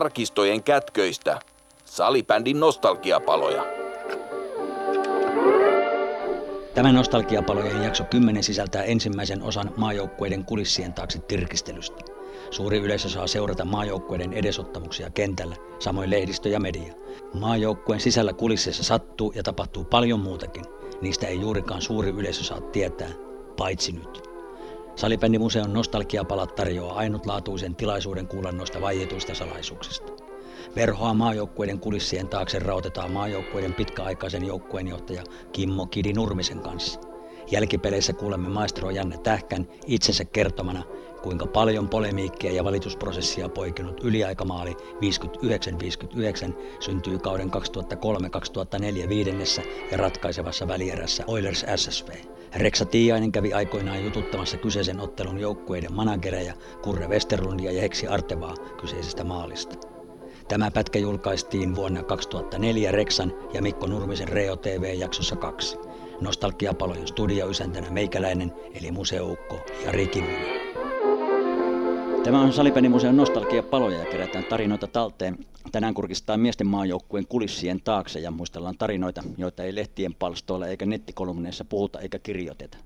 arkistojen 0.00 0.62
kätköistä. 0.62 1.40
Salibändin 1.84 2.60
nostalgiapaloja. 2.60 3.64
Tämä 6.74 6.92
nostalgiapalojen 6.92 7.82
jakso 7.82 8.04
10 8.04 8.42
sisältää 8.42 8.82
ensimmäisen 8.82 9.42
osan 9.42 9.72
maajoukkueiden 9.76 10.44
kulissien 10.44 10.92
taakse 10.92 11.18
tirkistelystä. 11.18 12.04
Suuri 12.50 12.78
yleisö 12.78 13.08
saa 13.08 13.26
seurata 13.26 13.64
maajoukkueiden 13.64 14.32
edesottamuksia 14.32 15.10
kentällä, 15.10 15.56
samoin 15.78 16.10
lehdistö 16.10 16.48
ja 16.48 16.60
media. 16.60 16.94
Maajoukkueen 17.34 18.00
sisällä 18.00 18.32
kulisseissa 18.32 18.82
sattuu 18.82 19.32
ja 19.36 19.42
tapahtuu 19.42 19.84
paljon 19.84 20.20
muutakin. 20.20 20.64
Niistä 21.00 21.26
ei 21.26 21.40
juurikaan 21.40 21.82
suuri 21.82 22.10
yleisö 22.10 22.44
saa 22.44 22.60
tietää, 22.60 23.10
paitsi 23.56 23.92
nyt. 23.92 24.29
Salibändimuseon 24.96 25.72
nostalgiapalat 25.72 26.54
tarjoaa 26.54 26.96
ainutlaatuisen 26.96 27.76
tilaisuuden 27.76 28.26
kuulla 28.28 28.52
noista 28.52 28.80
vaietuista 28.80 29.34
salaisuuksista. 29.34 30.12
Verhoa 30.76 31.14
maajoukkueiden 31.14 31.80
kulissien 31.80 32.28
taakse 32.28 32.58
rautetaan 32.58 33.10
maajoukkueiden 33.10 33.74
pitkäaikaisen 33.74 34.44
joukkueenjohtaja 34.46 35.22
Kimmo 35.52 35.86
Kidi 35.86 36.12
Nurmisen 36.12 36.60
kanssa. 36.60 37.00
Jälkipeleissä 37.50 38.12
kuulemme 38.12 38.48
maestro 38.48 38.90
Janne 38.90 39.18
Tähkän 39.18 39.68
itsensä 39.86 40.24
kertomana, 40.24 40.82
kuinka 41.22 41.46
paljon 41.46 41.88
polemiikkia 41.88 42.52
ja 42.52 42.64
valitusprosessia 42.64 43.48
poikinut 43.48 44.04
yliaikamaali 44.04 44.72
59-59 44.72 44.76
syntyy 46.80 47.18
kauden 47.18 47.50
2003-2004 49.04 49.08
viidennessä 49.08 49.62
ja 49.90 49.96
ratkaisevassa 49.96 50.68
välierässä 50.68 51.24
Oilers 51.26 51.66
SSV. 51.76 52.08
Reksa 52.56 52.84
Tiainen 52.84 53.32
kävi 53.32 53.52
aikoinaan 53.52 54.04
jututtamassa 54.04 54.56
kyseisen 54.56 55.00
ottelun 55.00 55.38
joukkueiden 55.38 55.94
managereja 55.94 56.54
Kurre 56.82 57.08
Westerlundia 57.08 57.72
ja 57.72 57.80
Heksi 57.80 58.06
Artevaa 58.06 58.54
kyseisestä 58.80 59.24
maalista. 59.24 59.76
Tämä 60.48 60.70
pätkä 60.70 60.98
julkaistiin 60.98 61.76
vuonna 61.76 62.02
2004 62.02 62.92
Reksan 62.92 63.32
ja 63.52 63.62
Mikko 63.62 63.86
Nurmisen 63.86 64.28
Reo 64.28 64.56
TV-jaksossa 64.56 65.36
2. 65.36 65.78
Nostalgiapalojen 66.20 67.08
studioysäntänä 67.08 67.90
meikäläinen 67.90 68.52
eli 68.74 68.90
museoukko 68.90 69.60
ja 69.84 69.92
Rikimunen. 69.92 70.69
Tämä 72.24 72.40
on 72.40 72.52
Salipenimuseon 72.52 73.16
nostalgiapaloja 73.16 73.98
ja 73.98 74.04
kerätään 74.04 74.44
tarinoita 74.44 74.86
talteen. 74.86 75.38
Tänään 75.72 75.94
kurkistaan 75.94 76.40
miesten 76.40 76.66
maajoukkueen 76.66 77.26
kulissien 77.26 77.80
taakse 77.84 78.20
ja 78.20 78.30
muistellaan 78.30 78.78
tarinoita, 78.78 79.22
joita 79.38 79.64
ei 79.64 79.74
lehtien 79.74 80.14
palstoilla 80.14 80.66
eikä 80.66 80.86
nettikolumneissa 80.86 81.64
puhuta 81.64 82.00
eikä 82.00 82.18
kirjoiteta. 82.18 82.78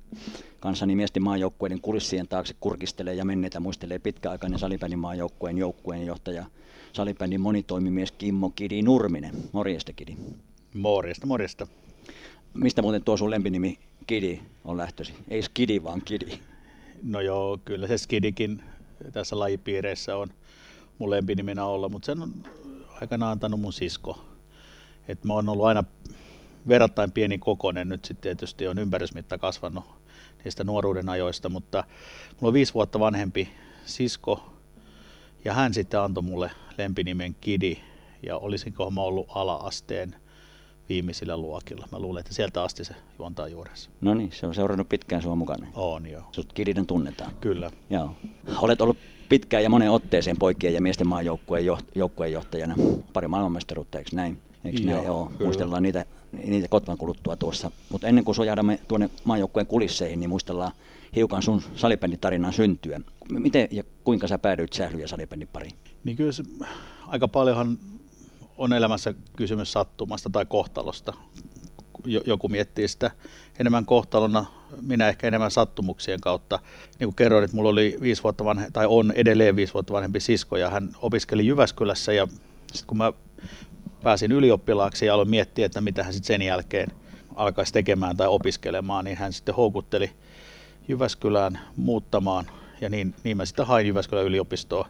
Kansani 0.60 0.96
miesten 0.96 1.22
maajoukkueiden 1.22 1.80
kulissien 1.80 2.28
taakse 2.28 2.54
kurkistelee 2.60 3.14
ja 3.14 3.24
menneitä 3.24 3.60
muistelee 3.60 3.98
pitkäaikainen 3.98 4.58
salibändimaajoukkueen 4.58 5.58
joukkueen 5.58 6.06
johtaja 6.06 6.44
salibändin 6.92 7.40
monitoimimies 7.40 8.12
Kimmo 8.12 8.50
Kidi 8.50 8.82
Nurminen. 8.82 9.34
Morjesta 9.52 9.92
Kidi. 9.92 10.16
Morjesta, 10.74 11.26
morjesta. 11.26 11.66
Mistä 12.54 12.82
muuten 12.82 13.04
tuo 13.04 13.16
sun 13.16 13.30
lempinimi 13.30 13.78
Kidi 14.06 14.40
on 14.64 14.76
lähtösi? 14.76 15.12
Ei 15.28 15.42
Skidi, 15.42 15.82
vaan 15.82 16.02
Kidi. 16.04 16.38
No 17.02 17.20
joo, 17.20 17.58
kyllä 17.64 17.86
se 17.86 17.98
Skidikin 17.98 18.62
tässä 19.12 19.38
lajipiireissä 19.38 20.16
on 20.16 20.28
mun 20.98 21.10
lempinimenä 21.10 21.64
olla, 21.64 21.88
mutta 21.88 22.06
sen 22.06 22.22
on 22.22 22.32
aikanaan 23.00 23.32
antanut 23.32 23.60
mun 23.60 23.72
sisko. 23.72 24.24
Et 25.08 25.24
mä 25.24 25.34
oon 25.34 25.48
ollut 25.48 25.66
aina 25.66 25.84
verrattain 26.68 27.12
pieni 27.12 27.38
kokonen, 27.38 27.88
nyt 27.88 28.04
sitten 28.04 28.22
tietysti 28.22 28.68
on 28.68 28.78
ympärysmitta 28.78 29.38
kasvanut 29.38 29.84
niistä 30.44 30.64
nuoruuden 30.64 31.08
ajoista, 31.08 31.48
mutta 31.48 31.84
mulla 32.30 32.48
on 32.48 32.52
viisi 32.54 32.74
vuotta 32.74 33.00
vanhempi 33.00 33.48
sisko, 33.84 34.52
ja 35.44 35.54
hän 35.54 35.74
sitten 35.74 36.00
antoi 36.00 36.22
mulle 36.22 36.50
lempinimen 36.78 37.36
Kidi, 37.40 37.76
ja 38.22 38.36
olisinko 38.38 38.90
mä 38.90 39.00
ollut 39.00 39.26
ala-asteen 39.28 40.16
viimeisillä 40.88 41.36
luokilla. 41.36 41.88
Mä 41.92 41.98
luulen, 41.98 42.20
että 42.20 42.34
sieltä 42.34 42.62
asti 42.62 42.84
se 42.84 42.94
juontaa 43.18 43.48
juurensa. 43.48 43.90
No 44.00 44.14
niin, 44.14 44.32
se 44.32 44.46
on 44.46 44.54
seurannut 44.54 44.88
pitkään 44.88 45.22
sua 45.22 45.34
mukana. 45.34 45.66
On 45.74 46.06
joo. 46.06 46.22
Sut 46.32 46.52
Kididen 46.52 46.86
tunnetaan. 46.86 47.32
Kyllä. 47.40 47.70
Joo. 47.90 48.10
Olet 48.58 48.80
ollut 48.80 48.96
pitkään 49.28 49.62
ja 49.62 49.70
monen 49.70 49.90
otteeseen 49.90 50.36
poikien 50.38 50.74
ja 50.74 50.80
miesten 50.80 51.08
maajoukkueen 51.08 51.64
joukkueen 51.94 52.32
johtajana. 52.32 52.74
Pari 53.12 53.28
maailmanmestaruutta, 53.28 53.98
eikö 53.98 54.10
näin? 54.16 54.38
Eikö 54.64 54.80
Joo, 54.82 54.94
näin? 54.94 55.06
Joo. 55.06 55.26
kyllä. 55.26 55.44
Muistellaan 55.44 55.82
niitä, 55.82 56.04
niitä 56.46 56.68
kotvan 56.68 56.98
kuluttua 56.98 57.36
tuossa. 57.36 57.70
Mutta 57.88 58.08
ennen 58.08 58.24
kuin 58.24 58.34
sojahdamme 58.34 58.78
tuonne 58.88 59.10
maajoukkueen 59.24 59.66
kulisseihin, 59.66 60.20
niin 60.20 60.30
muistellaan 60.30 60.72
hiukan 61.16 61.42
sun 61.42 61.62
salibänditarinan 61.76 62.52
syntyä. 62.52 63.00
Miten 63.30 63.68
ja 63.70 63.82
kuinka 64.04 64.28
sä 64.28 64.38
päädyit 64.38 64.74
sähly- 64.74 65.00
ja 65.00 65.08
salibändin 65.08 65.48
pariin? 65.52 65.72
Niin 66.04 66.16
kyllä 66.16 66.32
se, 66.32 66.42
aika 67.06 67.28
paljonhan 67.28 67.78
on 68.58 68.72
elämässä 68.72 69.14
kysymys 69.36 69.72
sattumasta 69.72 70.30
tai 70.30 70.46
kohtalosta. 70.46 71.12
Jo- 72.04 72.22
Joku 72.26 72.48
miettii 72.48 72.88
sitä 72.88 73.10
enemmän 73.58 73.86
kohtalona, 73.86 74.44
minä 74.80 75.08
ehkä 75.08 75.26
enemmän 75.28 75.50
sattumuksien 75.50 76.20
kautta. 76.20 76.58
Niin 76.98 77.06
kuin 77.06 77.14
kerroin, 77.14 77.44
että 77.44 77.56
mulla 77.56 77.70
oli 77.70 77.98
viisi 78.00 78.22
vuotta 78.22 78.44
vanhe, 78.44 78.70
tai 78.72 78.86
on 78.88 79.12
edelleen 79.16 79.56
viisi 79.56 79.74
vuotta 79.74 79.92
vanhempi 79.92 80.20
sisko, 80.20 80.56
ja 80.56 80.70
hän 80.70 80.90
opiskeli 81.02 81.46
Jyväskylässä, 81.46 82.12
ja 82.12 82.26
sitten 82.72 82.86
kun 82.86 82.96
mä 82.96 83.12
pääsin 84.02 84.32
ylioppilaaksi 84.32 85.06
ja 85.06 85.14
aloin 85.14 85.30
miettiä, 85.30 85.66
että 85.66 85.80
mitä 85.80 86.04
hän 86.04 86.12
sitten 86.12 86.26
sen 86.26 86.42
jälkeen 86.42 86.88
alkaisi 87.34 87.72
tekemään 87.72 88.16
tai 88.16 88.28
opiskelemaan, 88.28 89.04
niin 89.04 89.16
hän 89.16 89.32
sitten 89.32 89.54
houkutteli 89.54 90.10
Jyväskylään 90.88 91.60
muuttamaan, 91.76 92.46
ja 92.80 92.88
niin, 92.88 93.14
niin 93.24 93.36
mä 93.36 93.44
sitten 93.44 93.66
hain 93.66 93.86
Jyväskylän 93.86 94.24
yliopistoon 94.24 94.86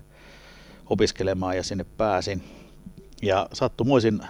opiskelemaan 0.86 1.56
ja 1.56 1.62
sinne 1.62 1.84
pääsin. 1.84 2.42
Ja 3.22 3.48
sattumoisin 3.52 4.20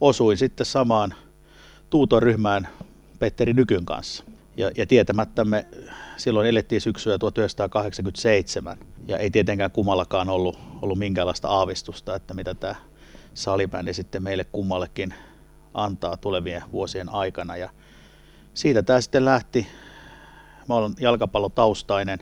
osuin 0.00 0.36
sitten 0.36 0.66
samaan 0.66 1.14
tuutoryhmään 1.90 2.68
Petteri 3.18 3.52
Nykyn 3.52 3.84
kanssa. 3.84 4.24
Ja, 4.56 4.70
ja 4.76 4.86
tietämättämme 4.86 5.66
silloin 6.16 6.48
elettiin 6.48 6.80
syksyä 6.80 7.18
1987 7.18 8.78
ja 9.06 9.18
ei 9.18 9.30
tietenkään 9.30 9.70
kummallakaan 9.70 10.28
ollut, 10.28 10.58
ollut 10.82 10.98
minkäänlaista 10.98 11.48
aavistusta, 11.48 12.14
että 12.14 12.34
mitä 12.34 12.54
tämä 12.54 12.74
salibändi 13.34 13.94
sitten 13.94 14.22
meille 14.22 14.44
kummallekin 14.44 15.14
antaa 15.74 16.16
tulevien 16.16 16.62
vuosien 16.72 17.08
aikana. 17.08 17.56
Ja 17.56 17.70
siitä 18.54 18.82
tämä 18.82 19.00
sitten 19.00 19.24
lähti. 19.24 19.66
Mä 20.68 20.74
olen 20.74 20.92
jalkapallotaustainen. 21.00 22.18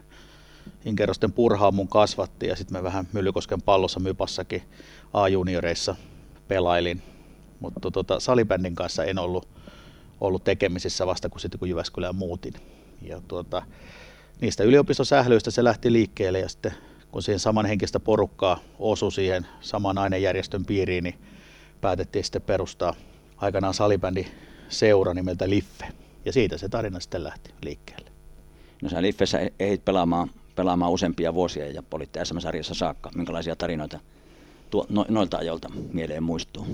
Inkerosten 0.84 1.32
purhaa 1.32 1.70
mun 1.70 1.88
kasvatti 1.88 2.47
ja 2.47 2.56
sitten 2.56 2.78
mä 2.78 2.82
vähän 2.82 3.09
Myllykosken 3.12 3.62
pallossa 3.62 4.00
Mypassakin 4.00 4.62
A-junioreissa 5.13 5.95
pelailin. 6.49 7.03
Mutta 7.61 7.91
tota, 7.91 8.21
salibändin 8.21 8.75
kanssa 8.75 9.05
en 9.05 9.19
ollut, 9.19 9.49
ollut 10.21 10.45
tekemisissä 10.45 11.07
vasta 11.07 11.29
kun 11.29 11.41
sitten 11.41 11.59
kun 11.59 11.69
Jyväskylään 11.69 12.15
muutin. 12.15 12.55
Ja 13.03 13.21
tuota, 13.29 13.63
niistä 14.41 14.65
yliopistosählyistä 14.65 15.51
se 15.51 15.65
lähti 15.65 15.93
liikkeelle 15.93 16.39
ja 16.39 16.49
sitten 16.49 16.75
kun 17.11 17.23
siihen 17.23 17.41
samanhenkistä 17.41 18.01
porukkaa 18.01 18.61
osui 18.79 19.13
siihen 19.13 19.47
saman 19.61 19.99
ainejärjestön 19.99 20.65
piiriin, 20.65 21.05
niin 21.05 21.19
päätettiin 21.81 22.25
sitten 22.25 22.43
perustaa 22.43 22.95
aikanaan 23.37 23.75
salibändi 23.75 24.27
seura 24.69 25.15
nimeltä 25.15 25.51
Liffe. 25.51 25.89
Ja 26.25 26.33
siitä 26.33 26.59
se 26.59 26.69
tarina 26.69 27.01
sitten 27.01 27.25
lähti 27.25 27.51
liikkeelle. 27.63 28.11
No 28.83 28.89
sä 28.89 29.03
Liffessä 29.03 29.51
ehdit 29.59 29.85
pelaamaan, 29.85 30.31
pelaamaan 30.55 30.93
useampia 30.93 31.35
vuosia 31.35 31.71
ja 31.71 31.83
poliitte 31.83 32.25
SM-sarjassa 32.25 32.75
saakka. 32.75 33.11
Minkälaisia 33.15 33.57
tarinoita 33.57 34.01
tuo, 34.71 34.87
no, 34.89 35.05
noilta 35.09 35.37
ajoilta 35.37 35.69
mieleen 35.93 36.23
muistuu? 36.23 36.67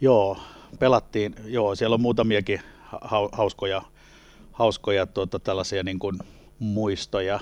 Joo, 0.00 0.38
pelattiin, 0.78 1.34
joo, 1.44 1.74
siellä 1.74 1.94
on 1.94 2.00
muutamiakin 2.00 2.60
ha- 2.80 3.28
hauskoja, 3.32 3.82
hauskoja 4.52 5.06
tuota, 5.06 5.38
tällaisia 5.38 5.82
niin 5.82 5.98
kuin 5.98 6.18
muistoja. 6.58 7.40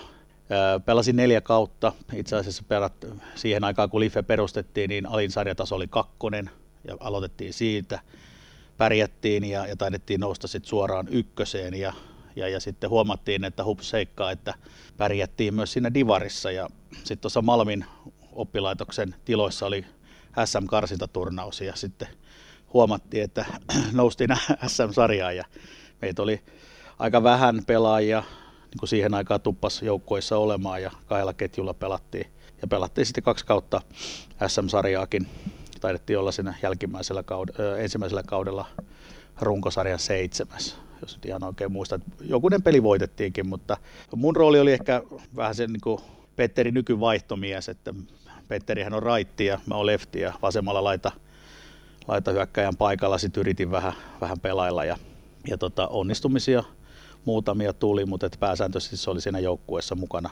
Pelasin 0.84 1.16
neljä 1.16 1.40
kautta. 1.40 1.92
Itse 2.12 2.36
asiassa 2.36 2.62
pelat, 2.68 3.06
siihen 3.34 3.64
aikaan, 3.64 3.90
kun 3.90 4.00
Life 4.00 4.22
perustettiin, 4.22 4.88
niin 4.88 5.06
alin 5.06 5.30
sarjataso 5.30 5.74
oli 5.74 5.86
kakkonen 5.88 6.50
ja 6.88 6.96
aloitettiin 7.00 7.52
siitä. 7.52 8.00
Pärjättiin 8.76 9.44
ja, 9.44 9.66
ja 9.66 9.76
taidettiin 9.76 10.20
nousta 10.20 10.48
sitten 10.48 10.68
suoraan 10.68 11.08
ykköseen 11.10 11.74
ja, 11.74 11.92
ja, 12.36 12.48
ja 12.48 12.60
sitten 12.60 12.90
huomattiin, 12.90 13.44
että 13.44 13.64
hups 13.64 13.90
seikkaa, 13.90 14.30
että 14.30 14.54
pärjättiin 14.96 15.54
myös 15.54 15.72
siinä 15.72 15.94
Divarissa 15.94 16.50
ja 16.50 16.68
sitten 16.92 17.18
tuossa 17.18 17.42
Malmin 17.42 17.84
oppilaitoksen 18.34 19.14
tiloissa 19.24 19.66
oli 19.66 19.84
SM-karsintaturnaus 20.44 21.60
ja 21.60 21.76
sitten 21.76 22.08
huomattiin, 22.72 23.24
että 23.24 23.44
noustiin 23.92 24.30
SM-sarjaan 24.66 25.36
ja 25.36 25.44
meitä 26.02 26.22
oli 26.22 26.40
aika 26.98 27.22
vähän 27.22 27.62
pelaajia, 27.66 28.20
niin 28.60 28.78
kuin 28.78 28.88
siihen 28.88 29.14
aikaan 29.14 29.40
tuppas 29.40 29.82
joukkoissa 29.82 30.36
olemaan 30.38 30.82
ja 30.82 30.90
kahdella 31.06 31.32
ketjulla 31.32 31.74
pelattiin. 31.74 32.26
Ja 32.62 32.68
pelattiin 32.68 33.06
sitten 33.06 33.24
kaksi 33.24 33.46
kautta 33.46 33.80
SM-sarjaakin. 34.46 35.26
Taidettiin 35.80 36.18
olla 36.18 36.32
siinä 36.32 36.54
jälkimmäisellä 36.62 37.22
kaud- 37.22 37.78
ensimmäisellä 37.78 38.22
kaudella 38.22 38.66
runkosarjan 39.40 39.98
seitsemäs, 39.98 40.78
jos 41.02 41.16
nyt 41.16 41.24
ihan 41.24 41.44
oikein 41.44 41.72
muistan. 41.72 42.02
Jokunen 42.20 42.62
peli 42.62 42.82
voitettiinkin, 42.82 43.48
mutta 43.48 43.76
mun 44.16 44.36
rooli 44.36 44.60
oli 44.60 44.72
ehkä 44.72 45.02
vähän 45.36 45.54
se 45.54 45.66
niin 45.66 45.80
kuin 45.80 46.00
Petteri 46.36 46.70
nykyvaihtomies, 46.70 47.68
että 47.68 47.94
Petterihän 48.48 48.94
on 48.94 49.02
raitti 49.02 49.46
ja 49.46 49.60
mä 49.66 49.74
oon 49.74 49.86
lefti 49.86 50.20
ja 50.20 50.32
vasemmalla 50.42 50.84
laita, 50.84 51.12
laita 52.08 52.30
hyökkäjän 52.30 52.76
paikalla 52.76 53.18
sitten 53.18 53.40
yritin 53.40 53.70
vähän, 53.70 53.92
vähän 54.20 54.40
pelailla 54.40 54.84
ja, 54.84 54.96
ja 55.48 55.58
tota, 55.58 55.88
onnistumisia 55.88 56.64
muutamia 57.24 57.72
tuli, 57.72 58.04
mutta 58.04 58.26
et 58.26 58.36
pääsääntöisesti 58.40 58.96
se 58.96 59.10
oli 59.10 59.20
siinä 59.20 59.38
joukkueessa 59.38 59.94
mukana, 59.94 60.30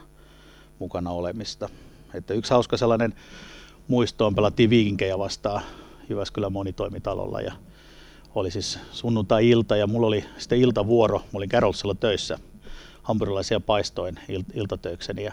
mukana 0.79 1.11
olemista. 1.11 1.69
Että 2.15 2.35
yksi 2.35 2.55
hauska 2.55 2.77
sellainen 2.77 3.15
muisto 3.89 4.27
on 4.27 4.35
pelattiin 4.35 4.71
viikinkejä 4.71 5.19
vastaan 5.19 5.63
Jyväskylän 6.09 6.53
monitoimitalolla 6.53 7.41
ja 7.41 7.53
oli 8.35 8.51
siis 8.51 8.79
sunnuntai-ilta 8.93 9.77
ja 9.77 9.87
mulla 9.87 10.07
oli 10.07 10.25
sitten 10.39 10.59
iltavuoro, 10.59 11.19
mä 11.19 11.25
olin 11.33 11.49
Carolsilla 11.49 11.95
töissä, 11.95 12.39
hampurilaisia 13.03 13.61
paistoin 13.61 14.21
il- 14.29 14.53
iltatöikseni 14.55 15.25
ja 15.25 15.33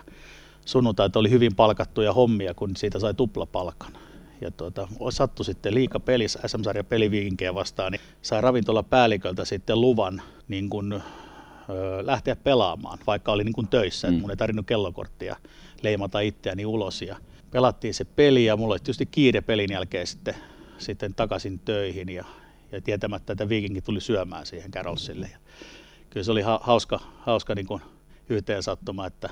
sunnuntait 0.70 1.16
oli 1.16 1.30
hyvin 1.30 1.56
palkattuja 1.56 2.14
hommia, 2.14 2.54
kun 2.54 2.76
siitä 2.78 3.00
sai 3.00 3.14
tuplapalkan. 3.14 3.98
Ja 4.42 4.52
tuota, 4.52 4.88
sattui 5.10 5.46
sitten 5.46 5.74
liika 5.74 6.00
pelissä 6.00 6.40
SM-sarja 6.48 6.84
peliviikinkejä 6.84 7.56
vastaan, 7.56 7.92
niin 7.92 8.02
sai 8.22 8.42
ravintola 8.42 8.84
päälliköltä 8.84 9.46
sitten 9.46 9.82
luvan 9.82 10.22
niin 10.48 10.70
kun, 10.70 10.94
ö, 10.94 12.06
lähteä 12.06 12.36
pelaamaan, 12.36 13.00
vaikka 13.08 13.32
oli 13.32 13.44
niin 13.44 13.54
kun 13.54 13.68
töissä. 13.68 14.12
Mm. 14.12 14.20
mun 14.20 14.30
ei 14.30 14.38
tarvinnut 14.38 14.66
kellokorttia 14.66 15.36
leimata 15.82 16.20
itseäni 16.20 16.66
ulos. 16.66 17.02
Ja 17.02 17.16
pelattiin 17.52 17.94
se 17.94 18.06
peli 18.06 18.46
ja 18.46 18.58
mulla 18.58 18.74
oli 18.74 18.80
tietysti 18.80 19.06
kiire 19.06 19.42
pelin 19.42 19.72
jälkeen 19.72 20.08
sitten, 20.08 20.36
sitten 20.78 21.14
takaisin 21.14 21.60
töihin 21.60 22.10
ja, 22.10 22.26
ja 22.72 22.82
tietämättä, 22.82 23.34
että 23.34 23.50
viikinki 23.50 23.82
tuli 23.82 24.02
syömään 24.02 24.46
siihen 24.46 24.72
Carolsille. 24.72 25.30
Ja 25.32 25.38
kyllä 26.10 26.24
se 26.24 26.32
oli 26.32 26.42
ha- 26.42 26.62
hauska, 26.64 27.00
hauska 27.20 27.56
niin 27.56 27.68
kuin 27.68 27.82
yhteen 28.30 28.64
sattuma, 28.64 29.06
että 29.06 29.30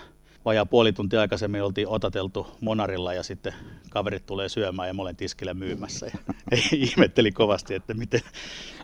vajaa 0.48 0.66
puoli 0.66 0.94
tuntia 0.94 1.22
aikaisemmin 1.22 1.64
oltiin 1.64 1.88
otateltu 1.88 2.48
Monarilla 2.62 3.14
ja 3.14 3.24
sitten 3.24 3.54
kaverit 3.90 4.26
tulee 4.26 4.50
syömään 4.50 4.88
ja 4.88 4.94
mä 4.94 5.02
olen 5.02 5.16
tiskillä 5.16 5.54
myymässä. 5.54 6.06
Ja 6.06 6.34
ihmetteli 6.72 7.32
kovasti, 7.32 7.74
että 7.74 7.94
miten, 7.94 8.22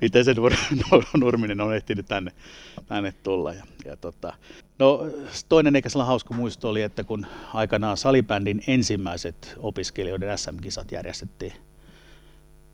miten 0.02 0.26
se 0.26 0.34
Nur- 0.34 1.06
Nurminen 1.20 1.62
on 1.62 1.76
ehtinyt 1.76 2.06
tänne, 2.06 2.32
tänne 2.86 3.14
tulla. 3.24 3.54
Ja, 3.54 3.64
ja 3.86 3.98
tota, 3.98 4.34
no, 4.80 5.06
toinen 5.50 5.76
eikä 5.76 5.90
sellainen 5.90 6.08
hauska 6.08 6.34
muisto 6.34 6.70
oli, 6.70 6.82
että 6.82 7.04
kun 7.04 7.26
aikanaan 7.54 7.98
salibändin 7.98 8.64
ensimmäiset 8.68 9.56
opiskelijoiden 9.58 10.38
SM-kisat 10.38 10.92
järjestettiin 10.92 11.54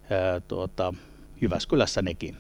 ää, 0.10 0.40
tuota, 0.40 0.94
Jyväskylässä 1.42 2.02
nekin. 2.02 2.38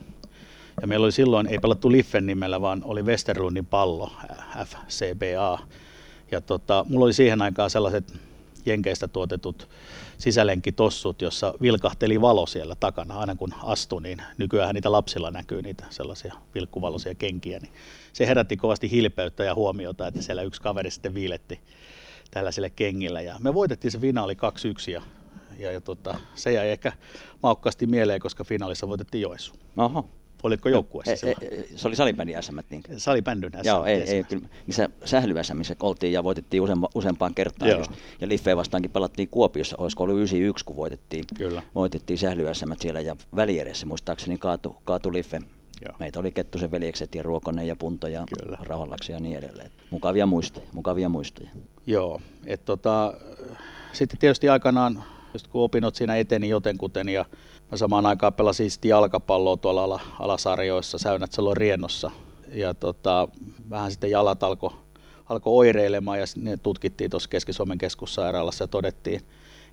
Ja 0.81 0.87
meillä 0.87 1.03
oli 1.03 1.11
silloin, 1.11 1.47
ei 1.47 1.59
pelattu 1.59 1.91
Liffen 1.91 2.25
nimellä, 2.25 2.61
vaan 2.61 2.81
oli 2.83 3.03
Westerlundin 3.03 3.65
pallo, 3.65 4.11
FCBA. 4.65 5.59
Ja 6.31 6.41
tota, 6.41 6.85
mulla 6.89 7.05
oli 7.05 7.13
siihen 7.13 7.41
aikaan 7.41 7.69
sellaiset 7.69 8.13
jenkeistä 8.65 9.07
tuotetut 9.07 9.69
sisälenkkitossut, 10.17 11.21
jossa 11.21 11.53
vilkahteli 11.61 12.21
valo 12.21 12.45
siellä 12.45 12.75
takana 12.75 13.19
aina 13.19 13.35
kun 13.35 13.53
astui, 13.63 14.01
niin 14.01 14.21
nykyään 14.37 14.75
niitä 14.75 14.91
lapsilla 14.91 15.31
näkyy 15.31 15.61
niitä 15.61 15.85
sellaisia 15.89 16.33
vilkkuvaloisia 16.55 17.15
kenkiä. 17.15 17.59
Niin 17.59 17.71
se 18.13 18.27
herätti 18.27 18.57
kovasti 18.57 18.91
hilpeyttä 18.91 19.43
ja 19.43 19.55
huomiota, 19.55 20.07
että 20.07 20.21
siellä 20.21 20.41
yksi 20.41 20.61
kaveri 20.61 20.91
sitten 20.91 21.13
viiletti 21.13 21.59
tällaisille 22.31 22.69
kengillä. 22.69 23.21
Ja 23.21 23.35
me 23.39 23.53
voitettiin 23.53 23.91
se 23.91 23.99
finaali 23.99 24.33
2-1 24.33 24.91
ja, 24.91 25.01
ja, 25.59 25.71
ja 25.71 25.81
tota, 25.81 26.19
se 26.35 26.53
jäi 26.53 26.69
ehkä 26.69 26.93
maukkaasti 27.43 27.87
mieleen, 27.87 28.19
koska 28.19 28.43
finaalissa 28.43 28.87
voitettiin 28.87 29.21
Joensu. 29.21 29.53
Oho. 29.77 30.09
Olitko 30.43 30.69
joukkueessa 30.69 31.27
e, 31.27 31.35
se 31.75 31.87
oli 31.87 31.95
salibändin 31.95 32.43
SM, 32.43 32.59
niin. 32.69 32.83
Salibändyn 32.97 33.51
Joo, 33.63 33.85
ei, 33.85 34.01
ei, 34.01 34.23
kyllä, 34.23 34.47
missä 34.67 34.89
sählyvässä, 35.05 35.53
missä 35.53 35.75
oltiin 35.79 36.13
ja 36.13 36.23
voitettiin 36.23 36.61
useampa, 36.61 36.89
useampaan 36.95 37.33
kertaan. 37.33 37.71
Joo. 37.71 37.79
Just. 37.79 37.91
Ja 38.21 38.27
Liffeen 38.27 38.57
vastaankin 38.57 38.91
pelattiin 38.91 39.29
Kuopiossa, 39.29 39.75
olisiko 39.79 40.03
ollut 40.03 40.17
91, 40.17 40.65
kun 40.65 40.75
voitettiin, 40.75 41.23
Kyllä. 41.37 41.61
voitettiin 41.75 42.17
sählyvässämät 42.17 42.81
siellä 42.81 43.01
ja 43.01 43.15
välieressä 43.35 43.85
muistaakseni 43.85 44.37
kaatu, 44.37 44.75
kaatu 44.83 45.13
Liffe. 45.13 45.41
Joo. 45.85 45.95
Meitä 45.99 46.19
oli 46.19 46.31
Kettusen 46.31 46.71
veljekset 46.71 47.15
ja 47.15 47.23
Ruokonen 47.23 47.67
ja 47.67 47.75
Punto 47.75 48.07
ja 48.07 48.23
Kyllä. 48.43 48.57
Rauhalaksi 48.61 49.11
ja 49.11 49.19
niin 49.19 49.37
edelleen. 49.37 49.71
Mukavia 49.89 50.25
muistoja, 50.25 50.67
mukavia 50.73 51.09
muistoja. 51.09 51.49
Joo, 51.87 52.21
et 52.45 52.65
tota, 52.65 53.13
sitten 53.93 54.19
tietysti 54.19 54.49
aikanaan, 54.49 55.03
just 55.33 55.47
kun 55.47 55.63
opinnot 55.63 55.95
siinä 55.95 56.15
eteni 56.15 56.49
jotenkuten 56.49 57.09
ja 57.09 57.25
mä 57.71 57.77
samaan 57.77 58.05
aikaan 58.05 58.33
pelasin 58.33 58.71
sitten 58.71 58.89
jalkapalloa 58.89 59.57
tuolla 59.57 59.83
ala, 59.83 59.99
alasarjoissa, 60.19 60.97
Säynät 60.97 61.31
silloin 61.31 61.57
Riennossa. 61.57 62.11
Ja 62.53 62.73
tota, 62.73 63.27
vähän 63.69 63.91
sitten 63.91 64.11
jalat 64.11 64.43
alkoi 64.43 64.71
alko 65.29 65.57
oireilemaan 65.57 66.19
ja 66.19 66.25
ne 66.35 66.57
tutkittiin 66.57 67.11
tuossa 67.11 67.29
Keski-Suomen 67.29 67.77
keskussairaalassa 67.77 68.63
ja 68.63 68.67
todettiin, 68.67 69.21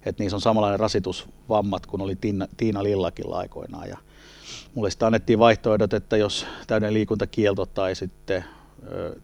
että 0.07 0.23
niissä 0.23 0.37
on 0.37 0.41
samanlainen 0.41 0.81
rasitusvammat 0.81 1.87
kuin 1.87 2.03
oli 2.03 2.17
Tiina, 2.17 2.49
Tiina 2.57 2.83
Lillakilla 2.83 3.39
aikoinaan. 3.39 3.89
Ja 3.89 3.99
mulle 4.75 4.91
sitten 4.91 5.07
annettiin 5.07 5.39
vaihtoehdot, 5.39 5.93
että 5.93 6.17
jos 6.17 6.47
täydellinen 6.67 6.95
liikuntakielto 6.95 7.67
tai 7.67 7.95
sitten 7.95 8.45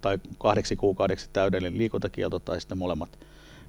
tai 0.01 0.19
kahdeksi 0.39 0.77
kuukaudeksi 0.77 1.31
täydellinen 1.33 1.79
liikuntakielto 1.79 2.39
tai 2.39 2.61
sitten 2.61 2.79
molemmat 2.79 3.19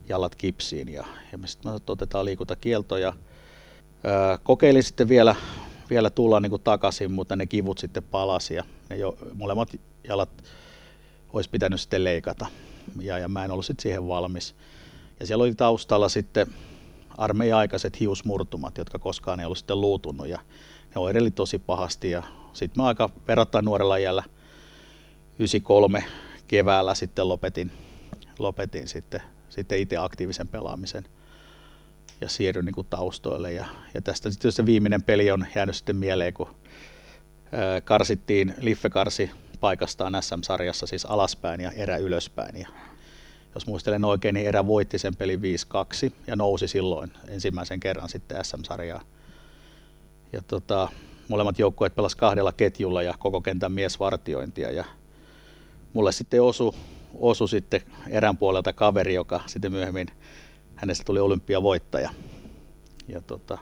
jalat 0.10 0.36
kipsiin. 0.36 0.90
Ja, 0.90 1.06
ja 1.32 1.38
me 1.38 1.48
sitten 1.48 1.72
otetaan 1.88 2.26
liikuntakielto 2.26 2.98
ja 2.98 3.14
kokeilin 4.44 4.84
sitten 4.84 5.10
vielä, 5.10 5.36
vielä 5.90 6.10
tulla 6.10 6.40
niin 6.40 6.50
kuin 6.50 6.62
takaisin, 6.62 7.12
mutta 7.12 7.36
ne 7.36 7.46
kivut 7.46 7.78
sitten 7.78 8.04
palasi 8.04 8.54
ja 8.54 8.64
ne 8.90 8.96
jo, 8.96 9.18
molemmat 9.34 9.70
jalat 10.08 10.30
olisi 11.34 11.50
pitänyt 11.50 11.82
sitten 11.82 12.04
leikata. 12.04 12.46
Ja, 13.02 13.20
ja 13.20 13.28
mä 13.28 13.46
en 13.46 13.52
ollut 13.52 13.66
sitten 13.66 13.84
siihen 13.84 14.08
valmis. 14.08 14.56
Ja 15.20 15.28
siellä 15.28 15.44
oli 15.44 15.56
taustalla 15.56 16.10
sitten 16.10 16.48
armeija-aikaiset 17.18 18.00
hiusmurtumat, 18.00 18.78
jotka 18.78 19.00
koskaan 19.00 19.40
ei 19.40 19.46
ollut 19.46 19.58
sitten 19.58 19.82
luutunut 19.82 20.28
ja 20.28 20.40
ne 20.96 21.02
oireili 21.02 21.32
tosi 21.32 21.60
pahasti 21.60 22.12
ja 22.12 22.24
sitten 22.54 22.84
mä 22.84 22.88
aika 22.88 23.10
verrattain 23.28 23.66
nuorella 23.66 23.98
iällä 23.98 24.24
93 25.40 26.04
keväällä 26.48 26.96
sitten 26.96 27.30
lopetin, 27.30 27.72
lopetin 28.40 28.88
sitten, 28.88 29.22
sitten 29.50 29.80
itse 29.80 29.98
aktiivisen 29.98 30.48
pelaamisen 30.48 31.06
ja 32.24 32.30
siirryin 32.30 32.66
niin 32.66 32.76
kuin 32.76 32.88
taustoille 32.90 33.54
ja, 33.54 33.66
ja 33.94 34.02
tästä 34.02 34.32
sitten 34.32 34.52
se 34.52 34.66
viimeinen 34.66 35.04
peli 35.04 35.32
on 35.32 35.46
jäänyt 35.56 35.76
sitten 35.76 35.96
mieleen, 35.96 36.34
kun 36.34 36.56
ää, 37.52 37.82
karsittiin, 37.82 38.54
Liffe 38.62 38.90
karsi 38.90 39.32
paikastaan 39.60 40.24
SM-sarjassa 40.24 40.88
siis 40.88 41.06
alaspäin 41.06 41.62
ja 41.62 41.72
erä 41.72 41.98
ylöspäin 41.98 42.60
ja 42.60 42.68
jos 43.56 43.68
muistelen 43.68 44.06
oikein, 44.06 44.36
niin 44.36 44.48
erä 44.48 44.68
voitti 44.68 45.00
sen 45.00 45.16
pelin 45.16 45.40
5-2 46.10 46.12
ja 46.28 46.36
nousi 46.36 46.68
silloin 46.68 47.12
ensimmäisen 47.28 47.80
kerran 47.80 48.10
sitten 48.10 48.46
SM-sarjaa. 48.46 49.02
Ja 50.34 50.42
tota, 50.48 50.90
molemmat 51.28 51.60
joukkueet 51.60 51.96
pelasivat 51.96 52.20
kahdella 52.20 52.52
ketjulla 52.52 53.02
ja 53.02 53.14
koko 53.20 53.42
kentän 53.42 53.72
miesvartiointia. 53.72 54.72
Ja 54.72 54.86
mulle 55.94 56.12
sitten 56.12 56.42
osu, 56.42 56.76
osu 57.14 57.48
sitten 57.48 57.82
erän 58.10 58.38
puolelta 58.38 58.74
kaveri, 58.74 59.14
joka 59.14 59.42
sitten 59.46 59.72
myöhemmin 59.72 60.08
hänestä 60.76 61.04
tuli 61.04 61.20
olympiavoittaja. 61.20 62.10
Ja 63.08 63.22
tota, 63.22 63.58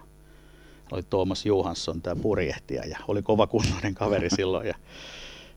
oli 0.91 1.03
Tuomas 1.03 1.46
Johansson, 1.46 2.01
tämä 2.01 2.22
purjehtija, 2.22 2.86
ja 2.86 2.98
oli 3.08 3.22
kova 3.22 3.48
kunnoinen 3.48 3.96
kaveri 3.96 4.30
silloin. 4.36 4.68
Ja, 4.68 4.75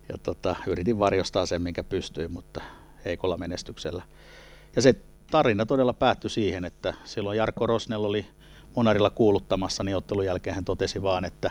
ja 0.08 0.18
tota, 0.18 0.56
yritin 0.66 0.98
varjostaa 0.98 1.46
sen, 1.46 1.62
minkä 1.62 1.84
pystyin, 1.84 2.32
mutta 2.32 2.60
heikolla 3.04 3.36
menestyksellä. 3.36 4.02
Ja 4.76 4.82
se 4.82 4.94
tarina 5.30 5.66
todella 5.66 5.92
päättyi 5.92 6.30
siihen, 6.30 6.64
että 6.64 6.94
silloin 7.04 7.38
Jarkko 7.38 7.66
Rosnell 7.66 8.04
oli 8.04 8.26
Monarilla 8.76 9.10
kuuluttamassa, 9.10 9.84
niin 9.84 9.96
ottelun 9.96 10.24
jälkeen 10.24 10.54
hän 10.54 10.64
totesi 10.64 11.02
vaan, 11.02 11.24
että, 11.24 11.50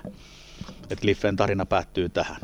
että 0.89 1.05
Liffen 1.05 1.35
tarina 1.35 1.65
päättyy 1.65 2.09
tähän. 2.09 2.41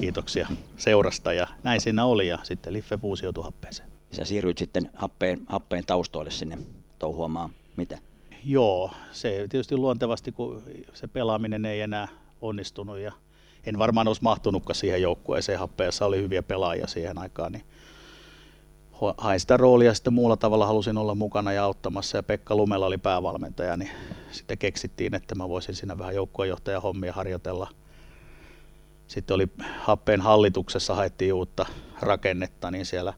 Kiitoksia 0.00 0.48
seurasta 0.76 1.32
ja 1.32 1.46
näin 1.62 1.80
siinä 1.80 2.04
oli 2.04 2.28
ja 2.28 2.38
sitten 2.42 2.72
Liffe 2.72 2.96
fuusioutui 2.96 3.44
happeeseen. 3.44 3.95
Sä 4.16 4.24
siirryit 4.24 4.58
sitten 4.58 4.90
happeen, 4.94 5.40
happeen 5.46 5.86
taustoille 5.86 6.30
sinne 6.30 6.58
touhuamaan 6.98 7.50
mitä? 7.76 7.98
Joo, 8.44 8.90
se 9.12 9.46
tietysti 9.48 9.76
luontevasti, 9.76 10.32
kun 10.32 10.62
se 10.94 11.06
pelaaminen 11.06 11.64
ei 11.64 11.80
enää 11.80 12.08
onnistunut 12.40 12.98
ja 12.98 13.12
en 13.66 13.78
varmaan 13.78 14.08
olisi 14.08 14.22
mahtunutkaan 14.22 14.74
siihen 14.74 15.02
joukkueeseen. 15.02 15.58
Happeessa 15.58 16.06
oli 16.06 16.22
hyviä 16.22 16.42
pelaajia 16.42 16.86
siihen 16.86 17.18
aikaan, 17.18 17.52
niin 17.52 17.64
hain 19.18 19.40
sitä 19.40 19.56
roolia 19.56 19.94
sitten 19.94 20.12
muulla 20.12 20.36
tavalla 20.36 20.66
halusin 20.66 20.98
olla 20.98 21.14
mukana 21.14 21.52
ja 21.52 21.64
auttamassa 21.64 22.18
ja 22.18 22.22
Pekka 22.22 22.56
Lumella 22.56 22.86
oli 22.86 22.98
päävalmentaja, 22.98 23.76
niin 23.76 23.90
sitten 24.32 24.58
keksittiin, 24.58 25.14
että 25.14 25.34
mä 25.34 25.48
voisin 25.48 25.74
siinä 25.74 25.98
vähän 25.98 26.14
joukkuejohtajan 26.14 26.82
hommia 26.82 27.12
harjoitella. 27.12 27.68
Sitten 29.06 29.34
oli 29.34 29.48
Happeen 29.80 30.20
hallituksessa 30.20 30.94
haettiin 30.94 31.34
uutta 31.34 31.66
rakennetta, 32.00 32.70
niin 32.70 32.86
siellä 32.86 33.12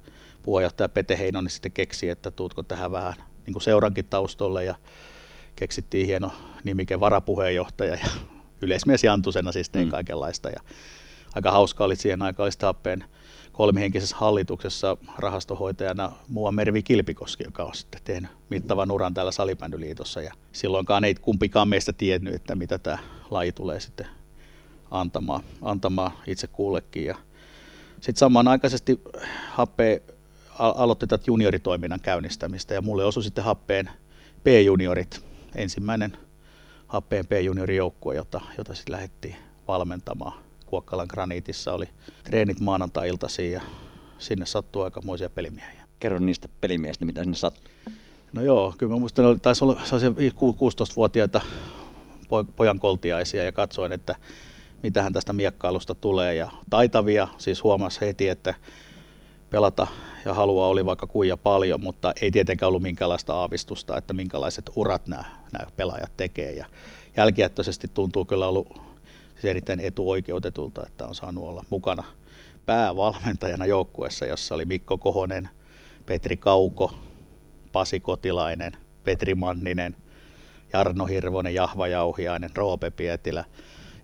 puheenjohtaja 0.48 0.88
Pete 0.88 1.18
Heinonen 1.18 1.50
sitten 1.50 1.72
keksi, 1.72 2.08
että 2.08 2.30
tuutko 2.30 2.62
tähän 2.62 2.92
vähän 2.92 3.14
niin 3.46 3.52
kuin 3.52 3.62
seurankin 3.62 4.04
taustolle 4.04 4.64
ja 4.64 4.74
keksittiin 5.56 6.06
hieno 6.06 6.32
nimike 6.64 7.00
varapuheenjohtaja 7.00 7.94
ja 7.94 8.08
yleismies 8.62 9.04
Jantusena 9.04 9.52
siis 9.52 9.70
tein 9.70 9.86
Mm. 9.86 9.90
kaikenlaista 9.90 10.50
ja 10.50 10.60
aika 11.34 11.50
hauska 11.50 11.84
oli 11.84 11.96
siihen 11.96 12.22
aikaan 12.22 12.52
Happeen 12.62 13.04
kolmihenkisessä 13.52 14.16
hallituksessa 14.16 14.96
rahastohoitajana 15.18 16.12
muuan 16.28 16.54
Mervi 16.54 16.82
Kilpikoski, 16.82 17.44
joka 17.44 17.64
on 17.64 17.74
sitten 17.74 18.00
tehnyt 18.04 18.30
mittavan 18.50 18.90
uran 18.90 19.14
täällä 19.14 19.32
Salibändyliitossa. 19.32 20.22
Ja 20.22 20.32
silloinkaan 20.52 21.04
ei 21.04 21.14
kumpikaan 21.14 21.68
meistä 21.68 21.92
tiennyt, 21.92 22.34
että 22.34 22.54
mitä 22.54 22.78
tämä 22.78 22.98
laji 23.30 23.52
tulee 23.52 23.80
sitten 23.80 24.06
antamaan, 24.90 25.42
antamaan 25.62 26.12
itse 26.26 26.46
kullekin. 26.46 27.04
Ja 27.04 27.16
sitten 27.94 28.16
samanaikaisesti 28.16 29.00
Happe 29.50 30.02
aloitti 30.58 31.06
tätä 31.06 31.24
junioritoiminnan 31.26 32.00
käynnistämistä 32.00 32.74
ja 32.74 32.82
mulle 32.82 33.04
osui 33.04 33.22
sitten 33.22 33.44
Happeen 33.44 33.90
P-juniorit, 34.44 35.24
ensimmäinen 35.54 36.16
Happeen 36.86 37.26
P-juniorijoukkue, 37.26 38.14
jota, 38.14 38.40
jota 38.58 38.74
sitten 38.74 38.92
lähdettiin 38.92 39.36
valmentamaan. 39.68 40.38
Kuokkalan 40.66 41.06
graniitissa 41.10 41.72
oli 41.72 41.88
treenit 42.24 42.60
maanantai-iltaisin 42.60 43.52
ja 43.52 43.60
sinne 44.18 44.46
sattuu 44.46 44.82
aikamoisia 44.82 45.30
pelimiehiä. 45.30 45.84
Kerro 46.00 46.18
niistä 46.18 46.48
pelimiehistä, 46.60 47.04
mitä 47.04 47.22
sinne 47.22 47.36
sattuu. 47.36 47.72
No 48.32 48.42
joo, 48.42 48.74
kyllä 48.78 48.92
mä 48.92 48.98
muistan, 48.98 49.32
että 49.32 49.42
taisi 49.42 49.64
olla 49.64 49.74
16-vuotiaita 49.74 51.40
pojan 52.56 52.78
koltiaisia 52.78 53.44
ja 53.44 53.52
katsoin, 53.52 53.92
että 53.92 54.16
mitähän 54.82 55.12
tästä 55.12 55.32
miekkailusta 55.32 55.94
tulee. 55.94 56.34
Ja 56.34 56.50
taitavia, 56.70 57.28
siis 57.38 57.62
huomasi 57.62 58.00
heti, 58.00 58.28
että 58.28 58.54
pelata 59.50 59.86
ja 60.24 60.34
halua 60.34 60.66
oli 60.66 60.86
vaikka 60.86 61.06
kuinka 61.06 61.36
paljon, 61.36 61.80
mutta 61.80 62.12
ei 62.20 62.30
tietenkään 62.30 62.68
ollut 62.68 62.82
minkäänlaista 62.82 63.34
aavistusta, 63.34 63.96
että 63.96 64.14
minkälaiset 64.14 64.70
urat 64.76 65.06
nämä, 65.06 65.24
nämä 65.52 65.70
pelaajat 65.76 66.12
tekee. 66.16 66.52
Ja 66.52 66.66
jälkijättöisesti 67.16 67.88
tuntuu 67.94 68.24
kyllä 68.24 68.48
ollut 68.48 68.80
siis 69.32 69.44
erittäin 69.44 69.80
etuoikeutetulta, 69.80 70.86
että 70.86 71.06
on 71.06 71.14
saanut 71.14 71.44
olla 71.44 71.64
mukana 71.70 72.04
päävalmentajana 72.66 73.66
joukkueessa, 73.66 74.26
jossa 74.26 74.54
oli 74.54 74.64
Mikko 74.64 74.98
Kohonen, 74.98 75.48
Petri 76.06 76.36
Kauko, 76.36 76.94
Pasi 77.72 78.00
Kotilainen, 78.00 78.72
Petri 79.04 79.34
Manninen, 79.34 79.96
Jarno 80.72 81.06
Hirvonen, 81.06 81.54
Jahva 81.54 81.88
Jauhiainen, 81.88 82.50
Roope 82.54 82.90
Pietilä 82.90 83.44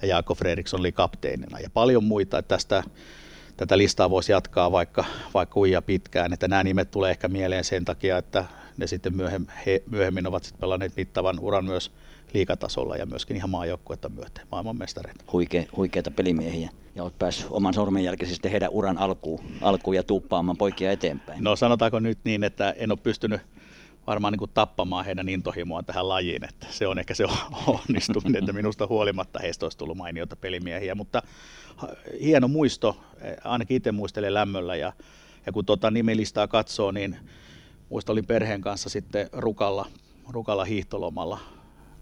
ja 0.02 0.08
Jaakko 0.08 0.34
Fredriksson 0.34 0.80
oli 0.80 0.92
kapteenina 0.92 1.60
ja 1.60 1.70
paljon 1.70 2.04
muita. 2.04 2.42
Tästä 2.42 2.82
tätä 3.56 3.78
listaa 3.78 4.10
voisi 4.10 4.32
jatkaa 4.32 4.72
vaikka, 4.72 5.04
vaikka 5.34 5.60
uija 5.60 5.82
pitkään, 5.82 6.32
että 6.32 6.48
nämä 6.48 6.64
nimet 6.64 6.90
tulee 6.90 7.10
ehkä 7.10 7.28
mieleen 7.28 7.64
sen 7.64 7.84
takia, 7.84 8.18
että 8.18 8.44
ne 8.76 8.86
sitten 8.86 9.16
myöhemmin, 9.16 9.50
he, 9.66 9.82
myöhemmin 9.90 10.26
ovat 10.26 10.44
sitten 10.44 10.60
pelanneet 10.60 10.96
mittavan 10.96 11.40
uran 11.40 11.64
myös 11.64 11.90
liikatasolla 12.34 12.96
ja 12.96 13.06
myöskin 13.06 13.36
ihan 13.36 13.50
maajoukkuetta 13.50 14.08
myöten, 14.08 14.46
maailmanmestareita. 14.52 15.24
Huike, 15.32 15.68
huikeita 15.76 16.10
pelimiehiä 16.10 16.70
ja 16.94 17.02
olet 17.02 17.18
päässyt 17.18 17.46
oman 17.50 17.74
sormenjälkesi 17.74 18.32
sitten 18.32 18.50
heidän 18.50 18.70
uran 18.70 18.98
alkuun, 18.98 19.40
alkuun 19.60 19.96
ja 19.96 20.02
tuuppaamaan 20.02 20.56
poikia 20.56 20.92
eteenpäin. 20.92 21.44
No 21.44 21.56
sanotaanko 21.56 22.00
nyt 22.00 22.18
niin, 22.24 22.44
että 22.44 22.74
en 22.78 22.90
ole 22.90 22.98
pystynyt 23.02 23.40
varmaan 24.06 24.32
niin 24.32 24.38
kuin 24.38 24.50
tappamaan 24.54 25.04
heidän 25.04 25.28
intohimoaan 25.28 25.84
tähän 25.84 26.08
lajiin, 26.08 26.44
että 26.44 26.66
se 26.70 26.86
on 26.86 26.98
ehkä 26.98 27.14
se 27.14 27.24
onnistuminen, 27.66 28.42
että 28.42 28.52
minusta 28.52 28.86
huolimatta 28.86 29.38
heistä 29.38 29.66
olisi 29.66 29.78
tullut 29.78 29.96
mainioita 29.96 30.36
pelimiehiä, 30.36 30.94
mutta 30.94 31.22
hieno 32.20 32.48
muisto, 32.48 32.96
ainakin 33.44 33.76
itse 33.76 33.92
muistelen 33.92 34.34
lämmöllä 34.34 34.76
ja, 34.76 34.92
ja 35.46 35.52
kun 35.52 35.66
tuota 35.66 35.90
nimelistaa 35.90 36.48
katsoo, 36.48 36.90
niin 36.90 37.16
muista 37.88 38.12
olin 38.12 38.26
perheen 38.26 38.60
kanssa 38.60 38.90
sitten 38.90 39.28
Rukalla, 39.32 39.86
Rukalla 40.28 40.64
hiihtolomalla, 40.64 41.38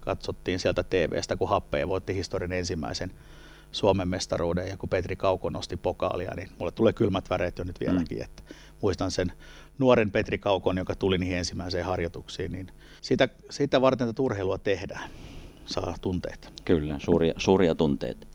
katsottiin 0.00 0.58
sieltä 0.58 0.82
TVstä, 0.82 1.36
kun 1.36 1.48
Happe 1.48 1.88
voitti 1.88 2.14
historian 2.14 2.52
ensimmäisen 2.52 3.10
Suomen 3.72 4.08
mestaruuden 4.08 4.68
ja 4.68 4.76
kun 4.76 4.88
Petri 4.88 5.16
Kauko 5.16 5.50
nosti 5.50 5.76
pokaalia, 5.76 6.34
niin 6.36 6.48
mulle 6.58 6.72
tulee 6.72 6.92
kylmät 6.92 7.30
väreet 7.30 7.58
jo 7.58 7.64
nyt 7.64 7.80
vieläkin, 7.80 8.18
mm. 8.18 8.24
että 8.24 8.42
muistan 8.82 9.10
sen 9.10 9.32
nuoren 9.78 10.10
Petri 10.10 10.38
Kaukon, 10.38 10.78
joka 10.78 10.94
tuli 10.94 11.18
niihin 11.18 11.36
ensimmäiseen 11.36 11.84
harjoituksiin, 11.84 12.52
niin 12.52 12.66
sitä, 13.00 13.28
sitä 13.50 13.80
varten 13.80 14.06
tätä 14.06 14.22
urheilua 14.22 14.58
tehdään, 14.58 15.10
saa 15.66 15.94
tunteita. 16.00 16.48
Kyllä, 16.64 16.98
suuria, 16.98 17.34
suuria 17.36 17.74
tunteita. 17.74 18.26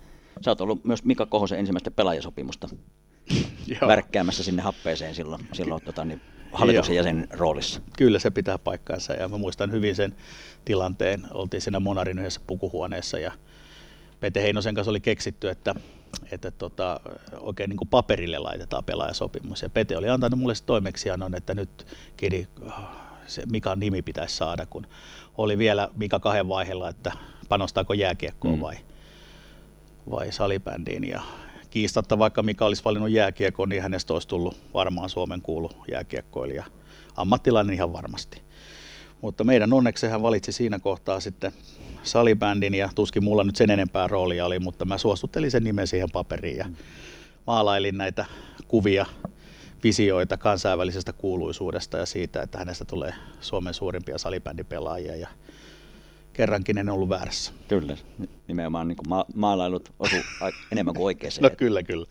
Sä 0.45 0.51
oot 0.51 0.61
ollut 0.61 0.85
myös 0.85 1.03
Mika 1.03 1.25
Kohosen 1.25 1.59
ensimmäistä 1.59 1.91
pelaajasopimusta 1.91 2.69
värkkäämässä 3.87 4.43
sinne 4.43 4.61
happeeseen 4.61 5.15
silloin, 5.15 5.47
silloin 5.53 5.83
tota, 5.83 6.05
niin 6.05 6.21
hallituksen 6.51 6.95
Joo. 6.95 6.99
jäsen 6.99 7.27
roolissa. 7.31 7.81
Kyllä 7.97 8.19
se 8.19 8.31
pitää 8.31 8.57
paikkaansa 8.57 9.13
ja 9.13 9.27
mä 9.27 9.37
muistan 9.37 9.71
hyvin 9.71 9.95
sen 9.95 10.15
tilanteen. 10.65 11.23
Oltiin 11.31 11.61
siinä 11.61 11.79
Monarin 11.79 12.19
yhdessä 12.19 12.41
pukuhuoneessa 12.47 13.19
ja 13.19 13.31
Pete 14.19 14.41
Heinosen 14.41 14.75
kanssa 14.75 14.91
oli 14.91 14.99
keksitty, 14.99 15.49
että, 15.49 15.75
että 16.31 16.51
tota, 16.51 16.99
oikein 17.39 17.69
niin 17.69 17.77
kuin 17.77 17.87
paperille 17.87 18.39
laitetaan 18.39 18.83
pelaajasopimus. 18.83 19.61
Ja 19.61 19.69
Pete 19.69 19.97
oli 19.97 20.09
antanut 20.09 20.39
mulle 20.39 20.53
toimeksiannon, 20.65 21.35
että 21.35 21.53
nyt 21.53 21.87
Kiri, 22.17 22.47
se 23.27 23.43
Mikan 23.51 23.79
nimi 23.79 24.01
pitäisi 24.01 24.35
saada, 24.35 24.65
kun 24.65 24.87
oli 25.37 25.57
vielä 25.57 25.89
Mika 25.95 26.19
kahden 26.19 26.47
vaiheella, 26.47 26.89
että 26.89 27.11
panostaako 27.49 27.93
jääkiekkoon 27.93 28.55
mm. 28.55 28.61
vai, 28.61 28.75
vai 30.11 30.31
salibändiin. 30.31 31.07
Ja 31.07 31.21
kiistatta 31.69 32.19
vaikka 32.19 32.43
Mika 32.43 32.65
olisi 32.65 32.83
valinnut 32.85 33.11
jääkiekkoon, 33.11 33.69
niin 33.69 33.81
hänestä 33.81 34.13
olisi 34.13 34.27
tullut 34.27 34.57
varmaan 34.73 35.09
Suomen 35.09 35.41
kuulu 35.41 35.71
jääkiekkoilija. 35.91 36.63
Ammattilainen 37.15 37.75
ihan 37.75 37.93
varmasti. 37.93 38.41
Mutta 39.21 39.43
meidän 39.43 39.73
onneksi 39.73 40.07
hän 40.07 40.21
valitsi 40.21 40.51
siinä 40.51 40.79
kohtaa 40.79 41.19
sitten 41.19 41.51
salibändin 42.03 42.73
ja 42.73 42.89
tuskin 42.95 43.23
mulla 43.23 43.43
nyt 43.43 43.55
sen 43.55 43.69
enempää 43.69 44.07
roolia 44.07 44.45
oli, 44.45 44.59
mutta 44.59 44.85
mä 44.85 44.97
suostuttelin 44.97 45.51
sen 45.51 45.63
nimen 45.63 45.87
siihen 45.87 46.11
paperiin 46.11 46.57
ja 46.57 46.65
maalailin 47.47 47.97
näitä 47.97 48.25
kuvia, 48.67 49.05
visioita 49.83 50.37
kansainvälisestä 50.37 51.13
kuuluisuudesta 51.13 51.97
ja 51.97 52.05
siitä, 52.05 52.41
että 52.41 52.57
hänestä 52.57 52.85
tulee 52.85 53.13
Suomen 53.41 53.73
suurimpia 53.73 54.17
salibändipelaajia 54.17 55.15
ja 55.15 55.27
kerrankin 56.37 56.77
en 56.77 56.89
ollut 56.89 57.09
väärässä. 57.09 57.51
Kyllä, 57.67 57.97
nimenomaan 58.47 58.87
niin 58.87 58.97
ma- 59.07 59.25
maalailut 59.35 59.91
osu 59.99 60.15
enemmän 60.71 60.95
kuin 60.95 61.05
oikein. 61.05 61.31
no 61.41 61.49
kyllä, 61.57 61.83
kyllä. 61.83 62.05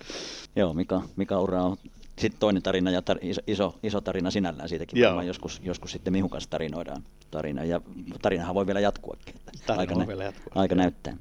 Joo, 0.56 0.74
Mika, 0.74 1.02
Mika 1.16 1.40
Ura 1.40 1.62
on 1.62 1.76
sitten 2.18 2.40
toinen 2.40 2.62
tarina 2.62 2.90
ja 2.90 3.00
tar- 3.00 3.40
iso, 3.46 3.74
iso, 3.82 4.00
tarina 4.00 4.30
sinällään 4.30 4.68
siitäkin 4.68 5.00
Joo. 5.02 5.22
joskus, 5.22 5.60
joskus 5.64 5.92
sitten 5.92 6.12
Mihun 6.12 6.30
kanssa 6.30 6.50
tarinoidaan 6.50 7.02
tarina. 7.30 7.64
Ja 7.64 7.80
tarinahan 8.22 8.54
voi 8.54 8.66
vielä 8.66 8.80
jatkuakin. 8.80 9.34
Että 9.60 9.74
aika, 9.74 9.94
nä- 9.94 10.06
vielä 10.06 10.24
jatkua. 10.24 10.52
aika 10.54 10.74
näyttää. 10.74 11.16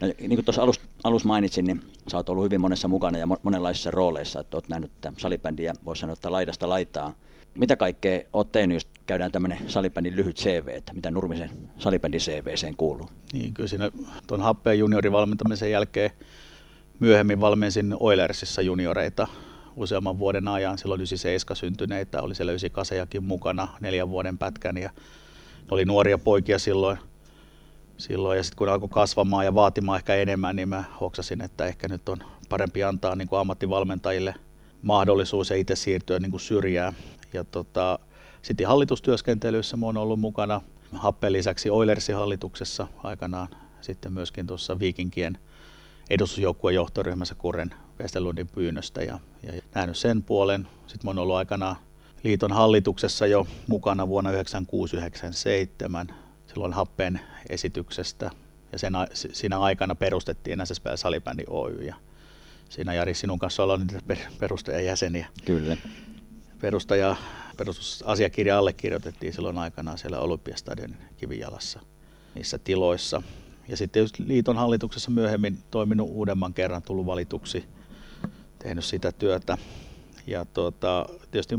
No, 0.00 0.06
niin 0.06 0.34
kuin 0.34 0.44
tuossa 0.44 0.62
alus, 0.62 0.80
alus 1.04 1.24
mainitsin, 1.24 1.64
niin 1.64 1.82
sä 2.10 2.16
oot 2.16 2.28
ollut 2.28 2.44
hyvin 2.44 2.60
monessa 2.60 2.88
mukana 2.88 3.18
ja 3.18 3.26
monenlaisissa 3.42 3.90
rooleissa, 3.90 4.40
että 4.40 4.56
oot 4.56 4.68
nähnyt 4.68 4.90
salibändiä, 5.18 5.74
voisi 5.84 6.00
sanoa, 6.00 6.12
että 6.12 6.32
laidasta 6.32 6.68
laitaa. 6.68 7.14
Mitä 7.54 7.76
kaikkea 7.76 8.20
oot 8.32 8.52
tehnyt, 8.52 8.74
jos 8.74 8.86
käydään 9.10 9.32
tämmöinen 9.32 9.58
salibändin 9.66 10.16
lyhyt 10.16 10.36
CV, 10.36 10.68
että 10.68 10.94
mitä 10.94 11.10
Nurmisen 11.10 11.50
salibändin 11.78 12.20
CVseen 12.20 12.76
kuuluu? 12.76 13.10
Niin, 13.32 13.54
kyllä 13.54 13.68
siinä 13.68 13.90
tuon 14.26 14.40
happeen 14.40 14.78
juniorivalmentamisen 14.78 15.70
jälkeen 15.70 16.10
myöhemmin 17.00 17.40
valmensin 17.40 17.96
Oilersissa 18.00 18.62
junioreita 18.62 19.26
useamman 19.76 20.18
vuoden 20.18 20.48
ajan. 20.48 20.78
Silloin 20.78 21.00
97 21.00 21.56
syntyneitä, 21.56 22.22
oli 22.22 22.34
siellä 22.34 22.52
98 22.52 23.24
mukana 23.24 23.68
neljän 23.80 24.10
vuoden 24.10 24.38
pätkän 24.38 24.76
ja 24.76 24.90
oli 25.70 25.84
nuoria 25.84 26.18
poikia 26.18 26.58
silloin. 26.58 26.98
silloin. 27.98 28.36
Ja 28.36 28.42
sitten 28.42 28.56
kun 28.56 28.68
alkoi 28.68 28.88
kasvamaan 28.88 29.44
ja 29.44 29.54
vaatimaan 29.54 29.98
ehkä 29.98 30.14
enemmän, 30.14 30.56
niin 30.56 30.68
mä 30.68 30.84
hoksasin, 31.00 31.42
että 31.42 31.66
ehkä 31.66 31.88
nyt 31.88 32.08
on 32.08 32.18
parempi 32.48 32.84
antaa 32.84 33.16
niin 33.16 33.28
kuin 33.28 33.40
ammattivalmentajille 33.40 34.34
mahdollisuus 34.82 35.50
ja 35.50 35.56
itse 35.56 35.76
siirtyä 35.76 36.18
niin 36.18 36.30
kuin 36.30 36.40
syrjään. 36.40 36.92
Ja 37.32 37.44
tota, 37.44 37.98
sitten 38.42 38.68
hallitustyöskentelyssä 38.68 39.76
mä 39.76 39.86
oon 39.86 39.96
ollut 39.96 40.20
mukana 40.20 40.60
Happeen 40.92 41.32
lisäksi 41.32 41.70
Oilersin 41.70 42.14
hallituksessa 42.14 42.86
aikanaan, 43.02 43.48
sitten 43.80 44.12
myöskin 44.12 44.46
tuossa 44.46 44.78
Viikinkien 44.78 45.38
edustusjoukkueen 46.10 46.74
johtoryhmässä 46.74 47.34
Kuren 47.34 47.74
Westerlundin 48.00 48.48
pyynnöstä 48.48 49.02
ja, 49.02 49.18
ja 49.42 49.52
nähnyt 49.74 49.96
sen 49.96 50.22
puolen. 50.22 50.68
Sitten 50.86 51.06
mä 51.06 51.10
oon 51.10 51.18
ollut 51.18 51.36
aikanaan 51.36 51.76
liiton 52.22 52.52
hallituksessa 52.52 53.26
jo 53.26 53.46
mukana 53.66 54.08
vuonna 54.08 54.30
1996-1997 54.30 56.14
silloin 56.46 56.72
Happeen 56.72 57.20
esityksestä 57.48 58.30
ja 58.72 58.78
sen, 58.78 58.92
siinä 59.12 59.58
aikana 59.58 59.94
perustettiin 59.94 60.66
SSP 60.66 60.84
Salibändi 60.94 61.44
Oy 61.48 61.82
ja 61.82 61.94
siinä 62.68 62.94
Jari 62.94 63.14
sinun 63.14 63.38
kanssa 63.38 63.62
ollaan 63.62 63.80
niitä 63.80 64.16
perustajajäseniä. 64.38 65.26
Kyllä. 65.44 65.76
Perustaja, 66.60 67.16
perustusasiakirja 67.60 68.58
allekirjoitettiin 68.58 69.32
silloin 69.32 69.58
aikanaan 69.58 69.98
siellä 69.98 70.20
Olympiastadionin 70.20 70.96
kivijalassa 71.16 71.80
niissä 72.34 72.58
tiloissa. 72.58 73.22
Ja 73.68 73.76
sitten 73.76 74.06
liiton 74.18 74.56
hallituksessa 74.56 75.10
myöhemmin 75.10 75.58
toiminut 75.70 76.08
uudemman 76.10 76.54
kerran, 76.54 76.82
tullut 76.82 77.06
valituksi, 77.06 77.64
tehnyt 78.58 78.84
sitä 78.84 79.12
työtä. 79.12 79.58
Ja 80.26 80.44
tuota, 80.44 81.06
tietysti 81.30 81.58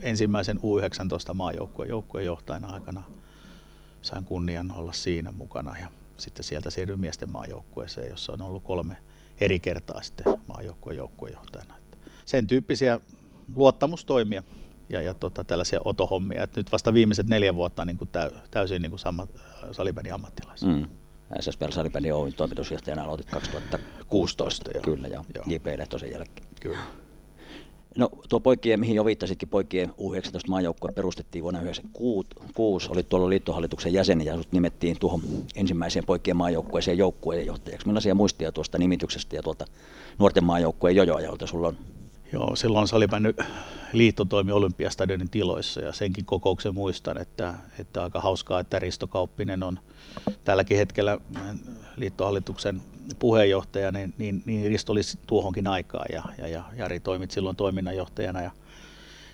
ensimmäisen 0.00 0.56
U19 0.56 1.34
maajoukkueen 1.34 1.90
joukkueen 1.90 2.26
johtajana 2.26 2.68
aikana 2.68 3.02
sain 4.02 4.24
kunnian 4.24 4.70
olla 4.70 4.92
siinä 4.92 5.32
mukana 5.32 5.78
ja 5.78 5.88
sitten 6.16 6.44
sieltä 6.44 6.70
siirryin 6.70 7.00
miesten 7.00 7.30
maajoukkueeseen, 7.30 8.10
jossa 8.10 8.32
on 8.32 8.42
ollut 8.42 8.64
kolme 8.64 8.96
eri 9.40 9.60
kertaa 9.60 10.02
sitten 10.02 10.34
maajoukkueen 10.46 10.96
joukkueen 10.96 11.34
johtajana. 11.34 11.74
sen 12.24 12.46
tyyppisiä 12.46 13.00
luottamustoimia 13.56 14.42
ja, 14.88 15.02
ja 15.02 15.14
tota, 15.14 15.44
tällaisia 15.44 15.80
otohommia. 15.84 16.42
Et 16.42 16.56
nyt 16.56 16.72
vasta 16.72 16.94
viimeiset 16.94 17.26
neljä 17.26 17.54
vuotta 17.54 17.84
niin 17.84 17.98
kuin 17.98 18.08
täy, 18.08 18.30
täysin 18.50 18.82
niin 18.82 18.90
kuin 18.90 19.00
sama 19.00 19.26
salibändin 19.72 20.14
ammattilaisia. 20.14 20.68
Mm. 20.68 20.86
SSPL 21.40 21.70
Salibändin 21.70 22.14
Oyn 22.14 22.32
toimitusjohtajana 22.32 23.04
aloitit 23.04 23.30
2016, 23.30 24.70
joo. 24.74 24.82
kyllä, 24.82 25.08
ja 25.08 25.24
joo. 25.34 25.44
JP 25.46 25.66
Lehto 25.76 25.98
sen 25.98 26.12
jälkeen. 26.12 26.48
Kyllä. 26.60 26.78
No 27.96 28.10
tuo 28.28 28.40
poikien, 28.40 28.80
mihin 28.80 28.96
jo 28.96 29.04
viittasitkin, 29.04 29.48
poikien 29.48 29.90
U19 29.90 30.48
maajoukkue 30.48 30.92
perustettiin 30.92 31.42
vuonna 31.42 31.60
1996, 31.60 32.88
oli 32.90 33.02
tuolla 33.02 33.28
liittohallituksen 33.28 33.92
jäsen 33.92 34.24
ja 34.24 34.36
sut 34.36 34.52
nimettiin 34.52 34.98
tuohon 34.98 35.20
ensimmäiseen 35.54 36.04
poikien 36.04 36.36
maajoukkueeseen 36.36 36.98
joukkueen 36.98 37.46
johtajaksi. 37.46 37.86
Millaisia 37.86 38.14
muistia 38.14 38.52
tuosta 38.52 38.78
nimityksestä 38.78 39.36
ja 39.36 39.42
tuolta 39.42 39.64
nuorten 40.18 40.44
maajoukkueen 40.44 40.96
jojoajalta 40.96 41.46
sulla 41.46 41.68
on? 41.68 41.76
Joo, 42.32 42.56
silloin 42.56 42.88
Salibändy 42.88 43.34
liitto 43.92 44.24
toimi 44.24 44.52
Olympiastadionin 44.52 45.30
tiloissa 45.30 45.80
ja 45.80 45.92
senkin 45.92 46.24
kokouksen 46.24 46.74
muistan, 46.74 47.20
että, 47.20 47.54
että 47.78 48.02
aika 48.02 48.20
hauskaa, 48.20 48.60
että 48.60 48.78
Risto 48.78 49.06
Kauppinen 49.06 49.62
on 49.62 49.78
tälläkin 50.44 50.76
hetkellä 50.76 51.18
liittohallituksen 51.96 52.82
puheenjohtaja, 53.18 53.92
niin, 53.92 54.14
niin, 54.18 54.42
niin 54.46 54.66
Risto 54.66 54.92
oli 54.92 55.00
tuohonkin 55.26 55.66
aikaa 55.66 56.04
ja, 56.12 56.22
ja, 56.38 56.48
ja 56.48 56.64
Jari 56.76 57.00
toimit 57.00 57.30
silloin 57.30 57.56
toiminnanjohtajana 57.56 58.42
ja 58.42 58.50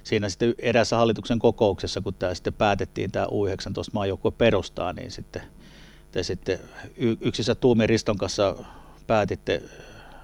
siinä 0.05 0.29
sitten 0.29 0.55
erässä 0.59 0.97
hallituksen 0.97 1.39
kokouksessa, 1.39 2.01
kun 2.01 2.15
tämä 2.15 2.35
sitten 2.35 2.55
päätettiin 2.55 3.11
tämä 3.11 3.27
U19 3.27 3.29
maajoukkue 3.93 4.31
perustaa, 4.31 4.93
niin 4.93 5.11
sitten 5.11 5.43
te 6.13 6.23
sitten 6.23 6.59
yksissä 7.21 7.55
tuumin 7.55 7.89
Riston 7.89 8.19
kanssa 8.19 8.57
päätitte 9.07 9.63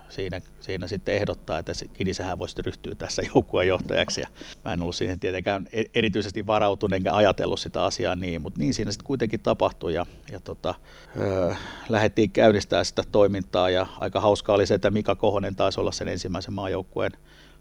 siinä, 0.08 0.40
siinä 0.60 0.86
sitten 0.86 1.14
ehdottaa, 1.14 1.58
että 1.58 1.72
Kinisähän 1.92 2.38
voisi 2.38 2.62
ryhtyä 2.62 2.94
tässä 2.94 3.22
joukkueen 3.34 3.68
johtajaksi. 3.68 4.20
Ja 4.20 4.28
mä 4.64 4.72
en 4.72 4.82
ollut 4.82 4.96
siihen 4.96 5.20
tietenkään 5.20 5.68
e-, 5.72 5.84
erityisesti 5.94 6.46
varautunut 6.46 6.96
enkä 6.96 7.14
ajatellut 7.14 7.60
sitä 7.60 7.84
asiaa 7.84 8.16
niin, 8.16 8.42
mutta 8.42 8.60
niin 8.60 8.74
siinä 8.74 8.92
sitten 8.92 9.06
kuitenkin 9.06 9.40
tapahtui 9.40 9.94
ja, 9.94 10.06
ja 10.32 10.40
tota, 10.40 10.74
öö, 11.20 11.54
lähdettiin 11.88 12.30
käynnistää 12.30 12.84
sitä 12.84 13.02
toimintaa 13.12 13.70
ja 13.70 13.86
aika 14.00 14.20
hauskaa 14.20 14.54
oli 14.54 14.66
se, 14.66 14.74
että 14.74 14.90
Mika 14.90 15.14
Kohonen 15.14 15.56
taisi 15.56 15.80
olla 15.80 15.92
sen 15.92 16.08
ensimmäisen 16.08 16.54
maajoukkueen 16.54 17.12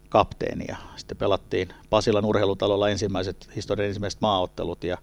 kapteeni 0.08 0.64
ja 0.68 0.76
sitten 0.96 1.16
pelattiin 1.16 1.68
Pasilan 1.90 2.24
urheilutalolla 2.24 2.88
ensimmäiset, 2.88 3.48
historian 3.56 3.88
ensimmäiset 3.88 4.20
maaottelut 4.20 4.84
ja 4.84 4.98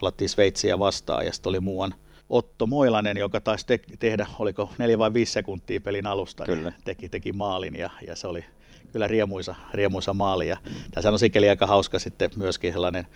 pelattiin 0.00 0.28
Sveitsiä 0.28 0.78
vastaan 0.78 1.26
ja 1.26 1.32
sitten 1.32 1.50
oli 1.50 1.60
muuan 1.60 1.94
Otto 2.30 2.66
Moilanen, 2.66 3.16
joka 3.16 3.40
taisi 3.40 3.66
te- 3.66 3.80
tehdä, 3.98 4.26
oliko 4.38 4.70
neljä 4.78 4.98
vai 4.98 5.14
viisi 5.14 5.32
sekuntia 5.32 5.80
pelin 5.80 6.06
alusta, 6.06 6.44
niin 6.44 6.58
kyllä. 6.58 6.70
Niin 6.70 6.80
teki, 6.84 7.08
teki 7.08 7.32
maalin 7.32 7.74
ja, 7.74 7.90
ja 8.06 8.16
se 8.16 8.26
oli 8.26 8.44
kyllä 8.92 9.06
riemuisa, 9.06 9.54
riemuisa 9.74 10.14
maali. 10.14 10.48
Ja 10.48 10.56
tässä 10.90 11.10
on 11.10 11.18
sikäli 11.18 11.48
aika 11.48 11.66
hauska 11.66 11.98
sitten 11.98 12.30
myöskin 12.36 12.72
sellainen 12.72 13.06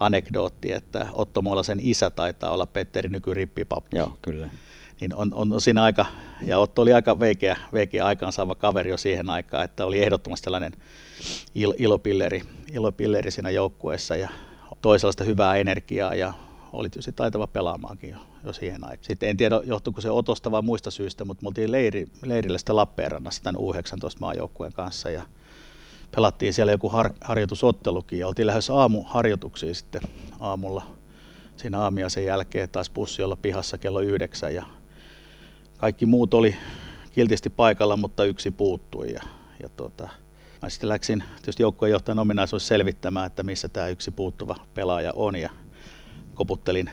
anekdootti, 0.00 0.72
että 0.72 1.06
Otto 1.12 1.42
Moilasen 1.42 1.78
isä 1.82 2.10
taitaa 2.10 2.50
olla 2.50 2.66
Petteri 2.66 3.08
nykyrippipappi. 3.08 3.96
Joo, 3.96 4.18
kyllä. 4.22 4.50
Niin 5.00 5.14
on, 5.14 5.34
on 5.34 5.60
siinä 5.60 5.82
aika, 5.82 6.06
ja 6.42 6.58
Otto 6.58 6.82
oli 6.82 6.92
aika 6.92 7.20
veikeä, 7.20 7.56
veikeä 7.72 8.04
aikaansaava 8.04 8.54
kaveri 8.54 8.90
jo 8.90 8.96
siihen 8.96 9.30
aikaan, 9.30 9.64
että 9.64 9.86
oli 9.86 10.02
ehdottomasti 10.02 10.44
tällainen 10.44 10.72
il, 11.54 11.74
ilopilleri, 11.78 12.42
ilopilleri 12.72 13.30
siinä 13.30 13.50
joukkueessa 13.50 14.16
ja 14.16 14.28
toisaalta 14.82 15.24
hyvää 15.24 15.56
energiaa 15.56 16.14
ja 16.14 16.32
oli 16.72 16.90
tietysti 16.90 17.12
taitava 17.12 17.46
pelaamaankin 17.46 18.10
jo, 18.10 18.16
jo 18.44 18.52
siihen 18.52 18.84
aikaan. 18.84 19.04
Sitten 19.04 19.28
en 19.28 19.36
tiedä, 19.36 19.60
johtuuko 19.64 20.00
se 20.00 20.10
otosta 20.10 20.50
vai 20.50 20.62
muista 20.62 20.90
syistä, 20.90 21.24
mutta 21.24 21.42
me 21.42 21.48
oltiin 21.48 21.72
leiri, 21.72 22.06
leirillä 22.24 22.58
sitten 22.58 22.76
Lappeenrannassa 22.76 23.42
tämän 23.42 23.60
U19-maajoukkueen 23.62 24.72
kanssa 24.72 25.10
ja 25.10 25.22
pelattiin 26.16 26.54
siellä 26.54 26.72
joku 26.72 26.88
har, 26.88 27.12
harjoitusottelukin 27.20 28.18
ja 28.18 28.28
oltiin 28.28 28.46
lähes 28.46 28.70
aamuharjoituksiin 28.70 29.74
sitten 29.74 30.02
aamulla 30.40 30.82
siinä 31.56 31.78
aamia 31.78 32.08
sen 32.08 32.24
jälkeen 32.24 32.68
taas 32.68 32.90
bussi 32.90 33.22
olla 33.22 33.36
pihassa 33.36 33.78
kello 33.78 34.00
yhdeksän 34.00 34.54
ja 34.54 34.64
kaikki 35.76 36.06
muut 36.06 36.34
oli 36.34 36.56
kiltisti 37.12 37.50
paikalla, 37.50 37.96
mutta 37.96 38.24
yksi 38.24 38.50
puuttui 38.50 39.12
ja, 39.12 39.22
ja 39.62 39.68
tota, 39.68 40.08
mä 40.62 40.68
sitten 40.68 40.88
läksin 40.88 41.24
tietysti 41.36 41.62
joukkueenjohtajan 41.62 42.18
ominaisuus 42.18 42.68
selvittämään, 42.68 43.26
että 43.26 43.42
missä 43.42 43.68
tämä 43.68 43.88
yksi 43.88 44.10
puuttuva 44.10 44.56
pelaaja 44.74 45.12
on 45.16 45.36
ja 45.36 45.50
koputtelin 46.34 46.90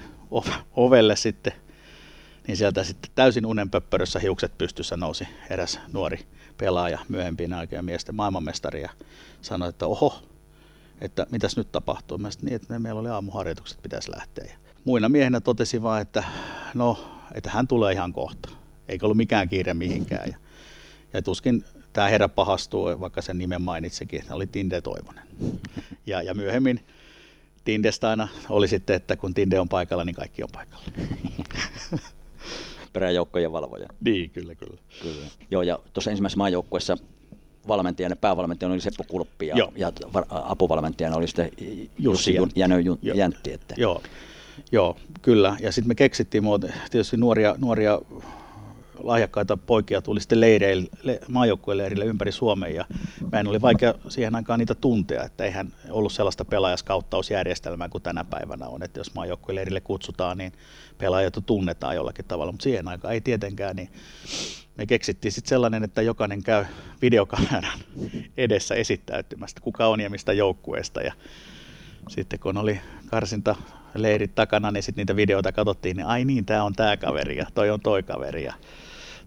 ovelle 0.75 1.15
sitten, 1.15 1.53
niin 2.47 2.57
sieltä 2.57 2.83
sitten 2.83 3.11
täysin 3.15 3.45
unenpöppörössä 3.45 4.19
hiukset 4.19 4.57
pystyssä 4.57 4.97
nousi 4.97 5.27
eräs 5.49 5.79
nuori 5.93 6.19
pelaaja, 6.57 6.99
myöhempiin 7.09 7.53
aikojen 7.53 7.85
miesten 7.85 8.15
maailmanmestari 8.15 8.81
ja 8.81 8.89
sanoi, 9.41 9.69
että 9.69 9.87
oho, 9.87 10.23
että 11.01 11.27
mitäs 11.31 11.57
nyt 11.57 11.71
tapahtuu. 11.71 12.17
Mä 12.17 12.29
niin, 12.41 12.55
että 12.55 12.79
meillä 12.79 13.01
oli 13.01 13.09
aamuharjoitukset, 13.09 13.81
pitäisi 13.81 14.11
lähteä. 14.11 14.45
Ja 14.45 14.57
muina 14.85 15.09
miehenä 15.09 15.41
totesi 15.41 15.81
vaan, 15.81 16.01
että 16.01 16.23
no, 16.73 17.09
että 17.33 17.49
hän 17.49 17.67
tulee 17.67 17.93
ihan 17.93 18.13
kohta. 18.13 18.49
Eikä 18.87 19.05
ollut 19.05 19.17
mikään 19.17 19.49
kiire 19.49 19.73
mihinkään. 19.73 20.29
Ja, 20.29 20.37
ja 21.13 21.21
tuskin 21.21 21.65
tämä 21.93 22.07
herra 22.07 22.29
pahastuu, 22.29 22.99
vaikka 22.99 23.21
sen 23.21 23.37
nimen 23.37 23.61
mainitsikin, 23.61 24.21
että 24.21 24.35
oli 24.35 24.47
Tinde 24.47 24.81
Toivonen. 24.81 25.27
Ja, 26.05 26.21
ja 26.21 26.33
myöhemmin 26.33 26.79
Tindestä 27.67 28.09
aina 28.09 28.27
oli 28.49 28.67
sitten, 28.67 28.95
että 28.95 29.15
kun 29.15 29.33
Tinde 29.33 29.59
on 29.59 29.69
paikalla, 29.69 30.05
niin 30.05 30.15
kaikki 30.15 30.43
on 30.43 30.49
paikalla. 30.53 30.85
Peräjoukkojen 32.93 33.51
valvoja. 33.51 33.87
Niin, 34.05 34.29
kyllä, 34.29 34.55
kyllä. 34.55 34.77
kyllä. 35.01 35.27
Joo, 35.51 35.61
ja 35.61 35.79
tuossa 35.93 36.11
ensimmäisessä 36.11 36.37
maajoukkueessa 36.37 36.97
valmentajana, 37.67 38.15
päävalmentajana 38.15 38.73
oli 38.73 38.81
Seppo 38.81 39.03
Kulppi 39.03 39.47
ja, 39.47 39.55
ja 39.75 39.91
apuvalmentajana 40.29 41.15
oli 41.15 41.27
sitten 41.27 41.51
Jussi 41.99 42.35
Jänö 42.55 42.75
Jäntti. 43.01 43.53
Että. 43.53 43.75
Joo, 43.77 44.01
Joo, 44.71 44.97
kyllä. 45.21 45.57
Ja 45.59 45.71
sitten 45.71 45.87
me 45.87 45.95
keksittiin, 45.95 46.43
tietysti 46.91 47.17
nuoria, 47.17 47.55
nuoria 47.57 48.01
lahjakkaita 49.03 49.57
poikia 49.57 50.01
tuli 50.01 50.19
sitten 50.19 50.41
leireille, 50.41 50.89
le, 51.03 51.19
maajoukkueleirille 51.27 52.05
ympäri 52.05 52.31
Suomea 52.31 52.69
ja 52.69 52.85
meidän 53.31 53.47
oli 53.47 53.61
vaikea 53.61 53.93
siihen 54.09 54.35
aikaan 54.35 54.59
niitä 54.59 54.75
tuntea, 54.75 55.23
että 55.23 55.43
eihän 55.43 55.73
ollut 55.89 56.11
sellaista 56.11 56.45
pelaajaskauttausjärjestelmää 56.45 57.89
kuin 57.89 58.03
tänä 58.03 58.23
päivänä 58.23 58.67
on, 58.67 58.83
että 58.83 58.99
jos 58.99 59.13
maajoukkueleirille 59.13 59.81
kutsutaan, 59.81 60.37
niin 60.37 60.53
pelaajat 60.97 61.37
tunnetaan 61.45 61.95
jollakin 61.95 62.25
tavalla, 62.25 62.51
mutta 62.51 62.63
siihen 62.63 62.87
aikaan 62.87 63.13
ei 63.13 63.21
tietenkään, 63.21 63.75
niin 63.75 63.89
me 64.77 64.85
keksittiin 64.85 65.31
sitten 65.31 65.49
sellainen, 65.49 65.83
että 65.83 66.01
jokainen 66.01 66.43
käy 66.43 66.65
videokameran 67.01 67.79
edessä 68.37 68.75
esittäytymästä, 68.75 69.61
kuka 69.61 69.87
on 69.87 69.99
ja 69.99 70.09
mistä 70.09 70.33
joukkueesta 70.33 71.01
ja 71.01 71.13
sitten 72.09 72.39
kun 72.39 72.57
oli 72.57 72.79
karsinta 73.09 73.55
leirit 73.95 74.35
takana, 74.35 74.71
niin 74.71 74.83
sitten 74.83 75.01
niitä 75.01 75.15
videoita 75.15 75.51
katsottiin, 75.51 75.97
niin 75.97 76.07
ai 76.07 76.25
niin, 76.25 76.45
tämä 76.45 76.63
on 76.63 76.73
tämä 76.73 76.97
kaveri 76.97 77.37
ja 77.37 77.45
toi 77.53 77.69
on 77.69 77.79
toi 77.79 78.03
kaveri. 78.03 78.43
Ja 78.43 78.53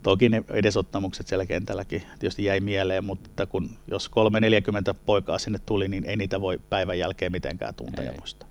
Toki 0.03 0.29
ne 0.29 0.45
edesottamukset 0.49 1.27
siellä 1.27 1.47
kentälläkin 1.47 2.03
tietysti 2.19 2.45
jäi 2.45 2.61
mieleen, 2.61 3.05
mutta 3.05 3.47
kun 3.47 3.71
jos 3.87 4.09
340 4.09 4.95
poikaa 4.95 5.39
sinne 5.39 5.59
tuli, 5.67 5.89
niin 5.89 6.05
ei 6.05 6.17
niitä 6.17 6.41
voi 6.41 6.61
päivän 6.71 6.99
jälkeen 6.99 7.33
mitenkään 7.33 7.75
tuntea 7.75 8.05
ja 8.05 8.13
muistaa. 8.19 8.49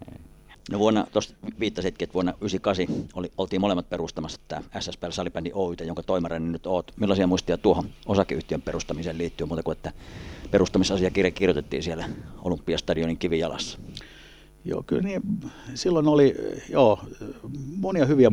No 0.72 0.80
vuonna, 0.80 1.08
tuosta 1.12 1.36
viittasitkin, 1.60 2.06
että 2.06 2.14
vuonna 2.14 2.32
1998 2.32 3.20
oli, 3.20 3.32
oltiin 3.38 3.62
molemmat 3.62 3.90
perustamassa 3.90 4.42
tämä 4.48 4.62
SSPL 4.80 5.10
Salibändi 5.10 5.52
Oytä, 5.54 5.84
jonka 5.84 6.04
toimarani 6.04 6.52
nyt 6.52 6.66
oot. 6.66 6.92
Millaisia 7.00 7.28
muistia 7.28 7.58
tuohon 7.58 7.90
osakeyhtiön 8.06 8.62
perustamiseen 8.62 9.18
liittyy, 9.18 9.48
muuta 9.48 9.64
kuin 9.64 9.76
että 9.76 9.92
perustamisasiakirja 10.52 11.32
kirjoitettiin 11.32 11.84
siellä 11.84 12.10
Olympiastadionin 12.38 13.18
kivijalassa? 13.18 13.80
Joo, 14.66 14.84
kyllä 14.84 15.02
niin, 15.02 15.22
silloin 15.76 16.08
oli 16.08 16.36
joo, 16.70 17.00
monia 17.78 18.06
hyviä 18.06 18.30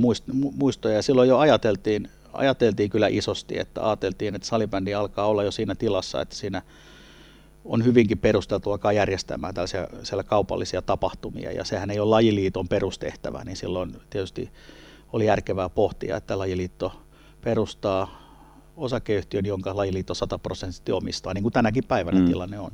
muistoja 0.57 0.95
ja 0.95 1.03
silloin 1.03 1.29
jo 1.29 1.39
ajateltiin, 1.39 2.09
ajateltiin 2.39 2.91
kyllä 2.91 3.09
isosti, 3.09 3.59
että 3.59 3.87
ajateltiin, 3.87 4.35
että 4.35 4.49
salibändi 4.49 4.95
alkaa 4.95 5.27
olla 5.27 5.45
jo 5.45 5.51
siinä 5.51 5.75
tilassa, 5.75 6.21
että 6.21 6.37
siinä 6.37 6.63
on 7.65 7.85
hyvinkin 7.85 8.19
perusteltu 8.19 8.71
alkaa 8.73 8.93
järjestämään 8.93 9.55
tällaisia 9.55 9.89
siellä 10.03 10.25
kaupallisia 10.25 10.83
tapahtumia, 10.83 11.53
ja 11.53 11.65
sehän 11.65 11.91
ei 11.91 12.01
ole 12.01 12.11
lajiliiton 12.11 12.69
perustehtävä, 12.69 13.45
niin 13.45 13.57
silloin 13.57 13.97
tietysti 14.11 14.51
oli 15.13 15.27
järkevää 15.27 15.69
pohtia, 15.69 16.17
että 16.17 16.39
lajiliitto 16.39 16.93
perustaa 17.41 18.27
osakeyhtiön, 18.77 19.47
jonka 19.47 19.77
lajiliitto 19.77 20.15
100 20.15 20.39
prosenttisesti 20.39 20.93
omistaa, 20.93 21.35
niin 21.35 21.43
kuin 21.43 21.53
tänäkin 21.53 21.85
päivänä 21.85 22.21
mm. 22.21 22.27
tilanne 22.27 22.59
on. 22.59 22.73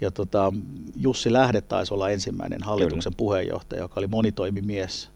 Ja 0.00 0.10
tota, 0.10 0.52
Jussi 0.96 1.32
Lähde 1.32 1.60
taisi 1.60 1.94
olla 1.94 2.10
ensimmäinen 2.10 2.62
hallituksen 2.62 3.12
Kyllä. 3.12 3.18
puheenjohtaja, 3.18 3.82
joka 3.82 4.00
oli 4.00 4.06
monitoimimies 4.06 5.11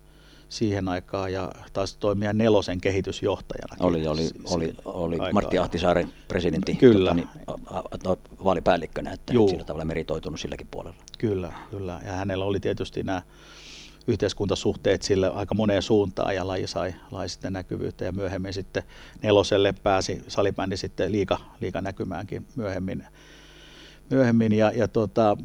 siihen 0.49 0.89
aikaan 0.89 1.33
ja 1.33 1.53
taas 1.73 1.97
toimia 1.97 2.33
nelosen 2.33 2.81
kehitysjohtajana. 2.81 3.77
Oli, 3.81 4.07
oli, 4.07 4.31
oli, 4.45 4.75
oli 4.85 5.33
Martti 5.33 5.59
Ahtisaaren 5.59 6.13
presidentti 6.29 6.75
kyllä. 6.75 7.15
Tota, 7.15 7.85
niin, 8.05 8.19
vaalipäällikkönä, 8.45 9.13
että 9.13 9.33
Juu. 9.33 9.49
sillä 9.49 9.65
tavalla 9.65 9.85
meritoitunut 9.85 10.41
silläkin 10.41 10.69
puolella. 10.71 10.97
Kyllä, 11.19 11.53
kyllä. 11.71 12.01
Ja 12.05 12.13
hänellä 12.13 12.45
oli 12.45 12.61
tietysti 12.61 13.03
nämä 13.03 13.23
yhteiskuntasuhteet 14.07 15.03
sille 15.03 15.29
aika 15.29 15.55
moneen 15.55 15.83
suuntaan 15.83 16.35
ja 16.35 16.47
laji 16.47 16.67
sai, 16.67 16.95
laji 17.11 17.29
sitten 17.29 17.53
näkyvyyttä 17.53 18.05
ja 18.05 18.13
myöhemmin 18.13 18.53
sitten 18.53 18.83
neloselle 19.23 19.75
pääsi 19.83 20.23
salibändi 20.29 20.77
sitten 20.77 21.13
liika, 21.13 21.39
liika 21.61 21.81
näkymäänkin 21.81 22.47
myöhemmin 22.57 23.07
myöhemmin 24.11 24.53
ja, 24.53 24.73
ja 24.75 24.89
tuota, 24.89 25.37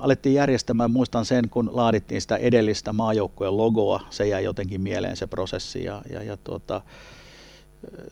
alettiin 0.00 0.34
järjestämään, 0.34 0.90
muistan 0.90 1.24
sen, 1.24 1.48
kun 1.48 1.70
laadittiin 1.72 2.20
sitä 2.20 2.36
edellistä 2.36 2.92
maajoukkueen 2.92 3.56
logoa, 3.56 4.00
se 4.10 4.28
jäi 4.28 4.44
jotenkin 4.44 4.80
mieleen 4.80 5.16
se 5.16 5.26
prosessi 5.26 5.84
ja, 5.84 6.02
ja, 6.10 6.22
ja 6.22 6.36
tuota, 6.36 6.80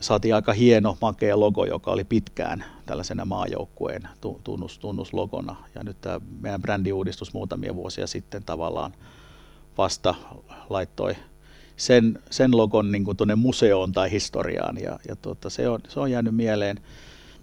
saatiin 0.01 0.35
aika 0.35 0.53
hieno, 0.53 0.97
makea 1.01 1.39
logo, 1.39 1.65
joka 1.65 1.91
oli 1.91 2.03
pitkään 2.03 2.65
tällaisena 2.85 3.25
maajoukkueen 3.25 4.07
tunnus, 4.43 4.79
tunnuslogona. 4.79 5.55
Ja 5.75 5.83
nyt 5.83 6.01
tämä 6.01 6.21
meidän 6.41 6.61
brändiuudistus 6.61 7.33
muutamia 7.33 7.75
vuosia 7.75 8.07
sitten 8.07 8.43
tavallaan 8.43 8.93
vasta 9.77 10.15
laittoi 10.69 11.15
sen, 11.77 12.19
sen 12.29 12.57
logon 12.57 12.91
niin 12.91 13.17
tuonne 13.17 13.35
museoon 13.35 13.91
tai 13.91 14.11
historiaan 14.11 14.77
ja, 14.77 14.99
ja 15.07 15.15
tuota, 15.15 15.49
se, 15.49 15.69
on, 15.69 15.79
se 15.87 15.99
on 15.99 16.11
jäänyt 16.11 16.35
mieleen. 16.35 16.79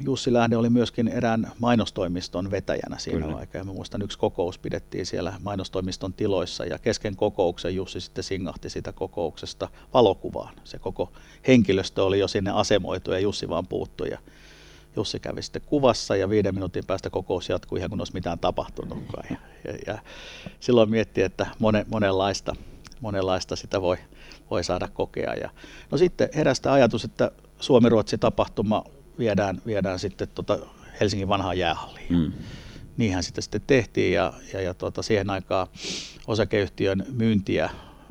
Jussi 0.01 0.33
Lähde 0.33 0.57
oli 0.57 0.71
myöskin 0.71 1.09
erään 1.09 1.53
mainostoimiston 1.59 2.51
vetäjänä 2.51 2.99
siinä 2.99 3.21
Kyllä. 3.27 3.39
aikaa. 3.39 3.65
Mä 3.65 3.73
muistan, 3.73 4.03
yksi 4.03 4.19
kokous 4.19 4.59
pidettiin 4.59 5.07
siellä 5.07 5.35
mainostoimiston 5.43 6.13
tiloissa 6.13 6.65
ja 6.65 6.79
kesken 6.79 7.17
kokouksen 7.17 7.75
Jussi 7.75 8.01
sitten 8.01 8.25
singahti 8.25 8.71
sitä 8.71 8.93
kokouksesta 8.93 9.69
valokuvaan. 9.95 10.55
Se 10.65 10.79
koko 10.79 11.13
henkilöstö 11.49 12.05
oli 12.05 12.19
jo 12.19 12.29
sinne 12.29 12.51
asemoitu 12.51 13.13
ja 13.13 13.19
Jussi 13.19 13.49
vaan 13.49 13.67
puuttui. 13.67 14.09
Ja 14.11 14.19
Jussi 14.97 15.21
kävi 15.21 15.43
sitten 15.43 15.63
kuvassa 15.67 16.17
ja 16.17 16.29
viiden 16.29 16.55
minuutin 16.55 16.87
päästä 16.87 17.11
kokous 17.11 17.49
jatkui 17.49 17.79
ihan 17.79 17.91
kun 17.91 18.01
olisi 18.01 18.15
mitään 18.15 18.39
tapahtunutkaan. 18.39 19.27
Ja, 19.31 19.37
ja, 19.65 19.79
ja 19.87 19.99
silloin 20.61 20.91
miettii, 20.91 21.25
että 21.25 21.47
monen, 21.59 21.87
monenlaista, 21.89 22.57
monenlaista 23.01 23.57
sitä 23.57 23.83
voi, 23.83 23.97
voi 24.51 24.65
saada 24.65 24.89
kokea. 24.89 25.35
Ja, 25.35 25.51
no 25.91 25.99
sitten 25.99 26.29
herästä 26.35 26.73
ajatus, 26.73 27.05
että 27.05 27.31
Suomi-Ruotsi-tapahtuma 27.61 28.85
viedään, 29.19 29.63
viedään 29.67 29.99
sitten 29.99 30.29
tota 30.29 30.59
Helsingin 31.01 31.29
vanhaan 31.29 31.59
jäähalliin. 31.59 32.13
Mm. 32.19 32.33
Niinhän 32.97 33.23
sitten, 33.23 33.43
sitten 33.43 33.61
tehtiin 33.67 34.13
ja, 34.13 34.33
ja, 34.53 34.61
ja 34.61 34.75
tuota, 34.75 35.03
siihen 35.03 35.31
aikaan 35.31 35.67
osakeyhtiön 36.27 37.07
myyntiä 37.13 37.71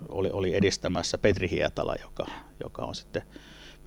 oli, 0.10 0.30
oli 0.30 0.56
edistämässä 0.56 1.17
Petri 1.17 1.50
Hietala, 1.50 1.96
joka, 2.02 2.26
joka 2.63 2.86
on 2.86 2.96
sitten 2.96 3.22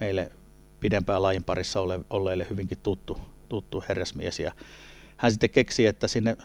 meille 0.00 0.32
pidempään 0.80 1.22
lajin 1.22 1.44
parissa 1.44 1.80
ole, 1.80 2.00
olleille 2.10 2.46
hyvinkin 2.50 2.78
tuttu, 2.78 3.20
tuttu 3.48 3.84
herrasmies. 3.88 4.40
Ja 4.40 4.52
hän 5.16 5.32
sitten 5.32 5.50
keksi, 5.50 5.86
että 5.86 6.08
sinne 6.08 6.36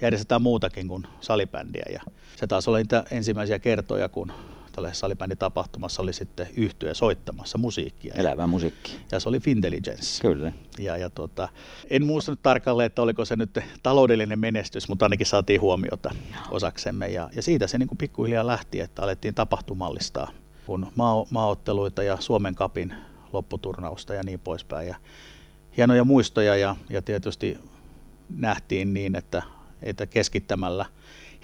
järjestetään 0.00 0.42
muutakin 0.42 0.88
kuin 0.88 1.06
salibändiä. 1.20 1.84
Ja 1.92 2.00
se 2.36 2.46
taas 2.46 2.68
oli 2.68 2.78
niitä 2.78 3.04
ensimmäisiä 3.10 3.58
kertoja, 3.58 4.08
kun 4.08 4.32
tällaisessa 4.74 5.00
salibänditapahtumassa 5.00 6.02
oli 6.02 6.12
sitten 6.12 6.48
yhtyä 6.56 6.94
soittamassa 6.94 7.58
musiikkia. 7.58 8.14
Elävää 8.14 8.46
musiikkia. 8.46 8.94
Ja 9.12 9.20
se 9.20 9.28
oli 9.28 9.40
Fintelligence. 9.40 10.22
Kyllä. 10.22 10.52
Ja, 10.78 10.96
ja 10.96 11.10
tota, 11.10 11.48
en 11.90 12.06
muista 12.06 12.32
nyt 12.32 12.42
tarkalleen, 12.42 12.86
että 12.86 13.02
oliko 13.02 13.24
se 13.24 13.36
nyt 13.36 13.58
taloudellinen 13.82 14.38
menestys, 14.38 14.88
mutta 14.88 15.04
ainakin 15.04 15.26
saatiin 15.26 15.60
huomiota 15.60 16.14
osaksemme. 16.50 17.08
Ja, 17.08 17.30
ja 17.36 17.42
siitä 17.42 17.66
se 17.66 17.78
niin 17.78 17.88
kuin 17.88 17.98
pikkuhiljaa 17.98 18.46
lähti, 18.46 18.80
että 18.80 19.02
alettiin 19.02 19.34
tapahtumallistaa 19.34 20.30
kun 20.66 20.92
maa, 20.96 21.26
maaotteluita 21.30 22.02
ja 22.02 22.16
Suomen 22.20 22.54
kapin 22.54 22.94
lopputurnausta 23.32 24.14
ja 24.14 24.22
niin 24.22 24.40
poispäin. 24.40 24.88
Ja 24.88 24.96
hienoja 25.76 26.04
muistoja 26.04 26.56
ja, 26.56 26.76
ja 26.90 27.02
tietysti 27.02 27.58
nähtiin 28.36 28.94
niin, 28.94 29.16
että, 29.16 29.42
että 29.82 30.06
keskittämällä– 30.06 30.86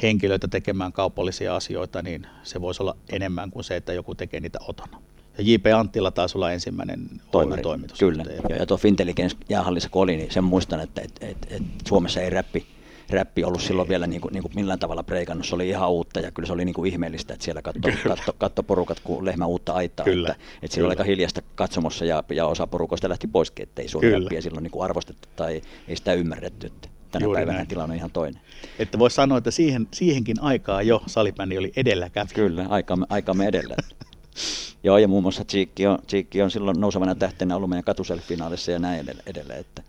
henkilöitä 0.02 0.48
tekemään 0.48 0.92
kaupallisia 0.92 1.56
asioita, 1.56 2.02
niin 2.02 2.26
se 2.42 2.60
voisi 2.60 2.82
olla 2.82 2.96
enemmän 3.12 3.50
kuin 3.50 3.64
se, 3.64 3.76
että 3.76 3.92
joku 3.92 4.14
tekee 4.14 4.40
niitä 4.40 4.58
otona. 4.68 5.02
Ja 5.38 5.44
J.P. 5.44 5.66
Anttila 5.66 6.10
taisi 6.10 6.38
olla 6.38 6.52
ensimmäinen 6.52 7.08
Toimari, 7.30 7.62
toimitus. 7.62 7.98
Kyllä, 7.98 8.24
ja, 8.48 8.56
ja 8.56 8.66
tuo 8.66 8.76
Fintelligence 8.76 9.36
jäähallissa 9.48 9.88
kun 9.88 10.02
oli, 10.02 10.16
niin 10.16 10.30
sen 10.30 10.44
muistan, 10.44 10.80
että 10.80 11.00
et, 11.00 11.12
et, 11.20 11.36
et 11.50 11.62
Suomessa 11.88 12.20
ei 12.20 12.30
räppi, 12.30 12.66
räppi 13.10 13.44
ollut 13.44 13.62
silloin 13.62 13.88
vielä 13.88 14.06
niin 14.06 14.20
kuin, 14.20 14.32
niin 14.32 14.42
kuin 14.42 14.52
millään 14.54 14.78
tavalla 14.78 15.02
preikannut. 15.02 15.46
Se 15.46 15.54
oli 15.54 15.68
ihan 15.68 15.90
uutta 15.90 16.20
ja 16.20 16.30
kyllä 16.30 16.46
se 16.46 16.52
oli 16.52 16.64
niin 16.64 16.74
kuin 16.74 16.92
ihmeellistä, 16.92 17.34
että 17.34 17.44
siellä 17.44 17.62
katto, 17.62 17.88
katto, 18.08 18.32
katto 18.38 18.62
porukat 18.62 19.00
kuin 19.00 19.24
lehmä 19.24 19.46
uutta 19.46 19.72
aitaa. 19.72 20.04
Kyllä. 20.04 20.30
Että, 20.30 20.44
että 20.62 20.74
siellä 20.74 20.86
oli 20.86 20.92
aika 20.92 21.04
hiljasta 21.04 21.42
katsomossa 21.54 22.04
ja, 22.04 22.24
ja 22.30 22.46
osa 22.46 22.66
porukoista 22.66 23.08
lähti 23.08 23.26
poiskin, 23.26 23.62
ettei 23.62 23.88
Suomi 23.88 24.10
räppiä 24.10 24.40
silloin 24.40 24.62
niin 24.62 24.70
kuin 24.70 24.84
arvostettu 24.84 25.28
tai 25.36 25.62
ei 25.88 25.96
sitä 25.96 26.12
ymmärretty. 26.12 26.66
Että 26.66 26.88
tänä 27.10 27.24
Juuri 27.24 27.36
päivänä 27.36 27.56
näin. 27.56 27.68
tilanne 27.68 27.92
on 27.92 27.96
ihan 27.96 28.10
toinen. 28.10 28.40
Että 28.78 28.98
voisi 28.98 29.14
sanoa, 29.14 29.38
että 29.38 29.50
siihen, 29.50 29.88
siihenkin 29.94 30.42
aikaan 30.42 30.86
jo 30.86 31.02
salibändi 31.06 31.58
oli 31.58 31.72
edelläkävijä. 31.76 32.34
Kyllä, 32.34 32.66
aikamme, 32.68 33.06
aikamme 33.08 33.46
edellä. 33.46 33.76
Joo, 34.84 34.98
ja 34.98 35.08
muun 35.08 35.22
muassa 35.22 35.44
Cheekki 35.44 35.86
on, 35.86 35.98
Cheekki 36.08 36.42
on 36.42 36.50
silloin 36.50 36.80
nousevana 36.80 37.14
tähtenä 37.14 37.56
ollut 37.56 37.70
meidän 37.70 37.84
katuselfinaalissa 37.84 38.70
ja 38.70 38.78
näin 38.78 39.06
edelleen. 39.26 39.60
Että, 39.60 39.82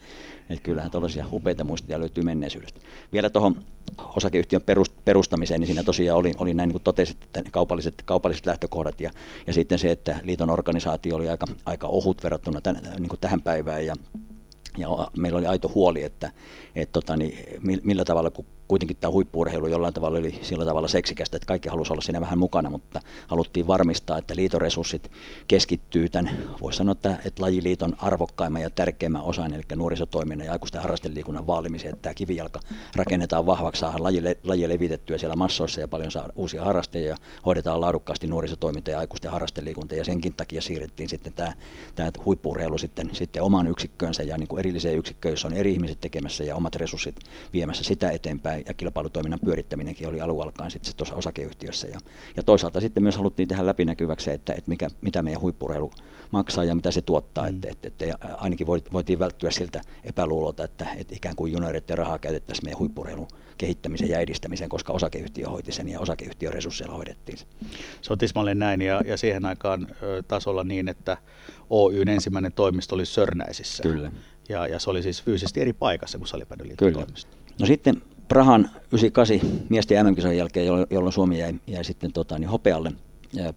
että 0.49 0.63
kyllähän 0.63 0.91
tuollaisia 0.91 1.25
upeita 1.31 1.63
muistia 1.63 1.99
löytyy 1.99 2.23
menneisyydestä. 2.23 2.79
Vielä 3.13 3.29
tuohon 3.29 3.63
osakeyhtiön 4.15 4.61
perustamiseen, 5.05 5.59
niin 5.59 5.67
siinä 5.67 5.83
tosiaan 5.83 6.19
oli, 6.19 6.31
oli 6.37 6.53
näin 6.53 6.67
niin 6.67 6.73
kuin 6.73 6.83
totesit, 6.83 7.23
että 7.23 7.43
kaupalliset, 7.51 8.01
kaupalliset 8.05 8.45
lähtökohdat 8.45 9.01
ja, 9.01 9.11
ja 9.47 9.53
sitten 9.53 9.79
se, 9.79 9.91
että 9.91 10.19
liiton 10.23 10.49
organisaatio 10.49 11.15
oli 11.15 11.29
aika, 11.29 11.45
aika 11.65 11.87
ohut 11.87 12.23
verrattuna 12.23 12.61
tämän, 12.61 12.83
niin 12.83 13.09
kuin 13.09 13.19
tähän 13.19 13.41
päivään 13.41 13.85
ja 13.85 13.95
ja 14.77 14.87
meillä 15.17 15.37
oli 15.37 15.47
aito 15.47 15.71
huoli, 15.75 16.03
että, 16.03 16.31
että 16.75 16.93
tota, 16.93 17.17
niin, 17.17 17.59
millä 17.83 18.05
tavalla, 18.05 18.31
kun 18.31 18.45
kuitenkin 18.71 18.97
tämä 18.97 19.11
huippuurheilu 19.11 19.67
jollain 19.67 19.93
tavalla 19.93 20.19
oli 20.19 20.39
sillä 20.41 20.65
tavalla 20.65 20.87
seksikästä, 20.87 21.37
että 21.37 21.47
kaikki 21.47 21.69
halusivat 21.69 21.91
olla 21.91 22.01
siinä 22.01 22.21
vähän 22.21 22.39
mukana, 22.39 22.69
mutta 22.69 22.99
haluttiin 23.27 23.67
varmistaa, 23.67 24.17
että 24.17 24.35
liiton 24.35 24.61
resurssit 24.61 25.11
keskittyy 25.47 26.09
tämän, 26.09 26.37
voisi 26.61 26.77
sanoa, 26.77 26.91
että, 26.91 27.17
että 27.25 27.41
lajiliiton 27.41 27.95
arvokkaimman 27.97 28.61
ja 28.61 28.69
tärkeimmän 28.69 29.21
osan, 29.21 29.53
eli 29.53 29.63
nuorisotoiminnan 29.75 30.45
ja 30.45 30.51
aikuisten 30.51 30.81
harrasteliikunnan 30.81 31.47
vaalimiseen, 31.47 31.93
että 31.93 32.01
tämä 32.01 32.13
kivijalka 32.13 32.59
rakennetaan 32.95 33.45
vahvaksi, 33.45 33.79
saadaan 33.79 34.03
laji, 34.03 34.21
laji 34.43 34.69
levitettyä 34.69 35.17
siellä 35.17 35.35
massoissa 35.35 35.81
ja 35.81 35.87
paljon 35.87 36.11
saa 36.11 36.29
uusia 36.35 36.63
harrastajia 36.63 37.09
ja 37.09 37.17
hoidetaan 37.45 37.81
laadukkaasti 37.81 38.27
nuorisotoiminta 38.27 38.91
ja 38.91 38.99
aikuisten 38.99 39.31
harrasteliikunta. 39.31 39.95
Ja 39.95 40.05
senkin 40.05 40.33
takia 40.33 40.61
siirrettiin 40.61 41.09
sitten 41.09 41.33
tämä, 41.33 41.53
tämä 41.95 42.11
huippuurheilu 42.25 42.77
sitten, 42.77 43.09
sitten 43.13 43.43
oman 43.43 43.67
yksikköönsä 43.67 44.23
ja 44.23 44.37
niin 44.37 44.47
kuin 44.47 44.59
erilliseen 44.59 44.97
yksikköön, 44.97 45.33
jossa 45.33 45.47
on 45.47 45.53
eri 45.53 45.71
ihmiset 45.71 46.01
tekemässä 46.01 46.43
ja 46.43 46.55
omat 46.55 46.75
resurssit 46.75 47.15
viemässä 47.53 47.83
sitä 47.83 48.11
eteenpäin 48.11 48.60
ja 48.67 48.73
kilpailutoiminnan 48.73 49.39
pyörittäminenkin 49.45 50.07
oli 50.07 50.21
alun 50.21 50.43
alkaen 50.43 50.71
sitten 50.71 50.95
tuossa 50.97 51.15
osakeyhtiössä. 51.15 51.87
Ja, 51.87 51.99
ja 52.35 52.43
toisaalta 52.43 52.81
sitten 52.81 53.03
myös 53.03 53.17
haluttiin 53.17 53.47
tehdä 53.47 53.65
läpinäkyväksi, 53.65 54.31
että, 54.31 54.53
että 54.53 54.69
mikä, 54.69 54.87
mitä 55.01 55.21
meidän 55.21 55.41
huippurheilu 55.41 55.91
maksaa 56.31 56.63
ja 56.63 56.75
mitä 56.75 56.91
se 56.91 57.01
tuottaa. 57.01 57.51
Mm. 57.51 57.55
Että, 57.55 57.69
että, 57.71 57.87
että 57.87 58.35
ainakin 58.37 58.67
voitiin 58.67 59.19
välttyä 59.19 59.51
siltä 59.51 59.81
epäluulolta, 60.03 60.63
että, 60.63 60.87
että 60.97 61.15
ikään 61.15 61.35
kuin 61.35 61.53
junioreiden 61.53 61.97
rahaa 61.97 62.19
käytettäisiin 62.19 62.65
meidän 62.65 62.79
huippurheilun 62.79 63.27
kehittämiseen 63.57 64.09
ja 64.09 64.19
edistämiseen, 64.19 64.69
koska 64.69 64.93
osakeyhtiö 64.93 65.49
hoiti 65.49 65.71
sen 65.71 65.89
ja 65.89 65.99
osakeyhtiön 65.99 66.53
resursseilla 66.53 66.95
hoidettiin 66.95 67.37
se. 67.37 67.45
Se 68.01 68.13
on 68.13 68.19
tismalleen 68.19 68.59
näin 68.59 68.81
ja, 68.81 69.01
ja 69.05 69.17
siihen 69.17 69.45
aikaan 69.45 69.87
ö, 70.03 70.23
tasolla 70.27 70.63
niin, 70.63 70.87
että 70.87 71.17
Oyn 71.69 72.07
ensimmäinen 72.09 72.53
toimisto 72.53 72.95
oli 72.95 73.05
Sörnäisissä. 73.05 73.83
Kyllä. 73.83 74.11
Ja, 74.49 74.67
ja 74.67 74.79
se 74.79 74.89
oli 74.89 75.03
siis 75.03 75.23
fyysisesti 75.23 75.61
eri 75.61 75.73
paikassa 75.73 76.17
kuin 76.17 76.27
Salipäädyliiton 76.27 76.93
toimisto. 76.93 77.37
No 77.59 77.65
sitten 77.65 78.01
Prahan 78.31 78.69
98 78.91 79.67
miesten 79.69 80.05
mm 80.05 80.31
jälkeen, 80.37 80.67
jolloin 80.89 81.13
Suomi 81.13 81.39
jäi, 81.39 81.53
jäi 81.67 81.83
sitten 81.83 82.13
tota, 82.13 82.39
niin 82.39 82.49
hopealle 82.49 82.91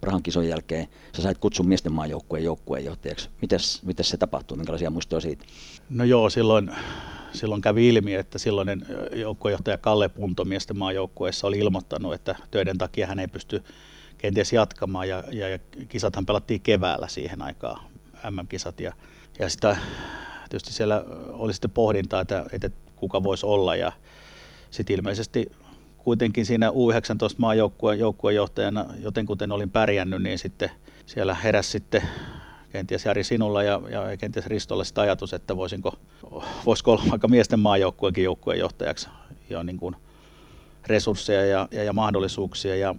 Prahan 0.00 0.22
kisojen 0.22 0.50
jälkeen, 0.50 0.88
sä 1.16 1.22
sait 1.22 1.38
kutsun 1.38 1.68
miesten 1.68 1.92
maajoukkueen 1.92 2.44
joukkueenjohtajaksi. 2.44 3.28
Mites, 3.42 3.82
mites 3.82 4.08
se 4.08 4.16
tapahtui? 4.16 4.56
Minkälaisia 4.56 4.90
muistoja 4.90 5.20
siitä? 5.20 5.44
No 5.90 6.04
joo, 6.04 6.30
silloin, 6.30 6.70
silloin 7.32 7.60
kävi 7.60 7.88
ilmi, 7.88 8.14
että 8.14 8.38
silloinen 8.38 8.86
joukkueenjohtaja 9.12 9.78
Kalle 9.78 10.08
Punto 10.08 10.44
miesten 10.44 10.78
maajoukkueessa 10.78 11.46
oli 11.46 11.58
ilmoittanut, 11.58 12.14
että 12.14 12.34
töiden 12.50 12.78
takia 12.78 13.06
hän 13.06 13.18
ei 13.18 13.28
pysty 13.28 13.62
kenties 14.18 14.52
jatkamaan 14.52 15.08
ja, 15.08 15.24
ja, 15.32 15.48
ja 15.48 15.58
kisathan 15.88 16.26
pelattiin 16.26 16.60
keväällä 16.60 17.08
siihen 17.08 17.42
aikaan, 17.42 17.80
MM-kisat 18.30 18.80
ja, 18.80 18.92
ja 19.38 19.48
sitä 19.48 19.76
tietysti 20.48 20.72
siellä 20.72 21.04
oli 21.28 21.52
sitten 21.52 21.70
pohdintaa, 21.70 22.20
että, 22.20 22.46
että 22.52 22.70
kuka 22.96 23.22
voisi 23.22 23.46
olla 23.46 23.76
ja 23.76 23.92
sitten 24.74 24.96
ilmeisesti 24.96 25.52
kuitenkin 25.98 26.46
siinä 26.46 26.70
U19 26.70 27.34
maajoukkueen 27.38 27.98
joukkueenjohtajana, 27.98 28.86
joten 29.00 29.26
kuten 29.26 29.52
olin 29.52 29.70
pärjännyt, 29.70 30.22
niin 30.22 30.38
sitten 30.38 30.70
siellä 31.06 31.34
heräsi 31.34 31.70
sitten 31.70 32.02
kenties 32.72 33.04
Jari 33.04 33.24
sinulla 33.24 33.62
ja, 33.62 33.80
ja 33.90 34.16
kenties 34.16 34.46
Ristolla 34.46 34.84
sitä 34.84 35.00
ajatus, 35.00 35.32
että 35.32 35.56
voisinko, 35.56 35.92
voisiko 36.66 36.92
olla 36.92 37.02
vaikka 37.10 37.28
miesten 37.28 37.60
maajoukkueenkin 37.60 38.24
joukkueenjohtajaksi 38.24 39.08
ja 39.50 39.64
niin 39.64 39.76
kuin 39.76 39.96
resursseja 40.86 41.46
ja, 41.46 41.68
ja, 41.70 41.84
ja 41.84 41.92
mahdollisuuksia 41.92 42.76
ja, 42.76 42.94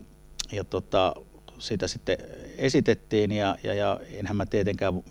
ja 0.51 0.63
tota, 0.63 1.15
sitä 1.59 1.88
sitten 1.88 2.17
esitettiin 2.57 3.31
ja, 3.31 3.57
ja, 3.63 3.73
ja 3.73 3.99
enhän 4.13 4.38
mä 4.38 4.45
tietenkään 4.45 5.03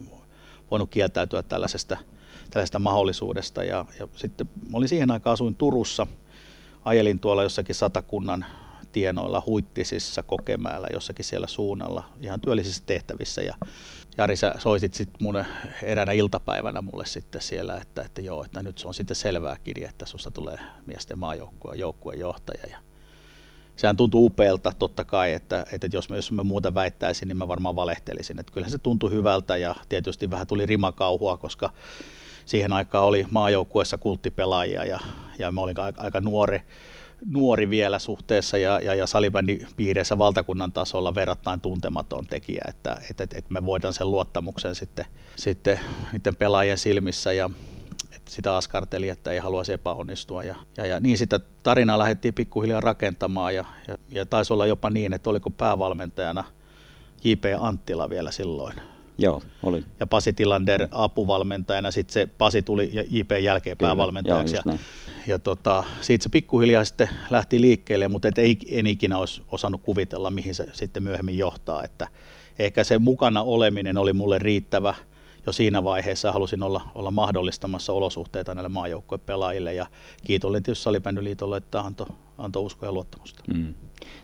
voinut 0.70 0.90
kieltäytyä 0.90 1.42
tällaisesta, 1.42 1.96
tällaisesta 2.50 2.78
mahdollisuudesta. 2.78 3.64
Ja, 3.64 3.84
ja 3.98 4.08
sitten 4.16 4.48
mä 4.70 4.76
olin 4.76 4.88
siihen 4.88 5.10
aikaan 5.10 5.32
asuin 5.32 5.54
Turussa– 5.54 6.06
ajelin 6.84 7.18
tuolla 7.18 7.42
jossakin 7.42 7.74
satakunnan 7.74 8.44
tienoilla 8.92 9.42
Huittisissa, 9.46 10.22
Kokemäellä, 10.22 10.88
jossakin 10.92 11.24
siellä 11.24 11.46
suunnalla, 11.46 12.04
ihan 12.20 12.40
työllisissa 12.40 12.82
tehtävissä. 12.86 13.42
Ja 13.42 13.54
Jari, 14.18 14.36
sä 14.36 14.54
soitit 14.58 14.94
sitten 14.94 15.16
mun 15.22 15.44
eräänä 15.82 16.12
iltapäivänä 16.12 16.82
mulle 16.82 17.06
sitten 17.06 17.40
siellä, 17.42 17.76
että, 17.76 18.02
että 18.02 18.20
joo, 18.20 18.44
että 18.44 18.62
nyt 18.62 18.78
se 18.78 18.88
on 18.88 18.94
sitten 18.94 19.16
selvää 19.16 19.56
että 19.88 20.06
susta 20.06 20.30
tulee 20.30 20.58
miesten 20.86 21.18
maajoukkueen 21.18 21.78
joukkueen 21.78 22.20
johtaja. 22.20 22.66
Ja 22.70 22.78
sehän 23.76 23.96
tuntuu 23.96 24.26
upealta 24.26 24.72
totta 24.78 25.04
kai, 25.04 25.32
että, 25.32 25.66
että 25.72 25.88
jos, 25.92 26.10
me, 26.10 26.16
jos 26.16 26.32
mä 26.32 26.42
muuta 26.42 26.74
väittäisin, 26.74 27.28
niin 27.28 27.36
mä 27.36 27.48
varmaan 27.48 27.76
valehtelisin. 27.76 28.40
Että 28.40 28.52
kyllähän 28.52 28.70
se 28.70 28.78
tuntui 28.78 29.10
hyvältä 29.10 29.56
ja 29.56 29.74
tietysti 29.88 30.30
vähän 30.30 30.46
tuli 30.46 30.66
rimakauhua, 30.66 31.36
koska 31.36 31.70
siihen 32.46 32.72
aikaan 32.72 33.04
oli 33.04 33.26
maajoukkueessa 33.30 33.98
kulttipelaajia 33.98 34.84
ja, 34.84 35.00
ja 35.38 35.52
mä 35.52 35.60
olin 35.60 35.80
aika, 35.80 36.02
aika 36.02 36.20
nuori, 36.20 36.62
nuori 37.30 37.70
vielä 37.70 37.98
suhteessa 37.98 38.58
ja, 38.58 38.80
ja, 38.80 38.94
ja 38.94 39.06
salibändin 39.06 39.66
piireissä 39.76 40.18
valtakunnan 40.18 40.72
tasolla 40.72 41.14
verrattain 41.14 41.60
tuntematon 41.60 42.26
tekijä, 42.26 42.64
että, 42.68 42.96
että, 43.10 43.22
että 43.22 43.52
me 43.52 43.66
voidaan 43.66 43.94
sen 43.94 44.10
luottamuksen 44.10 44.74
sitten, 44.74 45.06
sitten 45.36 45.80
niiden 46.12 46.36
pelaajien 46.36 46.78
silmissä 46.78 47.32
ja 47.32 47.50
että 48.12 48.30
sitä 48.30 48.56
askarteli, 48.56 49.08
että 49.08 49.30
ei 49.30 49.38
haluaisi 49.38 49.72
epäonnistua. 49.72 50.42
Ja, 50.42 50.54
ja, 50.76 50.86
ja 50.86 51.00
niin 51.00 51.18
sitä 51.18 51.40
tarinaa 51.62 51.98
lähdettiin 51.98 52.34
pikkuhiljaa 52.34 52.80
rakentamaan 52.80 53.54
ja, 53.54 53.64
ja, 53.88 53.98
ja 54.10 54.26
taisi 54.26 54.52
olla 54.52 54.66
jopa 54.66 54.90
niin, 54.90 55.12
että 55.12 55.30
oliko 55.30 55.50
päävalmentajana 55.50 56.44
J.P. 57.24 57.44
Anttila 57.60 58.10
vielä 58.10 58.30
silloin. 58.30 58.93
Joo, 59.18 59.42
oli. 59.62 59.84
Ja 60.00 60.06
Pasi 60.06 60.32
Tilander 60.32 60.88
apuvalmentajana, 60.90 61.90
sitten 61.90 62.12
se 62.12 62.26
Pasi 62.26 62.62
tuli 62.62 62.90
J.P. 63.10 63.30
jälkeen 63.42 63.76
Kyllä, 63.76 63.88
päävalmentajaksi. 63.88 64.56
Joo, 64.66 64.76
ja 65.26 65.38
tota, 65.38 65.84
siitä 66.00 66.22
se 66.22 66.28
pikkuhiljaa 66.28 66.84
sitten 66.84 67.08
lähti 67.30 67.60
liikkeelle, 67.60 68.08
mutta 68.08 68.28
et 68.28 68.38
ei, 68.38 68.58
en 68.68 68.86
ikinä 68.86 69.18
olisi 69.18 69.42
osannut 69.52 69.82
kuvitella, 69.82 70.30
mihin 70.30 70.54
se 70.54 70.66
sitten 70.72 71.02
myöhemmin 71.02 71.38
johtaa. 71.38 71.84
Että 71.84 72.08
ehkä 72.58 72.84
se 72.84 72.98
mukana 72.98 73.42
oleminen 73.42 73.98
oli 73.98 74.12
mulle 74.12 74.38
riittävä 74.38 74.94
jo 75.46 75.52
siinä 75.52 75.84
vaiheessa 75.84 76.32
halusin 76.32 76.62
olla, 76.62 76.90
olla 76.94 77.10
mahdollistamassa 77.10 77.92
olosuhteita 77.92 78.54
näille 78.54 78.68
maajoukkojen 78.68 79.20
pelaajille 79.26 79.74
ja 79.74 79.86
kiitollinen 80.24 80.62
tietysti 80.62 80.84
Salibändyliitolle, 80.84 81.56
että 81.56 81.80
antoi 81.80 82.06
anto 82.38 82.60
uskoa 82.62 82.88
ja 82.88 82.92
luottamusta. 82.92 83.42
Mm. 83.54 83.74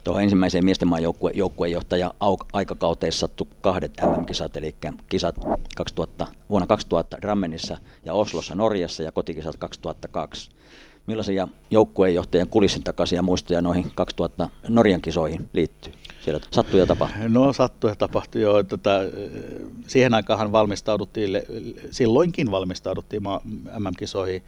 Tuohon 0.05 0.23
ensimmäiseen 0.23 0.65
miesten 0.65 0.89
maajoukkuejohtaja 0.89 2.15
aikakauteen 2.53 3.13
sattui 3.13 3.47
kahdet 3.61 3.93
MM-kisat, 4.03 4.57
eli 4.57 4.75
kisat 5.09 5.37
2000, 5.77 6.27
vuonna 6.51 6.67
2000 6.67 7.19
Drammenissa 7.23 7.79
ja 8.05 8.15
Oslossa 8.15 8.55
Norjassa 8.55 9.03
ja 9.03 9.13
kotikisat 9.13 9.57
2002 9.57 10.51
millaisia 11.07 11.49
joukkueenjohtajan 11.71 12.49
kulissin 12.49 12.83
takaisia 12.83 13.23
muistoja 13.23 13.63
noihin 13.63 13.93
2000 13.95 14.49
Norjan 14.69 15.01
kisoihin 15.01 15.49
liittyy? 15.53 15.93
Siellä 16.25 16.41
sattui 16.51 16.81
ja 16.81 16.87
tapahtui. 16.87 17.29
No 17.29 17.53
sattui 17.53 17.91
ja 17.91 17.97
tapahtui 17.97 18.43
jo. 18.43 18.63
Tota, 18.63 18.91
siihen 19.87 20.15
aikaan 20.15 20.53
valmistauduttiin, 20.53 21.31
silloinkin 21.91 22.51
valmistauduttiin 22.51 23.23
MM-kisoihin 23.79 24.43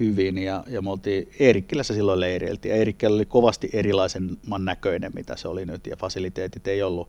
hyvin 0.00 0.38
ja, 0.38 0.64
ja 0.66 0.82
me 0.82 0.90
oltiin 0.90 1.28
Eerikkilässä 1.40 1.94
silloin 1.94 2.20
leireiltiin. 2.20 2.74
Eerikkilä 2.74 3.14
oli 3.14 3.26
kovasti 3.26 3.70
erilaisemman 3.72 4.64
näköinen, 4.64 5.12
mitä 5.14 5.36
se 5.36 5.48
oli 5.48 5.66
nyt 5.66 5.86
ja 5.86 5.96
fasiliteetit 5.96 6.68
ei 6.68 6.82
ollut 6.82 7.08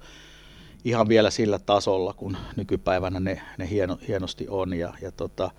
ihan 0.85 1.09
vielä 1.09 1.29
sillä 1.29 1.59
tasolla, 1.59 2.13
kun 2.13 2.37
nykypäivänä 2.55 3.19
ne, 3.19 3.41
ne 3.57 3.69
hieno, 3.69 3.97
hienosti 4.07 4.45
on 4.49 4.73
ja, 4.73 4.93
ja 5.01 5.11
tota, 5.11 5.51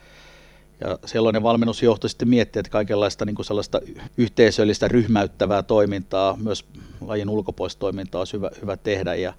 ja 0.80 0.98
sellainen 1.04 1.42
valmennusjohto 1.42 2.08
sitten 2.08 2.28
miettii, 2.28 2.60
että 2.60 2.70
kaikenlaista 2.70 3.24
niin 3.24 3.34
kuin 3.34 3.46
sellaista 3.46 3.80
yhteisöllistä 4.16 4.88
ryhmäyttävää 4.88 5.62
toimintaa, 5.62 6.36
myös 6.42 6.64
lajin 7.00 7.28
ulkopuolista 7.28 7.80
toimintaa 7.80 8.18
olisi 8.18 8.32
hyvä, 8.32 8.50
hyvä 8.62 8.76
tehdä. 8.76 9.14
Ja 9.14 9.34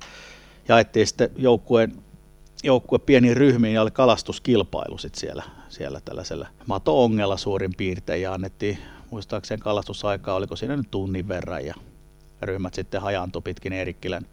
jaettiin 0.68 1.08
sitten 1.08 1.30
joukkueen, 1.38 1.94
joukkue 2.64 3.00
pieniin 3.00 3.38
ryhmiin 3.38 3.74
ja 3.74 3.82
oli 3.82 3.92
kalastuskilpailu 3.92 4.98
sitten 4.98 5.20
siellä, 5.20 5.44
siellä 5.70 6.02
tällaisella 6.06 6.48
mato-ongella 6.68 7.38
suurin 7.38 7.74
piirtein 7.78 8.22
ja 8.22 8.34
annettiin 8.34 8.78
muistaakseni 9.12 9.62
kalastusaikaa, 9.62 10.36
oliko 10.36 10.56
siinä 10.56 10.78
nyt 10.78 10.92
tunnin 10.92 11.28
verran 11.28 11.66
ja 11.66 11.74
ryhmät 12.42 12.74
sitten 12.74 13.02
hajaantui 13.02 13.42
pitkin 13.42 13.74
Eerikkilän 13.74 14.26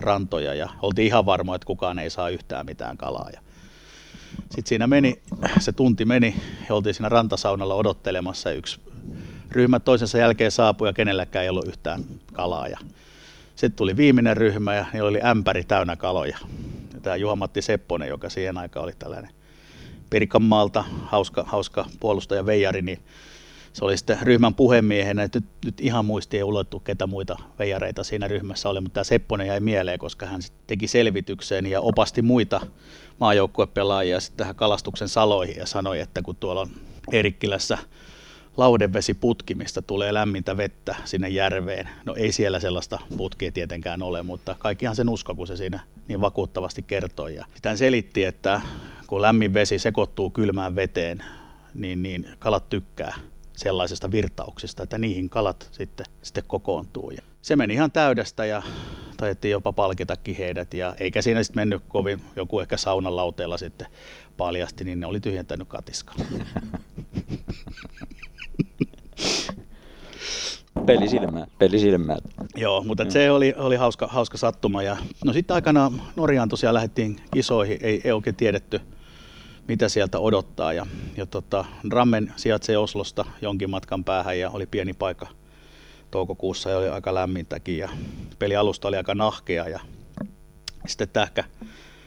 rantoja 0.00 0.54
ja 0.54 0.68
oltiin 0.82 1.06
ihan 1.06 1.26
varmoja, 1.26 1.56
että 1.56 1.66
kukaan 1.66 1.98
ei 1.98 2.10
saa 2.10 2.28
yhtään 2.28 2.66
mitään 2.66 2.96
kalaa. 2.96 3.30
Ja 3.32 3.40
sitten 4.40 4.66
siinä 4.66 4.86
meni, 4.86 5.22
se 5.58 5.72
tunti 5.72 6.04
meni 6.04 6.36
ja 6.68 6.74
oltiin 6.74 6.94
siinä 6.94 7.08
rantasaunalla 7.08 7.74
odottelemassa 7.74 8.52
yksi 8.52 8.80
ryhmä 9.50 9.80
toisensa 9.80 10.18
jälkeen 10.18 10.50
saapui 10.50 10.88
ja 10.88 10.92
kenelläkään 10.92 11.42
ei 11.42 11.48
ollut 11.48 11.68
yhtään 11.68 12.04
kalaa. 12.32 12.68
Ja 12.68 12.78
sitten 13.56 13.76
tuli 13.76 13.96
viimeinen 13.96 14.36
ryhmä 14.36 14.74
ja 14.74 14.86
niillä 14.92 15.08
oli 15.08 15.20
ämpäri 15.24 15.64
täynnä 15.64 15.96
kaloja. 15.96 16.38
Tämä 17.04 17.16
Juha-Matti 17.16 17.62
Sepponen, 17.62 18.08
joka 18.08 18.28
siihen 18.28 18.58
aikaan 18.58 18.84
oli 18.84 18.92
tällainen 18.98 19.30
Pirkanmaalta 20.10 20.84
hauska, 21.04 21.44
hauska 21.46 21.86
puolustaja 22.00 22.46
Veijari, 22.46 22.82
niin 22.82 22.98
se 23.72 23.84
oli 23.84 23.96
sitten 23.96 24.18
ryhmän 24.22 24.54
puhemiehenä, 24.54 25.22
nyt, 25.34 25.44
nyt 25.64 25.80
ihan 25.80 26.04
muisti 26.04 26.36
ei 26.36 26.42
ulottu, 26.42 26.80
ketä 26.80 27.06
muita 27.06 27.36
veijareita 27.58 28.04
siinä 28.04 28.28
ryhmässä 28.28 28.68
oli, 28.68 28.80
mutta 28.80 28.94
tämä 28.94 29.04
Sepponen 29.04 29.46
jäi 29.46 29.60
mieleen, 29.60 29.98
koska 29.98 30.26
hän 30.26 30.40
teki 30.66 30.88
selvityksen 30.88 31.66
ja 31.66 31.80
opasti 31.80 32.22
muita 32.22 32.60
maajoukkuepelaajia 33.20 34.20
sitten 34.20 34.38
tähän 34.38 34.54
kalastuksen 34.54 35.08
saloihin 35.08 35.56
ja 35.56 35.66
sanoi, 35.66 36.00
että 36.00 36.22
kun 36.22 36.36
tuolla 36.36 36.60
on 36.60 36.70
Erikkilässä 37.12 37.78
laudevesiputki, 38.56 39.54
mistä 39.54 39.82
tulee 39.82 40.14
lämmintä 40.14 40.56
vettä 40.56 40.96
sinne 41.04 41.28
järveen. 41.28 41.88
No 42.04 42.14
ei 42.14 42.32
siellä 42.32 42.60
sellaista 42.60 42.98
putkia 43.16 43.52
tietenkään 43.52 44.02
ole, 44.02 44.22
mutta 44.22 44.56
kaikkihan 44.58 44.96
sen 44.96 45.08
usko, 45.08 45.34
kun 45.34 45.46
se 45.46 45.56
siinä 45.56 45.80
niin 46.08 46.20
vakuuttavasti 46.20 46.82
kertoi. 46.82 47.34
Ja 47.34 47.44
sitä 47.54 47.76
selitti, 47.76 48.24
että 48.24 48.60
kun 49.06 49.22
lämmin 49.22 49.54
vesi 49.54 49.78
sekoittuu 49.78 50.30
kylmään 50.30 50.76
veteen, 50.76 51.24
niin, 51.74 52.02
niin 52.02 52.28
kalat 52.38 52.68
tykkää 52.68 53.14
sellaisesta 53.52 54.10
virtauksesta, 54.10 54.82
että 54.82 54.98
niihin 54.98 55.30
kalat 55.30 55.68
sitten, 55.72 56.06
sitten 56.22 56.44
kokoontuu. 56.46 57.10
Ja 57.10 57.22
se 57.42 57.56
meni 57.56 57.74
ihan 57.74 57.92
täydestä 57.92 58.44
ja 58.44 58.62
taidettiin 59.16 59.52
jopa 59.52 59.72
palkitakin 59.72 60.36
heidät 60.36 60.74
ja 60.74 60.94
eikä 61.00 61.22
siinä 61.22 61.42
sitten 61.42 61.60
mennyt 61.60 61.82
kovin, 61.88 62.20
joku 62.36 62.60
ehkä 62.60 62.76
saunan 62.76 63.16
lauteella 63.16 63.58
sitten 63.58 63.86
paljasti, 64.36 64.84
niin 64.84 65.00
ne 65.00 65.06
oli 65.06 65.20
tyhjentänyt 65.20 65.68
katiskan. 65.68 66.16
peli 70.86 71.08
silmää, 71.08 71.46
peli 71.58 71.78
silmää. 71.78 72.16
Joo, 72.56 72.84
mutta 72.84 73.10
se 73.10 73.30
oli, 73.30 73.54
oli 73.56 73.76
hauska, 73.76 74.06
hauska 74.06 74.38
sattuma. 74.38 74.82
Ja, 74.82 74.96
no 75.24 75.32
sitten 75.32 75.54
aikana 75.54 75.92
Norjaan 76.16 76.48
tosiaan 76.48 76.74
lähdettiin 76.74 77.20
kisoihin, 77.34 77.78
ei, 77.80 78.00
ei 78.04 78.12
oikein 78.12 78.36
tiedetty, 78.36 78.80
mitä 79.68 79.88
sieltä 79.88 80.18
odottaa. 80.18 80.72
Ja, 80.72 80.86
ja 81.16 81.26
tota, 81.26 81.64
Drammen 81.90 82.32
sijaitsee 82.36 82.78
Oslosta 82.78 83.24
jonkin 83.42 83.70
matkan 83.70 84.04
päähän 84.04 84.38
ja 84.38 84.50
oli 84.50 84.66
pieni 84.66 84.92
paikka 84.92 85.26
toukokuussa 86.10 86.70
ja 86.70 86.78
oli 86.78 86.88
aika 86.88 87.14
lämmintäkin 87.14 87.78
ja 87.78 87.88
peli 88.38 88.56
alusta 88.56 88.88
oli 88.88 88.96
aika 88.96 89.14
nahkea 89.14 89.68
ja 89.68 89.80
sitten 90.86 91.08
tähkä, 91.08 91.44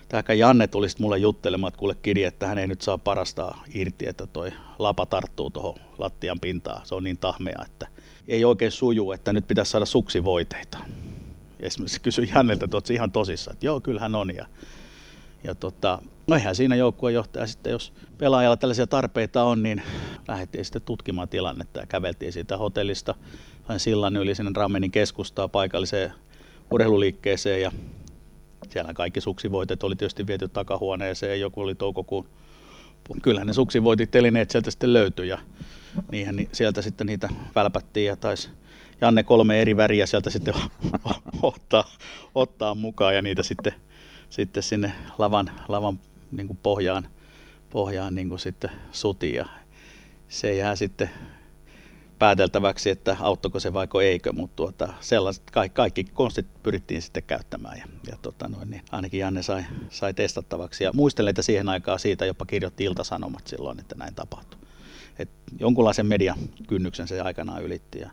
tähkä 0.09 0.33
Janne 0.33 0.67
tuli 0.67 0.89
sitten 0.89 1.03
mulle 1.03 1.17
juttelemaan, 1.17 1.67
että 1.67 1.79
kuule 1.79 1.95
Kiri, 1.95 2.23
että 2.23 2.47
hän 2.47 2.57
ei 2.57 2.67
nyt 2.67 2.81
saa 2.81 2.97
parastaa 2.97 3.63
irti, 3.73 4.07
että 4.07 4.27
toi 4.27 4.51
lapa 4.79 5.05
tarttuu 5.05 5.49
tuohon 5.49 5.75
lattian 5.97 6.39
pintaan, 6.39 6.85
se 6.85 6.95
on 6.95 7.03
niin 7.03 7.17
tahmea, 7.17 7.65
että 7.65 7.87
ei 8.27 8.45
oikein 8.45 8.71
suju, 8.71 9.11
että 9.11 9.33
nyt 9.33 9.47
pitäisi 9.47 9.71
saada 9.71 9.85
suksivoiteita. 9.85 10.77
Ja 11.59 11.67
esimerkiksi 11.67 12.01
kysyi 12.01 12.29
Jannelta, 12.35 12.77
että 12.77 12.93
ihan 12.93 13.11
tosissaan, 13.11 13.55
että 13.55 13.65
joo, 13.65 13.81
kyllähän 13.81 14.15
on. 14.15 14.35
Ja 14.35 14.45
ja 15.43 15.55
tota, 15.55 16.01
no 16.27 16.35
eihän 16.35 16.55
siinä 16.55 16.75
joukkueenjohtaja 16.75 17.47
sitten, 17.47 17.71
jos 17.71 17.93
pelaajalla 18.17 18.57
tällaisia 18.57 18.87
tarpeita 18.87 19.43
on, 19.43 19.63
niin 19.63 19.81
lähdettiin 20.27 20.65
sitten 20.65 20.81
tutkimaan 20.81 21.29
tilannetta 21.29 21.79
ja 21.79 21.85
käveltiin 21.85 22.33
siitä 22.33 22.57
hotellista 22.57 23.15
sain 23.67 23.79
sillan 23.79 24.15
yli 24.15 24.35
sinne 24.35 24.51
Ramenin 24.55 24.91
keskustaa 24.91 25.47
paikalliseen 25.47 26.13
urheiluliikkeeseen 26.71 27.61
ja 27.61 27.71
siellä 28.69 28.93
kaikki 28.93 29.21
suksivoitet 29.21 29.83
oli 29.83 29.95
tietysti 29.95 30.27
viety 30.27 30.47
takahuoneeseen, 30.47 31.39
joku 31.39 31.61
oli 31.61 31.75
toukokuun. 31.75 32.27
Kyllähän 33.21 33.47
ne 33.47 33.53
suksivoitit 33.53 34.11
telineet 34.11 34.49
sieltä 34.49 34.71
sitten 34.71 34.93
löytyi 34.93 35.27
ja 35.27 35.37
niinhän 36.11 36.35
niin 36.35 36.49
sieltä 36.51 36.81
sitten 36.81 37.07
niitä 37.07 37.29
välpättiin 37.55 38.05
ja 38.05 38.15
taisi 38.15 38.49
Janne 39.01 39.23
kolme 39.23 39.61
eri 39.61 39.77
väriä 39.77 40.05
sieltä 40.05 40.29
sitten 40.29 40.53
ottaa, 41.41 41.83
ottaa 42.35 42.75
mukaan 42.75 43.15
ja 43.15 43.21
niitä 43.21 43.43
sitten 43.43 43.73
sitten 44.29 44.63
sinne 44.63 44.93
lavan, 45.17 45.51
lavan 45.67 45.99
niin 46.31 46.59
pohjaan, 46.63 47.07
pohjaan 47.69 48.15
niin 48.15 48.39
sitten 48.39 48.71
suti 48.91 49.33
ja 49.33 49.45
se 50.29 50.55
jää 50.55 50.75
sitten 50.75 51.09
pääteltäväksi, 52.19 52.89
että 52.89 53.17
auttoiko 53.19 53.59
se 53.59 53.73
vaiko 53.73 54.01
eikö, 54.01 54.33
mutta 54.33 54.55
tuota, 54.55 54.93
sellaiset, 54.99 55.51
kaikki, 55.51 55.75
kaikki 55.75 56.03
konstit 56.03 56.63
pyrittiin 56.63 57.01
sitten 57.01 57.23
käyttämään 57.23 57.77
ja, 57.77 57.85
ja 58.11 58.17
tota 58.21 58.47
noin, 58.47 58.69
niin 58.69 58.81
ainakin 58.91 59.19
Janne 59.19 59.43
sai, 59.43 59.63
sai 59.89 60.13
testattavaksi 60.13 60.83
ja 60.83 60.91
muistelen, 60.93 61.29
että 61.29 61.41
siihen 61.41 61.69
aikaan 61.69 61.99
siitä 61.99 62.25
jopa 62.25 62.45
kirjoitti 62.45 62.83
Iltasanomat 62.83 63.47
silloin, 63.47 63.79
että 63.79 63.95
näin 63.95 64.15
tapahtui. 64.15 64.59
Et 65.19 65.29
jonkunlaisen 65.59 66.05
mediakynnyksen 66.05 67.07
se 67.07 67.21
aikanaan 67.21 67.63
ylitti. 67.63 67.99
Ja 67.99 68.11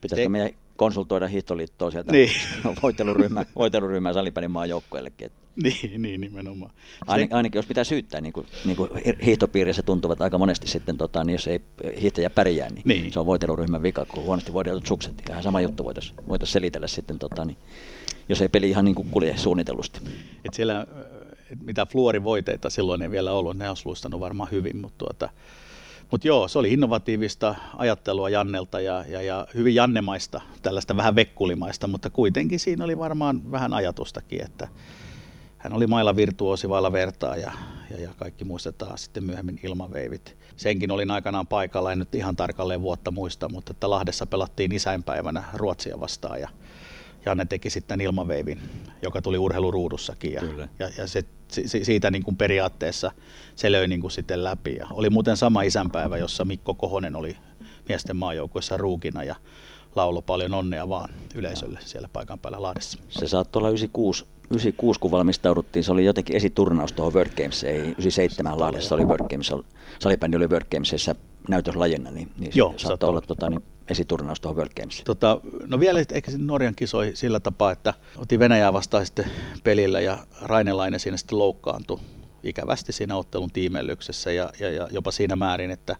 Pitäisikö 0.00 0.28
meidän 0.28 0.50
konsultoida 0.76 1.26
hiihtoliittoa 1.26 1.90
sieltä 1.90 2.12
Niin. 2.12 2.30
voiteluryhmää, 2.82 3.46
voiteluryhmää 3.56 4.12
salipäin 4.12 4.50
maajoukkueellekin. 4.50 5.30
Niin, 5.62 6.02
niin 6.02 6.20
nimenomaan. 6.20 6.70
Ain, 7.06 7.28
ainakin 7.30 7.58
jos 7.58 7.66
pitää 7.66 7.84
syyttää, 7.84 8.20
niin 8.20 8.32
kuin, 8.32 8.46
niin 8.64 8.76
kuin 8.76 8.90
hiihtopiirissä 9.24 9.82
tuntuvat 9.82 10.20
aika 10.20 10.38
monesti 10.38 10.68
sitten, 10.68 10.96
tota, 10.98 11.24
niin 11.24 11.34
jos 11.34 11.46
ei 11.46 11.60
hiihtäjä 12.00 12.30
pärjää, 12.30 12.68
niin, 12.70 12.82
Niin. 12.84 13.12
se 13.12 13.20
on 13.20 13.26
voiteluryhmän 13.26 13.82
vika, 13.82 14.04
kun 14.04 14.22
huonosti 14.24 14.52
voidellut 14.52 14.86
sukset. 14.86 15.22
Ihan 15.30 15.42
sama 15.42 15.60
juttu 15.60 15.84
voitaisiin 15.84 16.16
voitais 16.28 16.52
selitellä 16.52 16.86
sitten, 16.86 17.18
tota, 17.18 17.44
niin, 17.44 17.56
jos 18.28 18.42
ei 18.42 18.48
peli 18.48 18.68
ihan 18.70 18.84
niin 18.84 18.94
kuin 18.94 19.08
kulje 19.10 19.36
suunnitellusti. 19.36 20.00
Et 20.44 20.54
siellä, 20.54 20.86
mitä 21.64 21.86
fluorivoiteita 21.86 22.70
silloin 22.70 23.02
ei 23.02 23.10
vielä 23.10 23.32
ollut, 23.32 23.56
ne 23.56 23.68
olisi 23.68 23.86
luistanut 23.86 24.20
varmaan 24.20 24.50
hyvin, 24.50 24.76
mutta 24.76 24.98
tuota, 24.98 25.28
mut 26.10 26.24
joo, 26.24 26.48
se 26.48 26.58
oli 26.58 26.72
innovatiivista 26.72 27.54
ajattelua 27.76 28.28
Jannelta 28.28 28.80
ja, 28.80 29.04
ja, 29.08 29.22
ja 29.22 29.46
hyvin 29.54 29.74
Jannemaista, 29.74 30.40
tällaista 30.62 30.96
vähän 30.96 31.14
vekkulimaista, 31.14 31.86
mutta 31.86 32.10
kuitenkin 32.10 32.60
siinä 32.60 32.84
oli 32.84 32.98
varmaan 32.98 33.50
vähän 33.50 33.72
ajatustakin, 33.72 34.44
että 34.44 34.68
hän 35.58 35.72
oli 35.72 35.86
mailla 35.86 36.16
virtuosi 36.16 36.68
vailla 36.68 36.92
vertaa 36.92 37.36
ja, 37.36 37.52
ja, 37.90 38.00
ja 38.00 38.10
kaikki 38.16 38.44
muistetaan 38.44 38.98
sitten 38.98 39.24
myöhemmin 39.24 39.60
ilmaveivit. 39.62 40.36
Senkin 40.56 40.90
olin 40.90 41.10
aikanaan 41.10 41.46
paikalla, 41.46 41.92
en 41.92 41.98
nyt 41.98 42.14
ihan 42.14 42.36
tarkalleen 42.36 42.82
vuotta 42.82 43.10
muista, 43.10 43.48
mutta 43.48 43.70
että 43.70 43.90
Lahdessa 43.90 44.26
pelattiin 44.26 44.72
isäinpäivänä 44.72 45.44
Ruotsia 45.54 46.00
vastaan 46.00 46.40
ja 46.40 46.48
Janne 47.26 47.44
teki 47.44 47.70
sitten 47.70 48.00
ilmaveivin, 48.00 48.60
joka 49.02 49.22
tuli 49.22 49.38
urheiluruudussakin 49.38 50.32
ja, 50.32 50.40
Kyllä. 50.40 50.68
ja, 50.78 50.90
ja 50.98 51.06
se, 51.06 51.24
si, 51.48 51.84
siitä 51.84 52.10
niin 52.10 52.22
kuin 52.22 52.36
periaatteessa 52.36 53.10
se 53.54 53.72
löi 53.72 53.88
niin 53.88 54.00
kuin 54.00 54.10
sitten 54.10 54.44
läpi. 54.44 54.76
Ja 54.76 54.86
oli 54.90 55.10
muuten 55.10 55.36
sama 55.36 55.62
isänpäivä, 55.62 56.18
jossa 56.18 56.44
Mikko 56.44 56.74
Kohonen 56.74 57.16
oli 57.16 57.36
miesten 57.88 58.16
maajoukoissa 58.16 58.76
ruukina 58.76 59.24
ja 59.24 59.34
laulo 59.96 60.22
paljon 60.22 60.54
onnea 60.54 60.88
vaan 60.88 61.10
yleisölle 61.34 61.78
siellä 61.82 62.08
paikan 62.12 62.38
päällä 62.38 62.62
Lahdessa. 62.62 62.98
Se 63.08 63.28
saattoi 63.28 63.60
olla 63.60 63.68
96, 63.68 64.24
96 64.50 65.00
kun 65.00 65.10
valmistauduttiin, 65.10 65.84
se 65.84 65.92
oli 65.92 66.04
jotenkin 66.04 66.36
esiturnaus 66.36 66.92
tuohon 66.92 67.14
World 67.14 67.32
Games, 67.36 67.64
ei 67.64 67.78
97 67.78 68.60
Lahdessa 68.60 68.94
oli 68.94 69.04
World 69.04 69.28
Games, 69.30 69.52
salibändi 69.98 70.36
oli 70.36 70.46
World 70.48 70.66
Gamesissa 70.70 71.14
näytöslajina, 71.48 72.10
niin, 72.10 72.32
niin 72.38 72.52
Joo, 72.54 72.74
se 72.76 72.86
saattoi 72.86 73.10
olla. 73.10 73.20
tota, 73.20 73.50
niin 73.50 73.62
esiturnaus 73.88 74.40
tuohon 74.40 74.56
World 74.56 74.72
Gamesiin. 74.80 75.04
Tota, 75.04 75.40
no 75.66 75.80
vielä 75.80 76.00
ehkä 76.00 76.30
sitten 76.30 76.46
Norjan 76.46 76.74
kisoi 76.74 77.10
sillä 77.14 77.40
tapaa, 77.40 77.72
että 77.72 77.94
otin 78.16 78.40
Venäjää 78.40 78.72
vastaan 78.72 79.06
sitten 79.06 79.30
pelillä 79.64 80.00
ja 80.00 80.18
Rainelainen 80.42 81.00
siinä 81.00 81.16
sitten 81.16 81.38
loukkaantui 81.38 82.00
ikävästi 82.42 82.92
siinä 82.92 83.16
ottelun 83.16 83.50
tiimellyksessä 83.50 84.32
ja, 84.32 84.50
ja, 84.60 84.70
ja 84.70 84.88
jopa 84.90 85.10
siinä 85.10 85.36
määrin, 85.36 85.70
että 85.70 85.96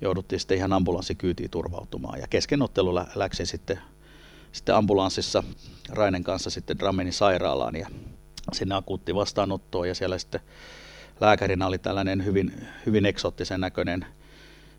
jouduttiin 0.00 0.40
sitten 0.40 0.56
ihan 0.56 0.72
ambulanssikyytiin 0.72 1.50
turvautumaan. 1.50 2.20
Ja 2.20 2.28
kesken 2.28 2.62
ottelu 2.62 2.94
lä- 2.94 3.06
läksin 3.14 3.46
sitten, 3.46 3.78
sitten 4.52 4.74
ambulanssissa 4.74 5.42
Rainen 5.88 6.24
kanssa 6.24 6.50
sitten 6.50 6.78
Drammenin 6.78 7.12
sairaalaan 7.12 7.76
ja 7.76 7.88
sinne 8.52 8.74
akuutti 8.74 9.14
vastaanottoon 9.14 9.88
ja 9.88 9.94
siellä 9.94 10.18
sitten 10.18 10.40
lääkärinä 11.20 11.66
oli 11.66 11.78
tällainen 11.78 12.24
hyvin, 12.24 12.66
hyvin 12.86 13.06
eksoottisen 13.06 13.60
näköinen 13.60 14.06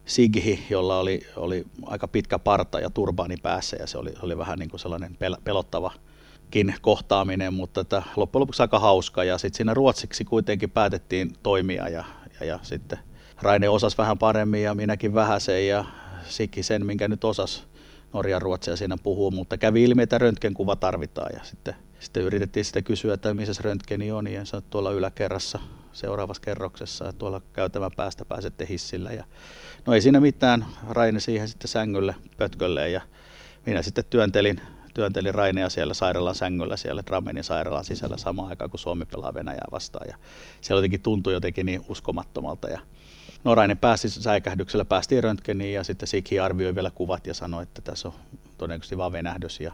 Sighi, 0.05 0.65
jolla 0.69 0.99
oli, 0.99 1.21
oli 1.35 1.65
aika 1.85 2.07
pitkä 2.07 2.39
parta 2.39 2.79
ja 2.79 2.89
turbaani 2.89 3.35
päässä 3.37 3.77
ja 3.79 3.87
se 3.87 3.97
oli, 3.97 4.13
oli 4.21 4.37
vähän 4.37 4.59
niin 4.59 4.69
kuin 4.69 4.79
sellainen 4.79 5.11
pel- 5.11 5.41
pelottavakin 5.43 6.75
kohtaaminen, 6.81 7.53
mutta 7.53 7.81
että 7.81 8.03
loppujen 8.15 8.41
lopuksi 8.41 8.63
aika 8.63 8.79
hauska. 8.79 9.23
Ja 9.23 9.37
sitten 9.37 9.57
siinä 9.57 9.73
ruotsiksi 9.73 10.25
kuitenkin 10.25 10.69
päätettiin 10.69 11.33
toimia 11.43 11.89
ja, 11.89 12.03
ja, 12.39 12.45
ja 12.45 12.59
sitten 12.61 12.99
Raine 13.41 13.69
osasi 13.69 13.97
vähän 13.97 14.17
paremmin 14.17 14.63
ja 14.63 14.75
minäkin 14.75 15.13
vähäsen 15.13 15.67
ja 15.67 15.85
Sighi 16.27 16.63
sen, 16.63 16.85
minkä 16.85 17.07
nyt 17.07 17.23
osas 17.23 17.67
Norjan 18.13 18.41
ruotsia 18.41 18.75
siinä 18.75 18.97
puhuu, 19.03 19.31
mutta 19.31 19.57
kävi 19.57 19.83
ilmi, 19.83 20.03
että 20.03 20.17
röntgenkuva 20.17 20.75
tarvitaan. 20.75 21.29
Ja 21.33 21.43
sitten, 21.43 21.75
sitten 21.99 22.23
yritettiin 22.23 22.65
sitten 22.65 22.83
kysyä, 22.83 23.13
että 23.13 23.33
missä 23.33 23.61
röntgeni 23.63 24.11
on 24.11 24.27
ja 24.27 24.45
sanoi, 24.45 24.59
että 24.59 24.69
tuolla 24.69 24.91
yläkerrassa 24.91 25.59
seuraavassa 25.93 26.41
kerroksessa 26.41 27.05
ja 27.05 27.13
tuolla 27.13 27.41
käytävän 27.53 27.91
päästä 27.95 28.25
pääsette 28.25 28.67
hissillä 28.69 29.11
ja 29.11 29.23
No 29.85 29.93
ei 29.93 30.01
siinä 30.01 30.19
mitään, 30.19 30.65
Raine 30.89 31.19
siihen 31.19 31.47
sitten 31.47 31.67
sängylle 31.67 32.15
pötkölle 32.37 32.89
ja 32.89 33.01
minä 33.65 33.81
sitten 33.81 34.03
työntelin, 34.09 34.61
työntelin 34.93 35.35
Rainea 35.35 35.69
siellä 35.69 35.93
sairaalan 35.93 36.35
sängyllä 36.35 36.77
siellä 36.77 37.03
Drammenin 37.05 37.43
sairaalan 37.43 37.85
sisällä 37.85 38.17
samaan 38.17 38.49
aikaan, 38.49 38.69
kun 38.69 38.79
Suomi 38.79 39.05
pelaa 39.05 39.33
Venäjää 39.33 39.67
vastaan. 39.71 40.07
Ja 40.09 40.17
siellä 40.61 40.77
jotenkin 40.77 41.01
tuntui 41.01 41.33
jotenkin 41.33 41.65
niin 41.65 41.85
uskomattomalta. 41.87 42.69
Ja 42.69 42.79
no 43.43 43.55
Raine 43.55 43.75
pääsi 43.75 44.09
säikähdyksellä, 44.09 44.85
päästiin 44.85 45.23
röntgeniin 45.23 45.73
ja 45.73 45.83
sitten 45.83 46.07
Sikhi 46.07 46.39
arvioi 46.39 46.75
vielä 46.75 46.91
kuvat 46.91 47.27
ja 47.27 47.33
sanoi, 47.33 47.63
että 47.63 47.81
tässä 47.81 48.07
on 48.07 48.13
todennäköisesti 48.57 48.97
vaan 48.97 49.11
venähdys. 49.11 49.59
Ja, 49.59 49.71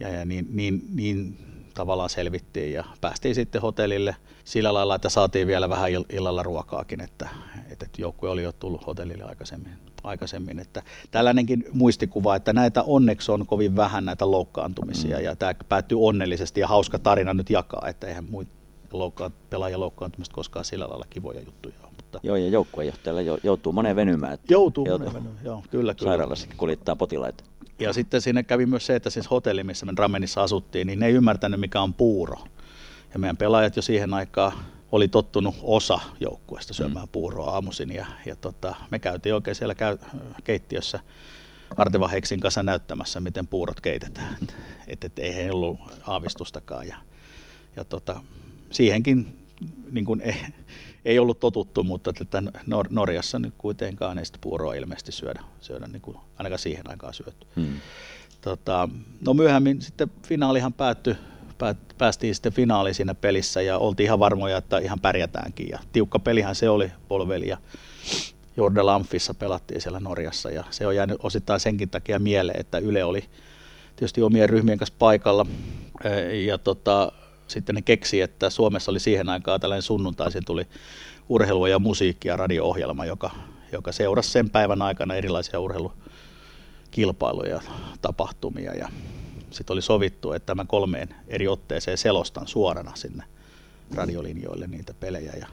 ja, 0.00 0.08
ja 0.08 0.24
niin, 0.24 0.46
niin, 0.50 0.82
niin 0.94 1.38
tavallaan 1.76 2.10
selvittiin 2.10 2.72
ja 2.72 2.84
päästiin 3.00 3.34
sitten 3.34 3.62
hotellille 3.62 4.16
sillä 4.44 4.74
lailla, 4.74 4.94
että 4.94 5.08
saatiin 5.08 5.46
vielä 5.46 5.68
vähän 5.68 5.90
ill- 5.90 6.16
illalla 6.16 6.42
ruokaakin, 6.42 7.00
että, 7.00 7.28
että 7.70 7.86
joukkue 7.98 8.30
oli 8.30 8.42
jo 8.42 8.52
tullut 8.52 8.86
hotellille 8.86 9.24
aikaisemmin. 9.24 9.72
aikaisemmin 10.04 10.58
että 10.58 10.82
tällainenkin 11.10 11.64
muistikuva, 11.72 12.36
että 12.36 12.52
näitä 12.52 12.82
onneksi 12.82 13.32
on 13.32 13.46
kovin 13.46 13.76
vähän 13.76 14.04
näitä 14.04 14.30
loukkaantumisia 14.30 15.18
mm. 15.18 15.24
ja 15.24 15.36
tämä 15.36 15.54
päättyy 15.68 15.98
onnellisesti 16.00 16.60
ja 16.60 16.68
hauska 16.68 16.98
tarina 16.98 17.34
nyt 17.34 17.50
jakaa, 17.50 17.88
että 17.88 18.06
eihän 18.06 18.24
muita 18.30 18.52
loukkaan, 18.92 19.32
pelaajan 19.50 19.80
loukkaantumista 19.80 20.34
koskaan 20.34 20.64
sillä 20.64 20.88
lailla 20.88 21.06
kivoja 21.10 21.40
juttuja. 21.40 21.85
Mutta 22.06 22.20
Joo, 22.22 22.36
ja 22.36 22.48
joukkuejohtajalla 22.48 23.20
jo- 23.22 23.38
joutuu 23.42 23.72
moneen 23.72 23.96
venymään. 23.96 24.32
että 24.32 24.52
joutuu, 24.52 24.86
joutuu 24.86 25.06
joutuu. 25.12 25.32
joo, 25.44 25.64
kyllä, 25.70 25.94
kyllä. 25.94 26.10
Sairaalassakin 26.10 26.56
kuljettaa 26.56 26.96
potilaita. 26.96 27.44
Ja 27.78 27.92
sitten 27.92 28.20
siinä 28.20 28.42
kävi 28.42 28.66
myös 28.66 28.86
se, 28.86 28.96
että 28.96 29.10
siis 29.10 29.30
hotelli, 29.30 29.64
missä 29.64 29.86
me 29.86 29.92
Dramenissa 29.96 30.42
asuttiin, 30.42 30.86
niin 30.86 30.98
ne 30.98 31.06
ei 31.06 31.12
ymmärtänyt, 31.12 31.60
mikä 31.60 31.80
on 31.80 31.94
puuro. 31.94 32.36
Ja 33.12 33.18
meidän 33.18 33.36
pelaajat 33.36 33.76
jo 33.76 33.82
siihen 33.82 34.14
aikaan 34.14 34.52
oli 34.92 35.08
tottunut 35.08 35.54
osa 35.62 36.00
joukkueesta 36.20 36.74
syömään 36.74 37.08
puuroa 37.08 37.50
aamuisin. 37.50 37.92
Ja, 37.94 38.06
ja 38.26 38.36
tota, 38.36 38.74
me 38.90 38.98
käytiin 38.98 39.34
oikein 39.34 39.54
siellä 39.54 39.74
käy, 39.74 39.98
keittiössä 40.44 41.00
Arteva 41.76 42.08
Heksin 42.08 42.40
kanssa 42.40 42.62
näyttämässä, 42.62 43.20
miten 43.20 43.46
puurot 43.46 43.80
keitetään. 43.80 44.36
Että 44.42 44.54
et, 44.86 45.04
et, 45.04 45.18
ei 45.18 45.34
heillä 45.34 45.52
ollut 45.52 45.80
aavistustakaan. 46.06 46.88
Ja, 46.88 46.96
ja 47.76 47.84
tota, 47.84 48.20
siihenkin 48.70 49.38
niin 49.90 50.04
kuin 50.04 50.20
ei, 50.20 50.36
ei 51.06 51.18
ollut 51.18 51.40
totuttu, 51.40 51.82
mutta 51.82 52.12
että 52.20 52.42
Nor- 52.66 52.88
Norjassa 52.90 53.38
nyt 53.38 53.54
kuitenkaan 53.58 54.18
ei 54.18 54.24
sitä 54.24 54.38
puuroa 54.40 54.74
ilmeisesti 54.74 55.12
syödä, 55.12 55.42
syödä 55.60 55.86
niin 55.86 56.02
kuin 56.02 56.16
ainakaan 56.38 56.58
siihen 56.58 56.90
aikaan 56.90 57.14
syöty. 57.14 57.46
Hmm. 57.56 57.80
Tota, 58.40 58.88
no 59.26 59.34
myöhemmin 59.34 59.82
sitten 59.82 60.10
finaalihan 60.26 60.72
päättyi, 60.72 61.16
päät, 61.58 61.76
päästiin 61.98 62.34
sitten 62.34 62.52
finaaliin 62.52 62.94
siinä 62.94 63.14
pelissä 63.14 63.62
ja 63.62 63.78
oltiin 63.78 64.04
ihan 64.04 64.18
varmoja, 64.18 64.56
että 64.56 64.78
ihan 64.78 65.00
pärjätäänkin. 65.00 65.68
Ja 65.68 65.78
tiukka 65.92 66.18
pelihän 66.18 66.54
se 66.54 66.68
oli 66.68 66.92
polveli 67.08 67.48
ja 67.48 67.56
Jordan 68.56 68.86
Lamfissa 68.86 69.34
pelattiin 69.34 69.80
siellä 69.80 70.00
Norjassa 70.00 70.50
ja 70.50 70.64
se 70.70 70.86
on 70.86 70.96
jäänyt 70.96 71.18
osittain 71.22 71.60
senkin 71.60 71.90
takia 71.90 72.18
mieleen, 72.18 72.60
että 72.60 72.78
Yle 72.78 73.04
oli 73.04 73.24
tietysti 73.96 74.22
omien 74.22 74.48
ryhmien 74.48 74.78
kanssa 74.78 74.94
paikalla 74.98 75.46
ja 76.46 76.58
tota, 76.58 77.12
sitten 77.48 77.74
ne 77.74 77.82
keksi, 77.82 78.20
että 78.20 78.50
Suomessa 78.50 78.90
oli 78.90 79.00
siihen 79.00 79.28
aikaan 79.28 79.60
tällainen 79.60 79.82
sunnuntaisin 79.82 80.44
tuli 80.44 80.66
urheilua 81.28 81.68
ja 81.68 81.78
musiikkia 81.78 82.36
radio-ohjelma, 82.36 83.04
joka, 83.04 83.30
joka 83.72 83.92
seurasi 83.92 84.30
sen 84.30 84.50
päivän 84.50 84.82
aikana 84.82 85.14
erilaisia 85.14 85.60
urheilukilpailuja, 85.60 87.60
tapahtumia. 88.02 88.74
Ja 88.74 88.88
sitten 89.50 89.74
oli 89.74 89.82
sovittu, 89.82 90.32
että 90.32 90.54
mä 90.54 90.64
kolmeen 90.64 91.08
eri 91.28 91.48
otteeseen 91.48 91.98
selostan 91.98 92.46
suorana 92.46 92.92
sinne 92.94 93.24
radiolinjoille 93.94 94.66
niitä 94.66 94.94
pelejä. 94.94 95.32
Ja 95.40 95.46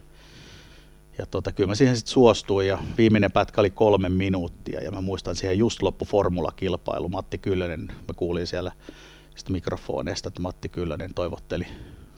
ja 1.18 1.26
tota, 1.26 1.52
kyllä 1.52 1.68
mä 1.68 1.76
siihen 1.76 1.98
sitten 1.98 2.14
suostuin 2.14 2.68
ja 2.68 2.78
viimeinen 2.98 3.32
pätkä 3.32 3.62
oli 3.62 3.70
kolme 3.70 4.10
minuuttia. 4.10 4.84
Ja 4.84 4.92
mä 4.92 5.02
muistan 5.02 5.36
siihen 5.36 5.58
just 5.58 5.82
loppu 5.82 6.06
formulakilpailu. 6.06 7.10
Matti 7.10 7.38
Kyllönen, 7.38 7.88
mä 7.88 8.14
kuulin 8.16 8.48
siellä 8.48 8.72
sitä 9.36 9.52
mikrofoneista, 9.52 10.28
että 10.28 10.42
Matti 10.42 10.70
Kyllönen 10.70 11.14
toivotteli, 11.14 11.68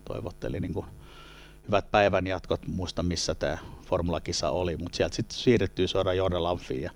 toivotteli 0.05 0.59
niin 0.59 0.73
kuin 0.73 0.85
hyvät 1.67 1.91
päivän 1.91 2.27
jatkot, 2.27 2.67
muista 2.67 3.03
missä 3.03 3.35
tämä 3.35 3.57
formulakisa 3.85 4.49
oli, 4.49 4.77
mutta 4.77 4.95
sieltä 4.95 5.15
sitten 5.15 5.37
siirrettyy 5.37 5.87
suoraan 5.87 6.17
Jordan 6.17 6.43
Lamfiin 6.43 6.81
ja 6.81 6.91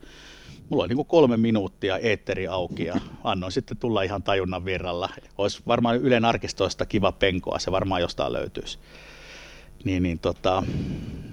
mulla 0.69 0.83
oli 0.83 0.87
niin 0.87 0.95
kuin 0.95 1.07
kolme 1.07 1.37
minuuttia 1.37 1.97
eetteri 1.97 2.47
auki 2.47 2.85
ja 2.85 2.95
annoin 3.23 3.51
sitten 3.51 3.77
tulla 3.77 4.01
ihan 4.01 4.23
tajunnan 4.23 4.65
virralla. 4.65 5.09
Olisi 5.37 5.61
varmaan 5.67 5.95
Ylen 5.95 6.25
arkistoista 6.25 6.85
kiva 6.85 7.11
penkoa, 7.11 7.59
se 7.59 7.71
varmaan 7.71 8.01
jostain 8.01 8.33
löytyisi. 8.33 8.79
Niin, 9.83 10.03
niin 10.03 10.19
tota, 10.19 10.63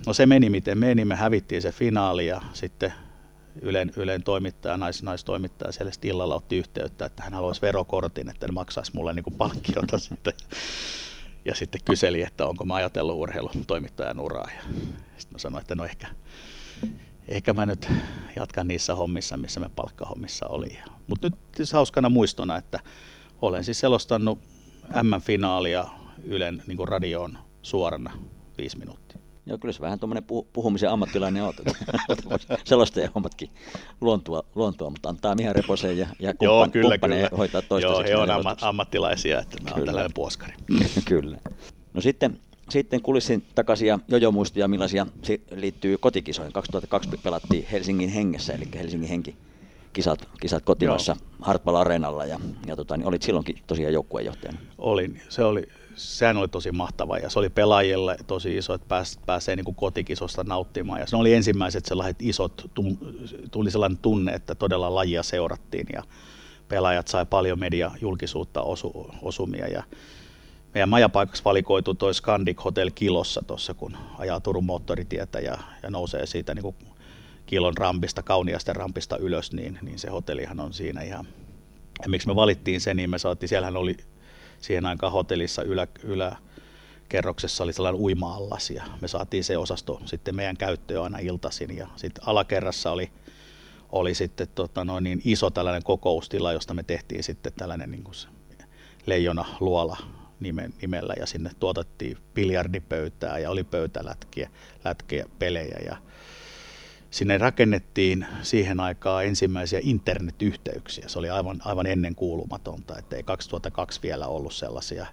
no 0.07 0.13
se 0.13 0.27
meni 0.27 0.51
miten 0.51 0.79
meni, 0.79 1.05
me 1.05 1.15
hävittiin 1.17 1.63
se 1.63 1.73
finaali 1.73 2.27
ja 2.27 2.43
sitten 2.53 2.93
Ylen, 3.63 3.93
Ylen 3.97 4.23
toimittaja, 4.23 4.77
nais, 4.77 5.03
naistoimittaja 5.03 5.73
siellä 5.73 5.93
illalla 6.03 6.35
otti 6.35 6.57
yhteyttä, 6.57 7.07
että 7.07 7.23
hän 7.23 7.35
haluaisi 7.35 7.63
verokortin, 7.63 8.29
että 8.29 8.47
ne 8.47 8.53
maksaisi 8.53 8.93
mulle 8.95 9.13
niin 9.13 9.25
palkkiota 9.39 9.99
sitten. 9.99 10.33
Ja 11.45 11.55
sitten 11.55 11.81
kyseli, 11.85 12.23
että 12.23 12.47
onko 12.47 12.65
mä 12.65 12.75
ajatellut 12.75 13.17
urheilutoimittajan 13.17 14.21
uraa. 14.21 14.51
Ja 14.57 14.63
sitten 15.19 15.35
mä 15.35 15.39
sanoin, 15.39 15.61
että 15.61 15.75
no 15.75 15.85
ehkä, 15.85 16.07
ehkä 17.29 17.53
mä 17.53 17.67
nyt 17.67 17.89
jatkan 18.37 18.69
niissä 18.69 18.95
hommissa, 18.95 19.37
missä 19.37 19.61
me 19.61 19.71
palkkahommissa 19.77 20.47
oli. 20.47 20.79
Mutta 21.07 21.29
nyt 21.29 21.39
siis 21.57 21.73
hauskana 21.73 22.09
muistona, 22.09 22.57
että 22.57 22.81
olen 23.43 23.65
siis 23.65 23.81
selostanut 23.81 24.39
M-finaalia 25.03 25.85
Ylen 26.25 26.63
niin 26.67 26.89
radioon 26.89 27.39
suorana 27.63 28.13
viisi 28.59 28.79
minuuttia. 28.79 29.26
Joo, 29.47 29.59
kyllä 29.59 29.73
se 29.73 29.81
vähän 29.81 29.99
tuommoinen 29.99 30.25
puhumisen 30.53 30.91
ammattilainen 30.91 31.43
on. 31.43 31.55
Sellaista 32.65 33.01
ja 33.01 33.11
hommatkin 33.15 33.51
luontua, 34.01 34.43
luontua, 34.55 34.91
mutta 34.91 35.09
antaa 35.09 35.35
Mihan 35.35 35.55
Reposeen 35.55 35.99
ja, 35.99 36.07
ja 36.19 36.35
kumppan, 36.35 36.47
Joo, 36.47 36.69
kyllä, 36.69 36.99
kyllä. 36.99 37.29
hoitaa 37.39 37.63
Joo, 37.83 38.03
he 38.03 38.17
on 38.17 38.31
amma, 38.31 38.57
ammattilaisia, 38.61 39.41
että 39.41 39.63
mä 39.63 39.71
olen 39.75 39.87
tällainen 39.87 40.15
puoskari. 40.15 40.55
kyllä. 41.05 41.39
No 41.95 42.01
sitten, 42.01 42.41
sitten 42.71 43.03
kulissin 43.03 43.45
takaisin 43.55 43.89
ja 43.89 43.99
jojomuistoja, 44.09 44.69
millaisia 44.69 45.07
liittyy 45.55 45.99
kotikisoihin. 45.99 46.53
2002 46.53 47.11
pelattiin 47.23 47.67
Helsingin 47.73 48.11
hengessä, 48.11 48.53
eli 48.53 48.69
Helsingin 48.75 49.09
henki 49.09 49.37
kisat, 49.93 50.29
kisat 50.41 50.65
kotimassa 50.65 51.17
Hartwall 51.41 51.77
Areenalla 51.77 52.25
ja, 52.25 52.41
ja 52.67 52.77
tota, 52.77 52.97
niin 52.97 53.07
olit 53.07 53.23
silloinkin 53.23 53.59
tosiaan 53.67 53.93
joukkueenjohtajana. 53.93 54.59
Olin. 54.79 55.21
Se 55.29 55.45
oli 55.45 55.69
sehän 55.97 56.37
oli 56.37 56.49
tosi 56.49 56.73
mahtava 56.73 57.19
ja 57.19 57.31
se 57.31 57.39
oli 57.39 57.51
pelaajille 57.51 58.17
tosi 58.27 58.57
iso, 58.57 58.75
että 58.75 58.89
pääs, 58.89 59.19
pääsee 59.27 59.57
niin 59.57 59.65
kuin 59.65 59.75
kotikisosta 59.75 60.45
nauttimaan. 60.45 61.01
Ja 61.01 61.07
se 61.07 61.17
oli 61.17 61.35
ensimmäiset 61.35 61.85
sellaiset 61.85 62.23
isot, 62.23 62.71
tuli 63.51 63.71
sellainen 63.71 63.99
tunne, 63.99 64.33
että 64.33 64.55
todella 64.55 64.95
lajia 64.95 65.23
seurattiin 65.23 65.87
ja 65.93 66.03
pelaajat 66.69 67.09
sai 67.09 67.27
paljon 67.27 67.59
media 67.59 67.91
julkisuutta 68.01 68.63
osu, 68.63 69.11
osumia. 69.23 69.67
Ja 69.67 69.83
meidän 70.75 70.89
majapaikaksi 70.89 71.45
valikoitu 71.45 71.95
toi 71.95 72.15
Scandic 72.15 72.65
Hotel 72.65 72.91
Kilossa 72.95 73.43
tuossa, 73.47 73.75
kun 73.75 73.97
ajaa 74.19 74.41
Turun 74.41 74.65
moottoritietä 74.65 75.41
ja, 75.41 75.59
ja 75.83 75.91
nousee 75.91 76.27
siitä 76.27 76.55
niin 76.55 76.63
kuin 76.63 76.77
kilon 77.47 77.77
rampista, 77.77 78.23
kauniasta 78.23 78.73
rampista 78.73 79.17
ylös, 79.17 79.53
niin, 79.53 79.79
niin 79.83 79.99
se 79.99 80.11
hotellihan 80.11 80.61
on 80.61 80.73
siinä 80.73 81.03
ihan 81.03 81.27
ja 82.03 82.09
miksi 82.09 82.29
me 82.29 82.37
valittiin 82.37 82.81
se, 82.81 82.95
niin 82.95 83.11
me 83.11 83.19
saatiin, 83.19 83.49
siellähän 83.49 83.77
oli 83.77 83.97
siihen 84.61 84.87
aikaan 84.87 85.13
hotellissa 85.13 85.63
ylä, 85.63 85.87
yläkerroksessa 86.03 87.65
oli 87.65 87.73
sellainen 87.73 88.01
uima-allas 88.01 88.71
ja 88.71 88.85
me 89.01 89.09
saatiin 89.09 89.45
se 89.45 89.59
osasto 89.59 90.01
sitten 90.05 90.37
meidän 90.37 90.57
käyttöön 90.57 91.03
aina 91.03 91.19
iltaisin 91.19 91.77
ja 91.77 91.89
sitten 91.97 92.29
alakerrassa 92.29 92.91
oli, 92.91 93.11
oli 93.93 94.15
sitten 94.15 94.49
tota 94.55 94.85
noin, 94.85 95.05
niin 95.05 95.23
iso 95.25 95.51
tällainen 95.51 95.83
kokoustila, 95.83 96.53
josta 96.53 96.75
me 96.75 96.83
tehtiin 96.83 97.25
sitten 97.25 97.53
tällainen 97.53 97.91
niin 97.91 98.05
kuin 98.05 98.15
leijona 99.07 99.45
luola 99.61 99.97
nimellä 100.83 101.15
ja 101.19 101.27
sinne 101.27 101.51
tuotettiin 101.61 102.19
biljardipöytää 102.35 103.39
ja 103.39 103.51
oli 103.51 103.65
pöytälätkiä, 103.65 104.51
lätkiä, 104.85 105.27
pelejä 105.39 105.79
ja 105.87 105.97
sinne 107.11 107.39
rakennettiin 107.39 108.27
siihen 108.43 108.81
aikaan 108.81 109.25
ensimmäisiä 109.25 109.81
internetyhteyksiä. 109.83 111.09
Se 111.09 111.19
oli 111.19 111.31
aivan, 111.31 111.61
aivan 111.65 111.87
ennen 111.87 112.15
kuulumatonta, 112.15 112.99
että 112.99 113.17
ei 113.17 113.23
2002 113.23 114.03
vielä 114.03 114.27
ollut 114.27 114.55
sellaisia. 114.55 115.07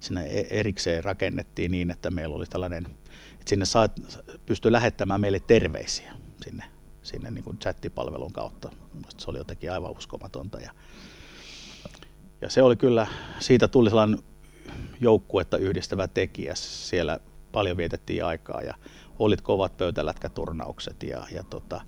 Sinne 0.00 0.26
e-, 0.26 0.46
erikseen 0.50 1.04
rakennettiin 1.04 1.70
niin, 1.70 1.90
että 1.90 2.10
meillä 2.10 2.36
oli 2.36 2.46
tällainen, 2.46 2.86
että 3.32 3.48
sinne 3.50 3.64
saat, 3.64 3.92
pystyi 4.46 4.72
lähettämään 4.72 5.20
meille 5.20 5.40
terveisiä 5.40 6.12
sinne, 6.44 6.64
sinne 7.02 7.30
niin 7.30 7.44
kuin 7.44 7.58
chattipalvelun 7.58 8.32
kautta. 8.32 8.70
Se 9.18 9.30
oli 9.30 9.38
jotenkin 9.38 9.72
aivan 9.72 9.90
uskomatonta. 9.90 10.60
Ja, 10.60 10.70
ja 12.40 12.50
se 12.50 12.62
oli 12.62 12.76
kyllä, 12.76 13.06
siitä 13.38 13.68
tuli 13.68 13.90
sellainen 13.90 14.18
joukkuetta 15.00 15.58
yhdistävä 15.58 16.08
tekijä. 16.08 16.54
Siellä 16.54 17.20
paljon 17.52 17.76
vietettiin 17.76 18.24
aikaa 18.24 18.62
ja 18.62 18.74
olit 19.18 19.40
kovat 19.40 19.76
pöytälätkäturnaukset 19.76 21.02
ja, 21.02 21.26
ja 21.32 21.44
tota, 21.50 21.80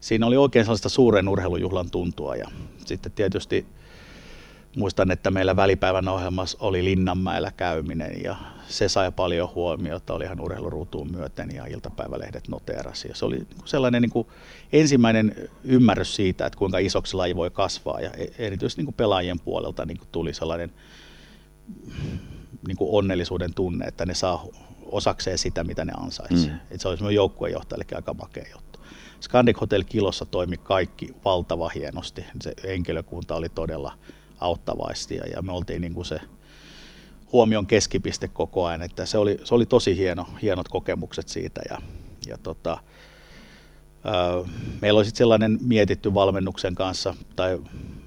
siinä 0.00 0.26
oli 0.26 0.36
oikein 0.36 0.64
sellaista 0.64 0.88
suuren 0.88 1.28
urheilujuhlan 1.28 1.90
tuntua 1.90 2.36
ja 2.36 2.50
sitten 2.84 3.12
tietysti 3.12 3.66
muistan, 4.76 5.10
että 5.10 5.30
meillä 5.30 5.56
välipäivän 5.56 6.08
ohjelmassa 6.08 6.58
oli 6.60 6.84
Linnanmäellä 6.84 7.52
käyminen 7.56 8.22
ja 8.22 8.36
se 8.68 8.88
sai 8.88 9.12
paljon 9.12 9.50
huomiota, 9.54 10.14
oli 10.14 10.24
ihan 10.24 10.40
urheiluruutuun 10.40 11.12
myöten 11.12 11.50
ja 11.54 11.66
iltapäivälehdet 11.66 12.48
noteerasi. 12.48 13.08
Ja 13.08 13.14
se 13.14 13.24
oli 13.24 13.46
sellainen 13.64 14.02
niin 14.02 14.10
kuin 14.10 14.26
ensimmäinen 14.72 15.34
ymmärrys 15.64 16.16
siitä, 16.16 16.46
että 16.46 16.58
kuinka 16.58 16.78
isoksi 16.78 17.16
laji 17.16 17.36
voi 17.36 17.50
kasvaa 17.50 18.00
ja 18.00 18.10
e-, 18.10 18.46
erityisesti 18.46 18.80
niin 18.80 18.86
kuin 18.86 18.94
pelaajien 18.94 19.40
puolelta 19.40 19.86
niin 19.86 19.98
kuin 19.98 20.08
tuli 20.12 20.34
sellainen 20.34 20.72
niin 22.66 22.76
kuin 22.76 22.90
onnellisuuden 22.92 23.54
tunne, 23.54 23.84
että 23.84 24.06
ne 24.06 24.14
saa 24.14 24.46
osakseen 24.92 25.38
sitä, 25.38 25.64
mitä 25.64 25.84
ne 25.84 25.92
ansaitsee. 25.96 26.50
Mm. 26.50 26.58
Et 26.70 26.80
se 26.80 26.88
oli 26.88 26.96
semmoinen 26.96 27.16
joukkuejohtajallekin 27.16 27.98
aika 27.98 28.14
makea 28.14 28.44
juttu. 28.52 28.80
Scandic 29.20 29.60
Hotel 29.60 29.84
Kilossa 29.84 30.24
toimi 30.24 30.56
kaikki 30.56 31.14
valtava 31.24 31.68
hienosti. 31.68 32.24
Se 32.42 32.52
henkilökunta 32.64 33.34
oli 33.34 33.48
todella 33.48 33.92
auttavaista 34.38 35.14
ja, 35.14 35.26
ja 35.26 35.42
me 35.42 35.52
oltiin 35.52 35.82
niin 35.82 35.94
kuin 35.94 36.06
se 36.06 36.20
huomion 37.32 37.66
keskipiste 37.66 38.28
koko 38.28 38.64
ajan. 38.64 38.82
Että 38.82 39.06
se, 39.06 39.18
oli, 39.18 39.38
se 39.44 39.54
oli 39.54 39.66
tosi 39.66 39.96
hieno, 39.96 40.26
hienot 40.42 40.68
kokemukset 40.68 41.28
siitä 41.28 41.60
ja, 41.70 41.78
ja 42.26 42.38
tota, 42.38 42.78
meillä 44.80 44.98
oli 44.98 45.04
sitten 45.04 45.18
sellainen 45.18 45.58
mietitty 45.60 46.14
valmennuksen 46.14 46.74
kanssa, 46.74 47.14
tai 47.36 47.58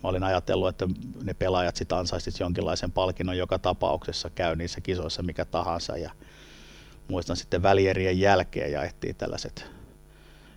mä 0.03 0.09
olin 0.09 0.23
ajatellut, 0.23 0.69
että 0.69 0.87
ne 1.23 1.33
pelaajat 1.33 1.75
sitten 1.75 1.97
ansaisivat 1.97 2.39
jonkinlaisen 2.39 2.91
palkinnon 2.91 3.37
joka 3.37 3.59
tapauksessa, 3.59 4.29
käy 4.29 4.55
niissä 4.55 4.81
kisoissa 4.81 5.23
mikä 5.23 5.45
tahansa. 5.45 5.97
Ja 5.97 6.11
muistan 7.07 7.35
sitten 7.35 7.63
välierien 7.63 8.19
jälkeen 8.19 8.71
jaettiin 8.71 9.15
tällaiset 9.15 9.65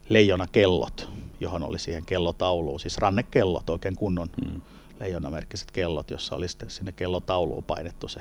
leijonakellot, 0.08 1.08
johon 1.40 1.62
oli 1.62 1.78
siihen 1.78 2.06
kellotauluun, 2.06 2.80
siis 2.80 2.98
rannekellot, 2.98 3.70
oikein 3.70 3.96
kunnon 3.96 4.28
mm. 4.44 4.60
leijonamerkkiset 5.00 5.70
kellot, 5.70 6.10
jossa 6.10 6.36
oli 6.36 6.48
sitten 6.48 6.70
sinne 6.70 6.92
kellotauluun 6.92 7.64
painettu 7.64 8.08
se 8.08 8.20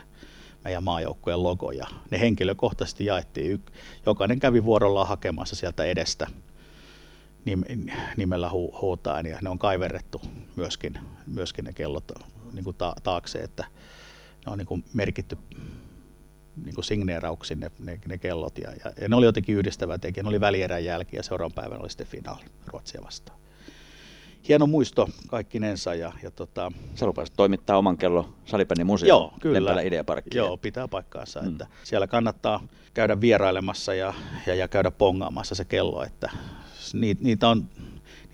meidän 0.64 0.84
maajoukkueen 0.84 1.44
logo 1.44 1.72
ja 1.72 1.88
ne 2.12 2.20
henkilökohtaisesti 2.20 3.06
jaettiin. 3.06 3.64
Jokainen 4.06 4.40
kävi 4.40 4.64
vuorollaan 4.64 5.08
hakemassa 5.08 5.56
sieltä 5.56 5.84
edestä 5.84 6.28
nimellä 8.18 8.50
hu- 8.50 8.82
huutaan 8.82 9.26
ja 9.26 9.38
ne 9.42 9.50
on 9.50 9.60
kaiverrettu 9.60 10.22
myöskin, 10.56 11.00
myöskin 11.28 11.66
ne 11.66 11.74
kellot 11.74 12.12
niin 12.54 12.64
kuin 12.64 12.76
ta- 12.76 12.96
taakse, 13.04 13.40
että 13.40 13.66
ne 14.46 14.52
on 14.52 14.58
niin 14.58 14.68
kuin 14.68 14.84
merkitty 14.94 15.38
niin 16.64 16.76
kuin 16.76 16.86
signeerauksiin 16.86 17.60
ne, 17.60 17.72
ne, 17.80 18.00
ne 18.08 18.18
kellot 18.18 18.58
ja, 18.58 18.72
ja, 18.72 18.92
ja, 19.02 19.10
ne 19.10 19.16
oli 19.16 19.26
jotenkin 19.26 19.56
yhdistävä 19.56 19.98
tekijä. 19.98 20.24
Ne 20.24 20.30
oli 20.30 20.40
välierän 20.40 20.86
jälki 20.86 21.16
ja 21.16 21.24
seuraavan 21.24 21.56
päivänä 21.56 21.82
oli 21.82 21.90
sitten 21.90 22.08
finaali 22.08 22.44
Ruotsia 22.68 23.02
vastaan. 23.04 23.40
Hieno 24.48 24.68
muisto 24.68 25.10
kaikkinensa. 25.28 25.96
Ja, 25.96 26.12
ja 26.24 26.32
tota... 26.32 26.72
Sä 26.96 27.06
lupasit 27.06 27.34
toimittaa 27.38 27.78
oman 27.78 27.98
kello 27.98 28.30
Salibändin 28.46 28.86
museo 28.86 29.08
Joo, 29.08 29.34
kyllä. 29.42 29.82
Ideaparkkiin. 29.82 30.38
Joo, 30.38 30.58
pitää 30.58 30.88
paikkaansa. 30.88 31.42
Mm. 31.42 31.48
Että 31.48 31.68
siellä 31.84 32.08
kannattaa 32.08 32.64
käydä 32.94 33.22
vierailemassa 33.22 33.94
ja, 33.94 34.14
ja, 34.48 34.56
ja 34.56 34.68
käydä 34.68 34.92
pongaamassa 34.92 35.56
se 35.56 35.66
kello. 35.66 36.04
Että 36.04 36.30
niitä, 36.94 37.24
niitä, 37.24 37.50
on, 37.50 37.70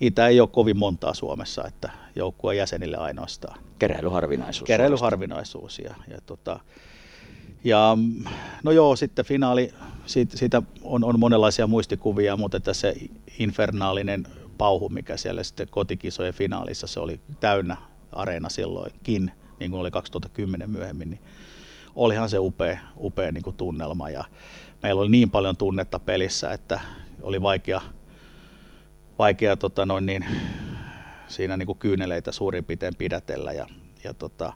niitä 0.00 0.28
ei 0.28 0.40
ole 0.40 0.48
kovin 0.48 0.78
montaa 0.78 1.14
Suomessa, 1.14 1.64
että 1.66 1.90
joukkueen 2.16 2.58
jäsenille 2.58 2.96
ainoastaan. 2.96 3.58
Keräilyharvinaisuus. 3.78 4.66
Keräilyharvinaisuus. 4.66 5.78
Ja, 5.78 5.94
ja 6.08 6.18
tota, 6.26 6.60
ja 7.64 7.98
no 8.62 8.70
joo, 8.70 8.96
sitten 8.96 9.24
finaali, 9.24 9.74
siitä, 10.06 10.36
siitä 10.36 10.62
on, 10.82 11.04
on 11.04 11.20
monenlaisia 11.20 11.66
muistikuvia, 11.66 12.36
mutta 12.36 12.56
että 12.56 12.74
se 12.74 12.94
infernaalinen 13.38 14.26
pauhu, 14.58 14.88
mikä 14.88 15.16
siellä 15.16 15.42
sitten 15.42 15.68
kotikisojen 15.70 16.34
finaalissa, 16.34 16.86
se 16.86 17.00
oli 17.00 17.20
täynnä 17.40 17.76
areena 18.12 18.48
silloinkin, 18.48 19.32
niin 19.60 19.70
kuin 19.70 19.80
oli 19.80 19.90
2010 19.90 20.70
myöhemmin, 20.70 21.10
niin 21.10 21.20
olihan 21.94 22.28
se 22.28 22.38
upea, 22.38 22.78
upea 22.98 23.32
niin 23.32 23.42
kuin 23.42 23.56
tunnelma. 23.56 24.10
Ja 24.10 24.24
meillä 24.82 25.00
oli 25.02 25.10
niin 25.10 25.30
paljon 25.30 25.56
tunnetta 25.56 25.98
pelissä, 25.98 26.52
että 26.52 26.80
oli 27.22 27.42
vaikea, 27.42 27.80
vaikea 29.18 29.56
tota 29.56 29.86
noin 29.86 30.06
niin, 30.06 30.24
siinä 31.28 31.56
niin 31.56 31.66
kuin 31.66 31.78
kyyneleitä 31.78 32.32
suurin 32.32 32.64
piirtein 32.64 32.96
pidätellä. 32.96 33.52
Ja, 33.52 33.66
ja 34.04 34.14
tota, 34.14 34.52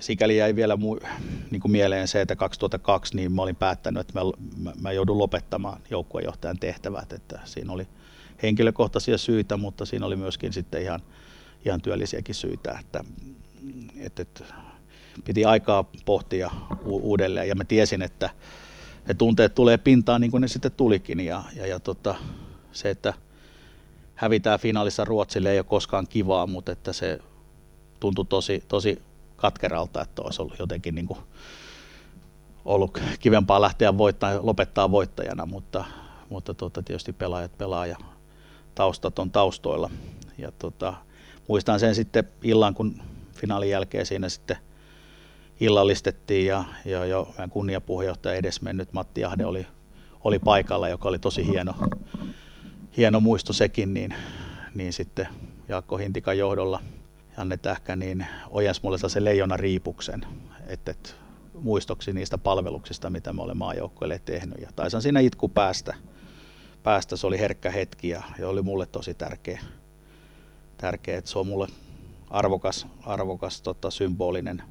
sikäli 0.00 0.36
jäi 0.36 0.56
vielä 0.56 0.74
mu- 0.74 1.06
niin 1.50 1.60
kuin 1.60 1.72
mieleen 1.72 2.08
se, 2.08 2.20
että 2.20 2.36
2002 2.36 3.16
niin 3.16 3.32
mä 3.32 3.42
olin 3.42 3.56
päättänyt, 3.56 4.00
että 4.00 4.20
mä, 4.20 4.20
mä, 4.56 4.72
mä 4.80 4.92
joudun 4.92 5.18
lopettamaan 5.18 5.80
joukkuejohtajan 5.90 6.58
tehtävät, 6.58 7.12
että 7.12 7.40
siinä 7.44 7.72
oli 7.72 7.88
henkilökohtaisia 8.42 9.18
syitä, 9.18 9.56
mutta 9.56 9.84
siinä 9.84 10.06
oli 10.06 10.16
myöskin 10.16 10.52
sitten 10.52 10.82
ihan, 10.82 11.00
ihan 11.64 11.80
työllisiäkin 11.80 12.34
syitä, 12.34 12.78
että, 12.80 13.04
että, 13.96 14.22
että 14.22 14.44
piti 15.24 15.44
aikaa 15.44 15.84
pohtia 16.04 16.50
u- 16.84 17.10
uudelleen. 17.10 17.48
Ja 17.48 17.54
mä 17.54 17.64
tiesin, 17.64 18.02
että 18.02 18.30
ne 19.08 19.14
tunteet 19.14 19.54
tulee 19.54 19.78
pintaan 19.78 20.20
niin 20.20 20.30
kuin 20.30 20.40
ne 20.40 20.48
sitten 20.48 20.72
tulikin. 20.72 21.20
Ja, 21.20 21.42
ja, 21.56 21.66
ja 21.66 21.80
tota, 21.80 22.14
se, 22.72 22.90
että 22.90 23.14
hävitään 24.14 24.60
finaalissa 24.60 25.04
Ruotsille 25.04 25.50
ei 25.50 25.58
ole 25.58 25.64
koskaan 25.64 26.06
kivaa, 26.06 26.46
mutta 26.46 26.72
että 26.72 26.92
se 26.92 27.18
tuntui 28.00 28.24
tosi, 28.24 28.64
tosi 28.68 29.02
katkeralta, 29.40 30.02
että 30.02 30.22
olisi 30.22 30.42
ollut 30.42 30.58
jotenkin 30.58 30.94
niin 30.94 31.06
kuin 31.06 31.18
ollut 32.64 32.98
kivempaa 33.20 33.60
lähteä 33.60 33.98
voittaa, 33.98 34.38
lopettaa 34.42 34.90
voittajana, 34.90 35.46
mutta, 35.46 35.84
mutta 36.28 36.54
tuota, 36.54 36.82
tietysti 36.82 37.12
pelaajat 37.12 37.58
pelaa 37.58 37.86
ja 37.86 37.96
taustat 38.74 39.18
on 39.18 39.30
taustoilla. 39.30 39.90
Ja 40.38 40.52
tota, 40.52 40.94
muistan 41.48 41.80
sen 41.80 41.94
sitten 41.94 42.24
illan, 42.42 42.74
kun 42.74 43.02
finaalin 43.34 43.70
jälkeen 43.70 44.06
siinä 44.06 44.28
sitten 44.28 44.56
illallistettiin 45.60 46.46
ja, 46.46 46.64
ja 46.84 47.04
jo 47.04 47.34
kunniapuheenjohtaja 47.50 48.34
edesmennyt 48.34 48.92
Matti 48.92 49.24
Ahde 49.24 49.44
oli, 49.44 49.66
oli 50.24 50.38
paikalla, 50.38 50.88
joka 50.88 51.08
oli 51.08 51.18
tosi 51.18 51.46
hieno, 51.46 51.74
hieno 52.96 53.20
muisto 53.20 53.52
sekin, 53.52 53.94
niin, 53.94 54.14
niin 54.74 54.92
sitten 54.92 55.28
Jaakko 55.68 55.96
Hintikan 55.96 56.38
johdolla 56.38 56.80
Janne 57.40 57.56
Tähkä 57.56 57.96
niin 57.96 58.26
ojensi 58.50 58.80
mulle 58.82 58.98
se 58.98 59.24
leijona 59.24 59.56
riipuksen, 59.56 60.26
että, 60.66 60.90
että 60.90 61.10
muistoksi 61.54 62.12
niistä 62.12 62.38
palveluksista, 62.38 63.10
mitä 63.10 63.32
me 63.32 63.42
olemme 63.42 63.58
maajoukkoille 63.58 64.20
tehnyt. 64.24 64.58
Ja 64.60 64.68
taisan 64.76 65.02
siinä 65.02 65.20
itku 65.20 65.48
päästä. 65.48 65.94
päästä. 66.82 67.16
Se 67.16 67.26
oli 67.26 67.38
herkkä 67.38 67.70
hetki 67.70 68.08
ja, 68.08 68.22
ja 68.38 68.48
oli 68.48 68.62
mulle 68.62 68.86
tosi 68.86 69.14
tärkeä, 69.14 69.60
tärkeä 70.76 71.18
että 71.18 71.30
se 71.30 71.38
on 71.38 71.46
mulle 71.46 71.66
arvokas, 72.30 72.86
arvokas 73.02 73.62
tota, 73.62 73.90
symbolinen 73.90 74.62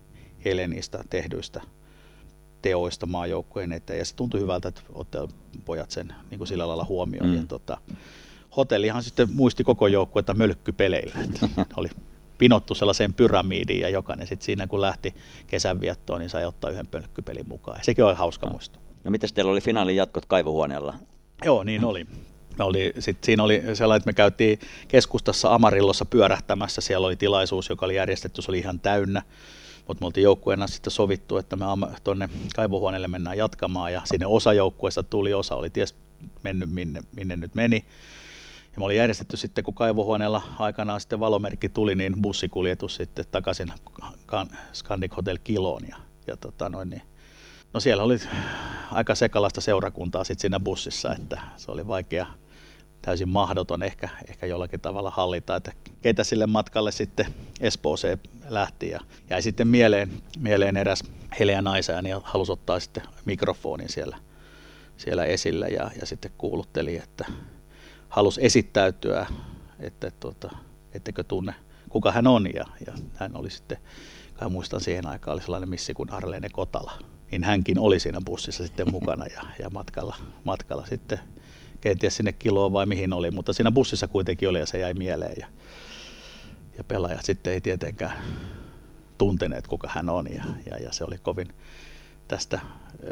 ele 0.45 0.67
niistä 0.67 1.03
tehdyistä 1.09 1.61
teoista 2.61 3.05
maajoukkojen 3.05 3.71
eteen. 3.71 3.99
Ja 3.99 4.05
se 4.05 4.15
tuntui 4.15 4.39
hyvältä, 4.39 4.67
että 4.67 4.81
otte 4.93 5.17
pojat 5.65 5.91
sen 5.91 6.13
niin 6.29 6.37
kuin 6.37 6.47
sillä 6.47 6.67
lailla 6.67 6.85
huomioon. 6.85 7.29
Mm. 7.29 7.35
Ja, 7.35 7.43
tota, 7.47 7.77
hotellihan 8.57 9.03
sitten 9.03 9.27
muisti 9.33 9.63
koko 9.63 9.87
joukkuetta 9.87 10.33
mölkkypeleillä. 10.33 11.15
Että 11.23 11.49
oli 11.77 11.89
pinottu 12.39 12.75
sellaiseen 12.75 13.13
pyramidiin 13.13 13.81
ja 13.81 13.89
jokainen 13.89 14.27
sitten 14.27 14.45
siinä 14.45 14.67
kun 14.67 14.81
lähti 14.81 15.15
kesänviettoon, 15.47 16.19
niin 16.19 16.29
sai 16.29 16.45
ottaa 16.45 16.69
yhden 16.69 16.87
pölkkypelin 16.87 17.47
mukaan. 17.47 17.77
Ja 17.77 17.83
sekin 17.83 18.05
oli 18.05 18.15
hauska 18.15 18.45
no. 18.45 18.51
muisto. 18.51 18.79
No 19.03 19.11
miten 19.11 19.29
teillä 19.33 19.51
oli 19.51 19.61
finaalin 19.61 19.95
jatkot 19.95 20.25
kaivohuoneella? 20.25 20.93
Joo, 21.45 21.63
niin 21.63 21.85
oli. 21.85 22.05
oli 22.59 22.93
sit 22.99 23.23
siinä 23.23 23.43
oli 23.43 23.63
sellainen, 23.73 23.97
että 23.97 24.09
me 24.09 24.13
käytiin 24.13 24.59
keskustassa 24.87 25.53
Amarillossa 25.55 26.05
pyörähtämässä. 26.05 26.81
Siellä 26.81 27.07
oli 27.07 27.15
tilaisuus, 27.15 27.69
joka 27.69 27.85
oli 27.85 27.95
järjestetty, 27.95 28.41
se 28.41 28.51
oli 28.51 28.59
ihan 28.59 28.79
täynnä. 28.79 29.21
Mutta 29.87 30.01
me 30.01 30.05
oltiin 30.05 30.23
joukkueena 30.23 30.67
sitten 30.67 30.91
sovittu, 30.91 31.37
että 31.37 31.55
me 31.55 31.65
tuonne 32.03 32.29
kaivohuoneelle 32.55 33.07
mennään 33.07 33.37
jatkamaan 33.37 33.93
ja 33.93 34.01
sinne 34.05 34.25
osa 34.25 34.53
joukkueesta 34.53 35.03
tuli, 35.03 35.33
osa 35.33 35.55
oli 35.55 35.69
ties 35.69 35.95
mennyt 36.43 36.71
minne, 36.71 37.01
minne 37.15 37.35
nyt 37.35 37.55
meni. 37.55 37.85
Ja 38.71 38.79
me 38.79 38.85
oli 38.85 38.97
järjestetty 38.97 39.37
sitten, 39.37 39.63
kun 39.63 39.73
kaivohuoneella 39.73 40.41
aikanaan 40.59 41.01
sitten 41.01 41.19
valomerkki 41.19 41.69
tuli, 41.69 41.95
niin 41.95 42.21
bussikuljetus 42.21 42.95
sitten 42.95 43.25
takaisin 43.31 43.73
Scandic 44.73 45.15
Hotel 45.17 45.37
Kiloon. 45.43 45.81
Ja, 45.89 45.97
ja 46.27 46.37
tota 46.37 46.69
noin, 46.69 46.89
niin, 46.89 47.01
no 47.73 47.79
siellä 47.79 48.03
oli 48.03 48.17
aika 48.91 49.15
sekalaista 49.15 49.61
seurakuntaa 49.61 50.23
sitten 50.23 50.41
siinä 50.41 50.59
bussissa, 50.59 51.15
että 51.15 51.41
se 51.57 51.71
oli 51.71 51.87
vaikea, 51.87 52.25
täysin 53.01 53.29
mahdoton 53.29 53.83
ehkä, 53.83 54.09
ehkä 54.29 54.45
jollakin 54.45 54.79
tavalla 54.79 55.09
hallita, 55.11 55.55
että 55.55 55.71
keitä 56.01 56.23
sille 56.23 56.47
matkalle 56.47 56.91
sitten 56.91 57.33
Espooseen 57.59 58.19
lähti. 58.49 58.89
Ja 58.89 58.99
jäi 59.29 59.41
sitten 59.41 59.67
mieleen, 59.67 60.09
mieleen 60.39 60.77
eräs 60.77 61.03
Helea 61.39 61.61
naisääni 61.61 62.09
ja 62.09 62.21
halusi 62.23 62.51
ottaa 62.51 62.79
sitten 62.79 63.03
mikrofonin 63.25 63.89
siellä, 63.89 64.17
siellä 64.97 65.25
esille 65.25 65.67
ja, 65.67 65.91
ja 65.99 66.05
sitten 66.05 66.31
kuulutteli, 66.37 66.97
että 66.97 67.25
halusi 68.09 68.45
esittäytyä, 68.45 69.25
että 69.79 70.11
tuota, 70.19 70.49
ettekö 70.93 71.23
tunne, 71.23 71.53
kuka 71.89 72.11
hän 72.11 72.27
on. 72.27 72.45
Ja, 72.53 72.65
ja 72.87 72.93
hän 73.15 73.35
oli 73.35 73.49
sitten, 73.49 73.77
kai 74.33 74.49
muistan 74.49 74.81
siihen 74.81 75.07
aikaan, 75.07 75.33
oli 75.33 75.41
sellainen 75.41 75.69
missi 75.69 75.93
kuin 75.93 76.11
Arleene 76.11 76.49
Kotala. 76.49 76.91
Niin 77.31 77.43
hänkin 77.43 77.79
oli 77.79 77.99
siinä 77.99 78.19
bussissa 78.25 78.65
sitten 78.67 78.91
mukana 78.97 79.25
ja, 79.25 79.41
ja 79.59 79.69
matkalla, 79.69 80.15
matkalla 80.43 80.85
sitten 80.85 81.19
kenties 81.81 82.15
sinne 82.15 82.33
kiloon 82.33 82.73
vai 82.73 82.85
mihin 82.85 83.13
oli, 83.13 83.31
mutta 83.31 83.53
siinä 83.53 83.71
bussissa 83.71 84.07
kuitenkin 84.07 84.49
oli 84.49 84.59
ja 84.59 84.65
se 84.65 84.79
jäi 84.79 84.93
mieleen. 84.93 85.35
Ja, 85.39 85.47
ja 86.77 86.83
pelaajat 86.83 87.25
sitten 87.25 87.53
ei 87.53 87.61
tietenkään 87.61 88.17
tunteneet, 89.17 89.67
kuka 89.67 89.89
hän 89.91 90.09
on 90.09 90.27
ja, 90.33 90.43
ja, 90.71 90.77
ja 90.77 90.93
se 90.93 91.03
oli 91.03 91.17
kovin 91.17 91.47
tästä 92.27 92.59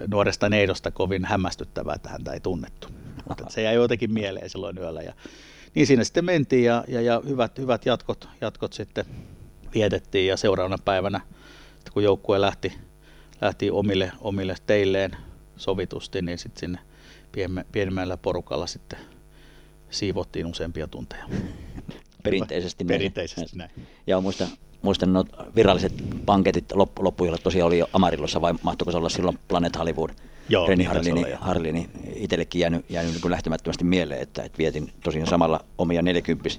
nuoresta 0.07 0.49
neidosta 0.49 0.91
kovin 0.91 1.25
hämmästyttävää, 1.25 1.95
että 1.95 2.09
häntä 2.09 2.31
ei 2.31 2.39
tunnettu. 2.39 2.87
Mutta 3.27 3.45
se 3.49 3.61
jäi 3.61 3.75
jotenkin 3.75 4.13
mieleen 4.13 4.49
silloin 4.49 4.77
yöllä. 4.77 5.01
Ja, 5.01 5.13
niin 5.75 5.87
siinä 5.87 6.03
sitten 6.03 6.25
mentiin 6.25 6.63
ja, 6.63 6.83
ja, 6.87 7.01
ja 7.01 7.21
hyvät, 7.27 7.57
hyvät 7.57 7.85
jatkot, 7.85 8.29
jatkot 8.41 8.73
sitten 8.73 9.05
vietettiin 9.73 10.27
ja 10.27 10.37
seuraavana 10.37 10.77
päivänä, 10.85 11.21
kun 11.93 12.03
joukkue 12.03 12.41
lähti, 12.41 12.73
lähti 13.41 13.71
omille, 13.71 14.11
omille 14.21 14.55
teilleen 14.67 15.11
sovitusti, 15.57 16.21
niin 16.21 16.37
sitten 16.37 16.59
sinne 16.59 16.79
pienemmällä 17.71 18.17
porukalla 18.17 18.67
sitten 18.67 18.99
siivottiin 19.89 20.45
useampia 20.45 20.87
tunteja. 20.87 21.25
Perinteisesti, 22.23 22.85
Perinteisesti 22.85 23.57
näin. 23.57 23.71
Ja 24.07 24.21
muista, 24.21 24.47
muistan 24.81 25.13
no, 25.13 25.25
viralliset 25.55 25.93
panketit 26.25 26.71
loppu, 26.71 27.03
loppuilla 27.03 27.37
tosiaan 27.37 27.67
oli 27.67 27.77
jo 27.77 27.89
Amarillossa 27.93 28.41
vai 28.41 28.53
mahtoiko 28.61 28.91
se 28.91 28.97
olla 28.97 29.09
silloin 29.09 29.39
Planet 29.47 29.77
Hollywood? 29.77 30.09
Joo, 30.49 30.67
Reni 30.67 30.83
Harlini, 30.83 31.25
Harlini 31.39 31.89
itsellekin 32.15 32.59
jäänyt, 32.59 32.85
jäänyt 32.89 33.13
niin 33.13 33.31
lähtemättömästi 33.31 33.83
mieleen, 33.83 34.21
että, 34.21 34.43
että 34.43 34.57
vietin 34.57 34.91
tosiaan 35.03 35.27
samalla 35.27 35.65
omia 35.77 36.01
40 36.01 36.49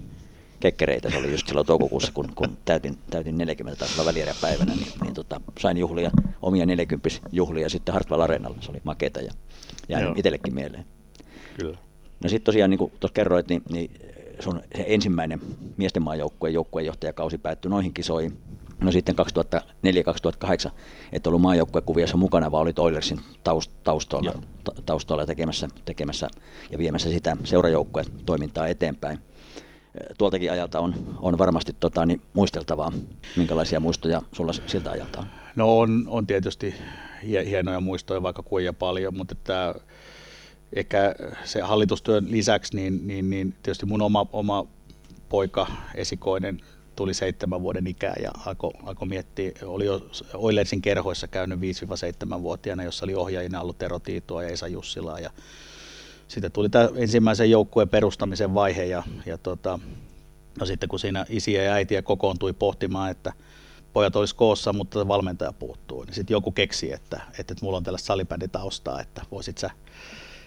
kekkereitä, 0.60 1.10
se 1.10 1.18
oli 1.18 1.30
just 1.30 1.46
silloin 1.46 1.66
toukokuussa, 1.66 2.12
kun, 2.12 2.32
kun 2.34 2.58
täytin, 2.64 2.98
täytin 3.10 3.38
40 3.38 3.78
taas 3.78 3.96
päivänä, 4.40 4.74
niin, 4.74 4.88
niin 5.02 5.14
tota, 5.14 5.40
sain 5.58 5.76
juhlia, 5.76 6.10
omia 6.42 6.66
40 6.66 7.08
juhlia 7.32 7.68
sitten 7.68 7.92
Hartwell 7.92 8.20
Arenalla, 8.20 8.56
se 8.60 8.70
oli 8.70 8.80
maketa 8.84 9.20
ja 9.20 9.32
jäänyt 9.88 10.18
itsellekin 10.18 10.54
mieleen. 10.54 10.84
Kyllä. 11.60 11.78
No 12.22 12.28
sitten 12.28 12.44
tosiaan, 12.44 12.70
niin 12.70 12.78
kuin 12.78 12.92
tuossa 13.00 13.14
kerroit, 13.14 13.48
niin, 13.48 13.62
niin 13.70 13.90
sun 14.40 14.62
se 14.76 14.84
ensimmäinen 14.86 15.40
miesten 15.76 16.02
maajoukkueen 16.02 16.54
joukkueenjohtajakausi 16.54 17.38
päättyi 17.38 17.70
noihin 17.70 17.94
kisoihin. 17.94 18.38
No 18.80 18.92
sitten 18.92 19.14
2004-2008 20.68 20.70
et 21.12 21.26
ollut 21.26 21.40
maajoukkuekuviossa 21.40 22.16
mukana, 22.16 22.50
vaan 22.50 22.62
olit 22.62 22.78
Oilersin 22.78 23.20
taust, 23.44 23.72
taustoilla, 23.84 24.32
ta, 24.64 24.72
taustoilla 24.86 25.26
tekemässä, 25.26 25.68
tekemässä 25.84 26.28
ja 26.70 26.78
viemässä 26.78 27.10
sitä 27.10 27.36
seurajoukkueen 27.44 28.06
toimintaa 28.26 28.66
eteenpäin. 28.66 29.18
Tuoltakin 30.18 30.52
ajalta 30.52 30.80
on, 30.80 30.94
on 31.20 31.38
varmasti 31.38 31.76
tota, 31.80 32.06
niin 32.06 32.22
muisteltavaa. 32.32 32.92
Minkälaisia 33.36 33.80
muistoja 33.80 34.22
sulla 34.32 34.52
siltä 34.52 34.90
ajalta 34.90 35.20
on? 35.20 35.26
No 35.56 35.78
on, 35.78 36.04
on 36.08 36.26
tietysti 36.26 36.74
hienoja 37.22 37.80
muistoja 37.80 38.22
vaikka 38.22 38.42
kuinka 38.42 38.72
paljon, 38.72 39.16
mutta 39.16 39.34
että 39.38 39.74
ehkä 40.72 41.14
se 41.44 41.60
hallitustyön 41.60 42.26
lisäksi, 42.30 42.76
niin, 42.76 43.06
niin, 43.06 43.30
niin 43.30 43.54
tietysti 43.62 43.86
mun 43.86 44.02
oma, 44.02 44.26
oma 44.32 44.66
poika 45.28 45.66
esikoinen 45.94 46.60
tuli 46.98 47.14
seitsemän 47.14 47.62
vuoden 47.62 47.86
ikää 47.86 48.14
ja 48.22 48.30
alkoi 48.46 48.70
alko 48.82 49.06
miettiä, 49.06 49.52
oli 49.62 49.86
jo 49.86 50.06
Oilersin 50.34 50.82
kerhoissa 50.82 51.28
käynyt 51.28 51.60
5-7-vuotiaana, 51.60 52.84
jossa 52.84 53.06
oli 53.06 53.14
ohjaajina 53.14 53.60
ollut 53.60 53.78
Tero 53.78 53.98
Tiitoa 53.98 54.42
ja 54.42 54.48
Esa 54.48 54.68
Jussilaa 54.68 55.20
ja 55.20 55.30
sitten 56.28 56.52
tuli 56.52 56.68
tämä 56.68 56.88
ensimmäisen 56.96 57.50
joukkueen 57.50 57.88
perustamisen 57.88 58.54
vaihe 58.54 58.84
ja, 58.84 59.02
ja 59.26 59.38
tota, 59.38 59.78
no 60.60 60.66
sitten 60.66 60.88
kun 60.88 60.98
siinä 60.98 61.26
isiä 61.28 61.62
ja 61.62 61.72
äitiä 61.72 62.02
kokoontui 62.02 62.52
pohtimaan, 62.52 63.10
että 63.10 63.32
pojat 63.92 64.16
olisi 64.16 64.36
koossa, 64.36 64.72
mutta 64.72 65.08
valmentaja 65.08 65.52
puuttuu, 65.52 66.04
niin 66.04 66.14
sitten 66.14 66.34
joku 66.34 66.52
keksi, 66.52 66.92
että, 66.92 67.20
että, 67.28 67.52
että 67.52 67.64
mulla 67.64 67.76
on 67.76 67.84
tällaista 67.84 68.06
salibänditaustaa, 68.06 69.00
että 69.00 69.22
voisit 69.30 69.58
sä 69.58 69.70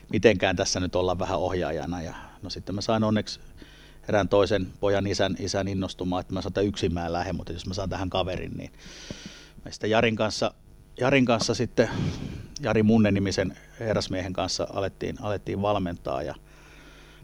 mitenkään 0.10 0.56
tässä 0.56 0.80
nyt 0.80 0.96
olla 0.96 1.20
vähän 1.20 1.40
ohjaajana. 1.40 2.02
Ja, 2.02 2.14
no 2.42 2.50
sitten 2.50 2.76
mä 2.76 2.82
sain 2.82 3.04
onneksi 3.04 3.40
erään 4.10 4.30
toisen 4.30 4.68
pojan 4.80 5.08
isän, 5.08 5.36
isän 5.40 5.68
innostumaan, 5.68 6.22
että 6.22 6.34
mä 6.34 6.42
saan 6.42 6.66
yksin 6.66 6.94
mä 6.94 7.14
lähden, 7.14 7.36
mutta 7.36 7.54
jos 7.54 7.66
mä 7.66 7.74
saan 7.74 7.90
tähän 7.90 8.10
kaverin, 8.10 8.52
niin 8.58 8.72
me 9.66 9.72
sitten 9.72 9.90
Jarin 9.90 10.16
kanssa, 10.16 10.54
Jarin 11.00 11.26
kanssa 11.26 11.54
sitten, 11.54 11.90
Jari 12.62 12.84
Munne 12.84 13.12
nimisen 13.12 13.58
herrasmiehen 13.80 14.34
kanssa 14.34 14.68
alettiin, 14.74 15.16
alettiin 15.22 15.62
valmentaa 15.62 16.24
ja 16.24 16.36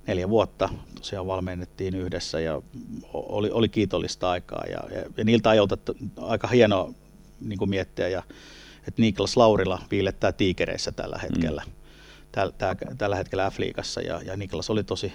neljä 0.08 0.30
vuotta 0.30 0.70
tosiaan 0.96 1.28
valmennettiin 1.28 1.96
yhdessä 1.96 2.40
ja 2.40 2.62
oli, 3.14 3.52
oli 3.52 3.70
kiitollista 3.70 4.30
aikaa 4.30 4.64
ja, 4.66 4.96
ja, 4.96 5.04
ja 5.18 5.24
niiltä 5.24 5.50
ajoilta 5.50 5.78
aika 6.18 6.48
hienoa 6.48 6.94
niin 7.42 7.60
kuin 7.60 7.70
miettiä 7.70 8.08
ja 8.08 8.24
että 8.88 9.02
Niklas 9.02 9.38
Laurila 9.38 9.82
viilettää 9.92 10.32
tiikereissä 10.32 10.92
tällä 10.92 11.18
hetkellä. 11.18 11.62
Mm 11.66 11.72
täl, 12.32 12.52
täl, 12.58 12.76
tällä 12.98 13.16
hetkellä 13.16 13.50
F-liigassa 13.50 14.02
ja, 14.02 14.22
ja 14.26 14.38
Niklas 14.38 14.70
oli 14.70 14.84
tosi 14.84 15.14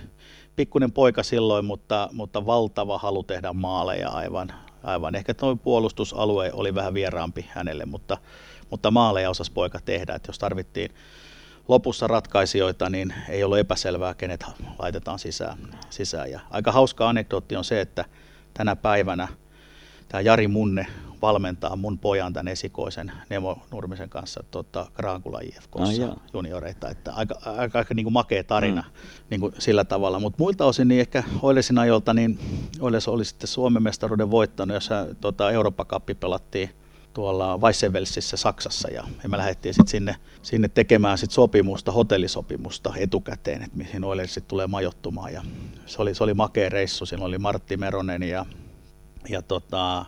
pikkuinen 0.56 0.92
poika 0.92 1.22
silloin, 1.22 1.64
mutta, 1.64 2.08
mutta 2.12 2.46
valtava 2.46 2.98
halu 2.98 3.22
tehdä 3.22 3.52
maaleja 3.52 4.08
aivan. 4.08 4.52
aivan. 4.82 5.14
Ehkä 5.14 5.34
tuo 5.34 5.56
puolustusalue 5.56 6.50
oli 6.52 6.74
vähän 6.74 6.94
vieraampi 6.94 7.46
hänelle, 7.48 7.84
mutta, 7.84 8.18
mutta 8.70 8.90
maaleja 8.90 9.30
osasi 9.30 9.52
poika 9.52 9.80
tehdä, 9.84 10.14
että 10.14 10.28
jos 10.28 10.38
tarvittiin 10.38 10.90
lopussa 11.68 12.06
ratkaisijoita, 12.06 12.90
niin 12.90 13.14
ei 13.28 13.44
ollut 13.44 13.58
epäselvää, 13.58 14.14
kenet 14.14 14.44
laitetaan 14.78 15.18
sisään. 15.18 15.58
sisään. 15.90 16.30
Ja 16.30 16.40
aika 16.50 16.72
hauska 16.72 17.08
anekdootti 17.08 17.56
on 17.56 17.64
se, 17.64 17.80
että 17.80 18.04
tänä 18.54 18.76
päivänä 18.76 19.28
tämä 20.08 20.20
Jari 20.20 20.48
Munne 20.48 20.86
valmentaa 21.22 21.76
mun 21.76 21.98
pojan 21.98 22.32
tämän 22.32 22.48
esikoisen 22.48 23.12
Nemo 23.30 23.62
Nurmisen 23.70 24.08
kanssa 24.08 24.44
tota, 24.50 24.86
Kraakula 24.94 25.40
IFKssa 25.42 26.08
Ah, 26.08 26.16
junioreita. 26.32 26.88
Että 26.88 27.12
aika, 27.12 27.34
aika, 27.44 27.78
aika 27.78 27.94
niin 27.94 28.04
kuin 28.04 28.12
makea 28.12 28.44
tarina 28.44 28.82
mm. 28.82 29.26
niin 29.30 29.40
kuin 29.40 29.52
sillä 29.58 29.84
tavalla. 29.84 30.20
Mutta 30.20 30.36
muilta 30.38 30.64
osin 30.66 30.88
niin 30.88 31.00
ehkä 31.00 31.22
Oilesin 31.42 31.78
ajolta, 31.78 32.14
niin 32.14 32.38
Oiles 32.80 33.08
oli 33.08 33.24
sitten 33.24 33.48
Suomen 33.48 33.82
mestaruuden 33.82 34.30
voittanut, 34.30 34.74
jossa 34.74 35.06
tota, 35.20 35.50
Eurooppa-kappi 35.50 36.14
pelattiin 36.14 36.70
tuolla 37.14 37.58
Weissenvelsissä 37.58 38.36
Saksassa 38.36 38.90
ja, 38.90 39.04
me 39.28 39.36
lähdettiin 39.38 39.74
sitten 39.74 39.90
sinne, 39.90 40.16
sinne 40.42 40.68
tekemään 40.68 41.18
sit 41.18 41.30
sopimusta, 41.30 41.92
hotellisopimusta 41.92 42.92
etukäteen, 42.96 43.62
että 43.62 43.76
mihin 43.76 44.04
Oiler 44.04 44.28
sitten 44.28 44.48
tulee 44.48 44.66
majoittumaan 44.66 45.32
ja 45.32 45.42
se 45.86 46.02
oli, 46.02 46.14
se 46.14 46.24
oli 46.24 46.34
makea 46.34 46.68
reissu, 46.68 47.06
siinä 47.06 47.24
oli 47.24 47.38
Martti 47.38 47.76
Meronen 47.76 48.22
ja, 48.22 48.46
ja 49.28 49.42
tota, 49.42 50.06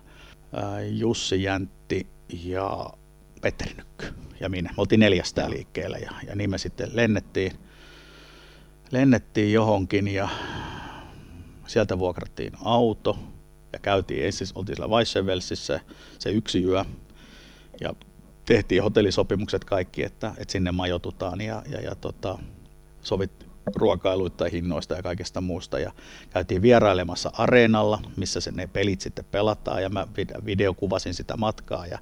Jussi 0.91 1.43
Jäntti 1.43 2.07
ja 2.45 2.91
Petteri 3.41 3.75
Nykky 3.77 4.07
ja 4.41 4.49
minä. 4.49 4.71
Me 4.71 4.75
oltiin 4.77 5.01
neljästä 5.01 5.51
liikkeellä 5.51 5.99
ja, 5.99 6.11
ja 6.27 6.37
niin 6.37 6.51
me 6.51 6.59
sitten 6.59 6.91
lennettiin, 6.93 7.53
lennettiin 8.91 9.53
johonkin 9.53 10.09
ja 10.09 10.29
sieltä 11.67 11.99
vuokrattiin 11.99 12.53
auto 12.65 13.19
ja 13.73 13.79
käytiin 13.79 14.27
ensin, 14.27 14.47
oltiin 14.55 14.77
siellä 14.77 14.95
Weissenvelsissä 14.95 15.81
se 16.19 16.31
yksi 16.31 16.63
yö 16.63 16.85
ja 17.81 17.95
tehtiin 18.47 18.83
hotellisopimukset 18.83 19.65
kaikki, 19.65 20.03
että, 20.03 20.35
että 20.39 20.53
sinne 20.53 20.73
majoitutaan 20.73 21.41
ja, 21.41 21.63
ja, 21.69 21.81
ja 21.81 21.95
tota, 21.95 22.39
sovit 23.03 23.47
ruokailuita, 23.75 24.45
hinnoista 24.53 24.95
ja 24.95 25.03
kaikesta 25.03 25.41
muusta. 25.41 25.79
Ja 25.79 25.93
käytiin 26.31 26.63
vierailemassa 26.63 27.31
areenalla, 27.33 28.01
missä 28.17 28.41
se 28.41 28.51
ne 28.53 28.67
pelit 28.67 29.01
sitten 29.01 29.25
pelataan 29.31 29.83
ja 29.83 29.89
mä 29.89 30.07
videokuvasin 30.45 31.15
sitä 31.15 31.37
matkaa 31.37 31.87
ja 31.87 31.99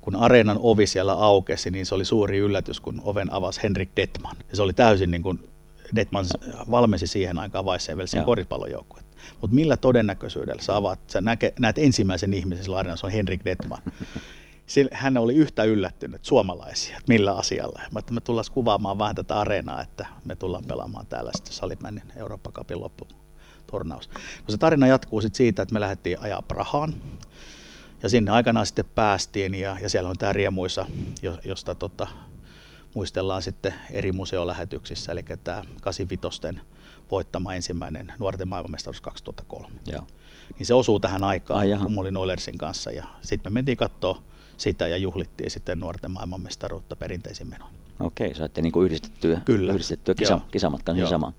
kun 0.00 0.16
areenan 0.16 0.58
ovi 0.60 0.86
siellä 0.86 1.12
aukesi, 1.12 1.70
niin 1.70 1.86
se 1.86 1.94
oli 1.94 2.04
suuri 2.04 2.38
yllätys, 2.38 2.80
kun 2.80 3.00
oven 3.04 3.32
avasi 3.32 3.62
Henrik 3.62 3.90
Detman. 3.96 4.36
Ja 4.50 4.56
se 4.56 4.62
oli 4.62 4.72
täysin 4.72 5.10
niin 5.10 5.22
kuin 5.22 5.48
Detman 5.96 6.24
valmensi 6.70 7.06
siihen 7.06 7.38
aikaan 7.38 7.64
Weissenvelsin 7.64 8.24
koripallojoukkuetta. 8.24 9.16
Mutta 9.40 9.54
millä 9.54 9.76
todennäköisyydellä 9.76 10.62
sä 10.62 10.76
avaat, 10.76 11.00
sä 11.06 11.20
näke, 11.20 11.52
näet 11.60 11.78
ensimmäisen 11.78 12.34
ihmisen 12.34 12.64
sillä 12.64 12.78
areenassa 12.78 13.06
on 13.06 13.12
Henrik 13.12 13.44
Detman. 13.44 13.82
Hän 14.92 15.16
oli 15.16 15.34
yhtä 15.34 15.64
yllättynyt 15.64 16.24
suomalaisia, 16.24 16.96
että 16.96 17.12
millä 17.12 17.36
asialla. 17.36 17.80
Mä, 17.92 17.98
että 17.98 18.12
me 18.12 18.20
tullaan 18.20 18.44
kuvaamaan 18.52 18.98
vähän 18.98 19.14
tätä 19.14 19.40
areenaa, 19.40 19.82
että 19.82 20.06
me 20.24 20.36
tullaan 20.36 20.64
pelaamaan 20.64 21.06
täällä 21.06 21.30
sitten 21.34 21.52
Salipännin 21.52 22.12
Eurooppa 22.16 22.52
Cupin 22.52 22.80
lopputurnaus. 22.80 24.10
No 24.14 24.44
se 24.48 24.58
tarina 24.58 24.86
jatkuu 24.86 25.20
sitten 25.20 25.36
siitä, 25.36 25.62
että 25.62 25.72
me 25.72 25.80
lähdettiin 25.80 26.20
ajaa 26.20 26.42
Prahaan. 26.42 26.94
Ja 28.02 28.08
sinne 28.08 28.30
aikanaan 28.30 28.66
sitten 28.66 28.84
päästiin 28.94 29.54
ja, 29.54 29.76
ja 29.82 29.88
siellä 29.88 30.10
on 30.10 30.18
tämä 30.18 30.32
Riemuisa, 30.32 30.86
josta 31.44 31.74
tota, 31.74 32.06
muistellaan 32.94 33.42
sitten 33.42 33.74
eri 33.90 34.12
museolähetyksissä, 34.12 35.12
eli 35.12 35.24
tämä 35.44 35.62
85 35.80 36.60
voittama 37.10 37.54
ensimmäinen 37.54 38.12
nuorten 38.18 38.48
maailmanmestaruus 38.48 39.00
2003. 39.00 39.68
Joo. 39.86 40.06
Niin 40.58 40.66
se 40.66 40.74
osuu 40.74 41.00
tähän 41.00 41.24
aikaan, 41.24 41.60
Ai 41.60 41.78
kun 41.82 41.94
mä 41.94 42.00
olin 42.00 42.16
Oilersin 42.16 42.58
kanssa 42.58 42.90
ja 42.90 43.04
sitten 43.22 43.52
me 43.52 43.54
mentiin 43.54 43.76
katsoa 43.76 44.22
sitä 44.56 44.88
ja 44.88 44.96
juhlittiin 44.96 45.50
sitten 45.50 45.80
nuorten 45.80 46.10
maailmanmestaruutta 46.10 46.96
perinteisin 46.96 47.46
menoin. 47.46 47.74
Okei, 48.00 48.34
saitte 48.34 48.62
niin 48.62 48.72
kuin 48.72 48.86
yhdistettyä, 48.86 49.40
kyllä. 49.44 49.72
yhdistettyä 49.72 50.14
kisa, 50.14 50.40
kisamatkan 50.50 50.96
niin 50.96 51.08
samaan. 51.08 51.34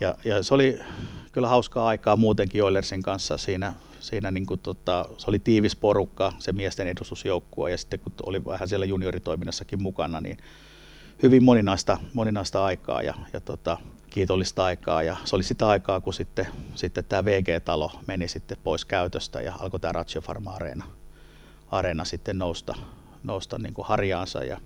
Ja, 0.00 0.14
ja 0.24 0.42
se 0.42 0.54
oli 0.54 0.80
kyllä 1.32 1.48
hauskaa 1.48 1.86
aikaa 1.86 2.16
muutenkin 2.16 2.64
Oilersin 2.64 3.02
kanssa 3.02 3.38
siinä, 3.38 3.72
siinä 4.00 4.30
niin 4.30 4.46
kuin 4.46 4.60
tota, 4.60 5.08
se 5.18 5.30
oli 5.30 5.38
tiivis 5.38 5.76
porukka, 5.76 6.32
se 6.38 6.52
miesten 6.52 6.88
edustusjoukkue 6.88 7.70
ja 7.70 7.78
sitten 7.78 8.00
kun 8.00 8.12
oli 8.26 8.44
vähän 8.44 8.68
siellä 8.68 8.86
junioritoiminnassakin 8.86 9.82
mukana, 9.82 10.20
niin 10.20 10.38
hyvin 11.22 11.44
moninaista, 11.44 11.98
moninaista 12.14 12.64
aikaa 12.64 13.02
ja, 13.02 13.14
ja 13.32 13.40
tota, 13.40 13.78
kiitollista 14.10 14.64
aikaa 14.64 15.02
ja 15.02 15.16
se 15.24 15.36
oli 15.36 15.42
sitä 15.42 15.68
aikaa, 15.68 16.00
kun 16.00 16.14
sitten, 16.14 16.46
sitten 16.74 17.04
tämä 17.04 17.24
VG-talo 17.24 17.92
meni 18.06 18.28
sitten 18.28 18.58
pois 18.64 18.84
käytöstä 18.84 19.40
ja 19.40 19.54
alkoi 19.58 19.80
tämä 19.80 19.92
Ratio 19.92 20.22
Pharma 20.22 20.50
Arena, 20.50 20.84
Arena 21.70 22.04
sitten 22.04 22.38
nousta, 22.38 22.74
nousta 23.22 23.58
niin 23.58 23.74
kuin 23.74 23.86
harjaansa 23.86 24.44
ja 24.44 24.60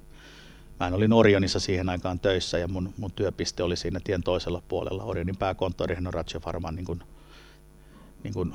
Mä 0.81 0.87
olin 0.87 1.13
Orionissa 1.13 1.61
siihen 1.61 1.89
aikaan 1.89 2.21
töissä 2.21 2.59
ja 2.59 2.69
mun, 2.69 2.95
mun 2.99 3.13
työpiste 3.13 3.63
oli 3.63 3.77
siinä 3.77 4.01
tien 4.05 4.23
toisella 4.23 4.63
puolella. 4.69 5.05
Orionin 5.05 5.37
pääkonttori 5.37 5.97
on 5.97 6.15
Ratio 6.15 6.41
Pharman 6.41 6.75
niin 6.75 6.87
kuin, 6.87 7.03
niin 8.23 8.35
kuin 8.35 8.55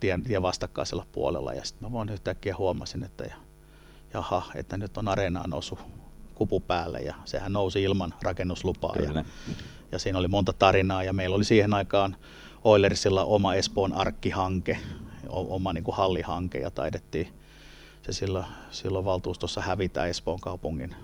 tien, 0.00 0.22
tien 0.22 0.42
vastakkaisella 0.42 1.06
puolella. 1.12 1.52
Ja 1.52 1.64
sitten 1.64 1.88
mä 1.88 1.92
vaan 1.92 2.08
yhtäkkiä 2.08 2.56
huomasin, 2.58 3.04
että 3.04 3.24
jaha, 4.14 4.42
että 4.54 4.76
nyt 4.76 4.96
on 4.96 5.08
areenaan 5.08 5.54
osu 5.54 5.78
kupu 6.34 6.60
päälle 6.60 6.98
ja 6.98 7.14
sehän 7.24 7.52
nousi 7.52 7.82
ilman 7.82 8.14
rakennuslupaa. 8.22 8.96
Ja, 8.96 9.24
ja 9.92 9.98
siinä 9.98 10.18
oli 10.18 10.28
monta 10.28 10.52
tarinaa 10.52 11.04
ja 11.04 11.12
meillä 11.12 11.36
oli 11.36 11.44
siihen 11.44 11.74
aikaan 11.74 12.16
Oilersilla 12.64 13.24
oma 13.24 13.54
Espoon 13.54 13.92
arkkihanke, 13.92 14.78
oma 15.28 15.72
niin 15.72 15.84
kuin 15.84 15.96
hallihanke 15.96 16.58
ja 16.58 16.70
taidettiin 16.70 17.43
se 18.04 18.12
silloin, 18.12 18.46
silloin 18.70 19.04
valtuustossa 19.04 19.60
hävitä 19.60 20.06
Espoon 20.06 20.40
kaupungin 20.40 20.94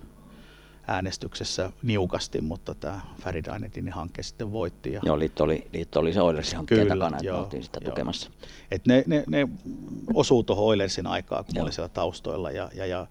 äänestyksessä 0.87 1.73
niukasti, 1.83 2.41
mutta 2.41 2.75
tämä 2.75 3.01
Farid 3.23 3.47
Ainetinin 3.47 3.93
hanke 3.93 4.23
sitten 4.23 4.53
voitti. 4.53 4.93
Ja... 4.93 5.01
Joo, 5.05 5.19
liitto 5.19 5.45
oli, 5.45 5.67
liitto 5.73 6.01
oli 6.01 6.13
se 6.13 6.23
Oilersin 6.23 6.57
hankkeen 6.57 6.81
Kyllä, 6.81 6.95
takana, 6.95 7.17
että 7.17 7.27
joo, 7.27 7.39
oltiin 7.39 7.63
sitä 7.63 7.79
joo. 7.83 7.91
tukemassa. 7.91 8.31
Et 8.71 8.87
ne, 8.87 9.05
ne, 9.07 9.25
ne 9.29 9.49
osuu 10.15 10.43
tuohon 10.43 10.67
Oilersin 10.67 11.07
aikaa, 11.07 11.43
kun 11.43 11.57
joo. 11.57 11.65
oli 11.65 11.73
siellä 11.73 11.89
taustoilla. 11.89 12.51
Ja, 12.51 12.71
ja, 12.75 12.87
ja 12.87 13.07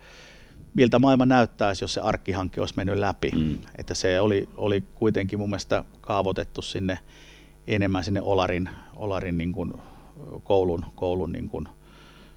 miltä 0.74 1.00
maailma 1.00 1.26
näyttäisi, 1.26 1.84
jos 1.84 1.94
se 1.94 2.02
arkkihanke 2.02 2.62
olisi 2.62 2.74
mennyt 2.78 2.98
läpi. 2.98 3.32
Mm. 3.36 3.58
Että 3.78 3.94
se 3.94 4.20
oli, 4.20 4.50
oli 4.58 4.84
kuitenkin 4.96 5.40
mun 5.40 5.50
mielestä 5.50 5.84
kaavoitettu 6.02 6.62
sinne 6.62 7.00
enemmän 7.68 8.04
sinne 8.04 8.22
Olarin, 8.22 8.70
Olarin 8.96 9.38
niin 9.38 9.52
kuin 9.52 9.74
koulun, 10.44 10.86
koulun 10.96 11.32
niin 11.32 11.50
kuin 11.50 11.68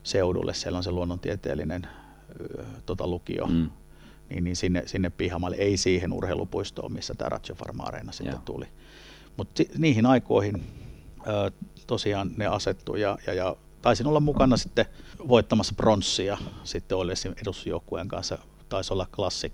seudulle. 0.02 0.54
Siellä 0.54 0.76
on 0.76 0.84
se 0.84 0.90
luonnontieteellinen 0.90 1.86
tota, 2.86 3.06
lukio. 3.06 3.46
Mm 3.46 3.70
niin, 4.34 4.44
niin 4.44 4.56
sinne, 4.56 4.82
sinne 4.86 5.10
pihamalle, 5.10 5.56
ei 5.56 5.76
siihen 5.76 6.12
urheilupuistoon, 6.12 6.92
missä 6.92 7.14
tämä 7.14 7.28
Ratio 7.28 7.54
Pharma 7.54 7.82
Arena 7.82 8.12
sitten 8.12 8.32
Joo. 8.32 8.42
tuli. 8.44 8.66
Mutta 9.36 9.62
niihin 9.78 10.06
aikoihin 10.06 10.64
ö, 11.26 11.50
tosiaan 11.86 12.30
ne 12.36 12.46
asettu 12.46 12.96
ja, 12.96 13.18
ja, 13.26 13.34
ja 13.34 13.56
taisin 13.82 14.06
olla 14.06 14.20
mukana 14.20 14.56
sitten 14.56 14.86
voittamassa 15.28 15.74
pronssia 15.76 16.38
sitten 16.64 16.98
oli 16.98 17.12
edusjoukkueen 17.42 18.08
kanssa, 18.08 18.38
taisi 18.68 18.92
olla 18.92 19.06
Classic 19.12 19.52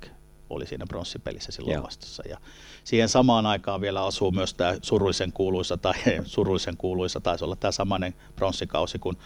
oli 0.50 0.66
siinä 0.66 0.86
pronssipelissä 0.86 1.52
silloin 1.52 1.74
Joo. 1.74 1.84
vastassa. 1.84 2.22
Ja 2.28 2.38
siihen 2.84 3.08
samaan 3.08 3.46
aikaan 3.46 3.80
vielä 3.80 4.04
asuu 4.06 4.30
myös 4.30 4.54
tämä 4.54 4.74
surullisen 4.82 5.32
kuuluisa, 5.32 5.76
tai 5.76 5.94
surullisen 6.24 6.76
kuuluisa, 6.76 7.20
taisi 7.20 7.44
olla 7.44 7.56
tämä 7.56 7.72
samainen 7.72 8.14
pronssikausi, 8.36 8.98
kun 8.98 9.16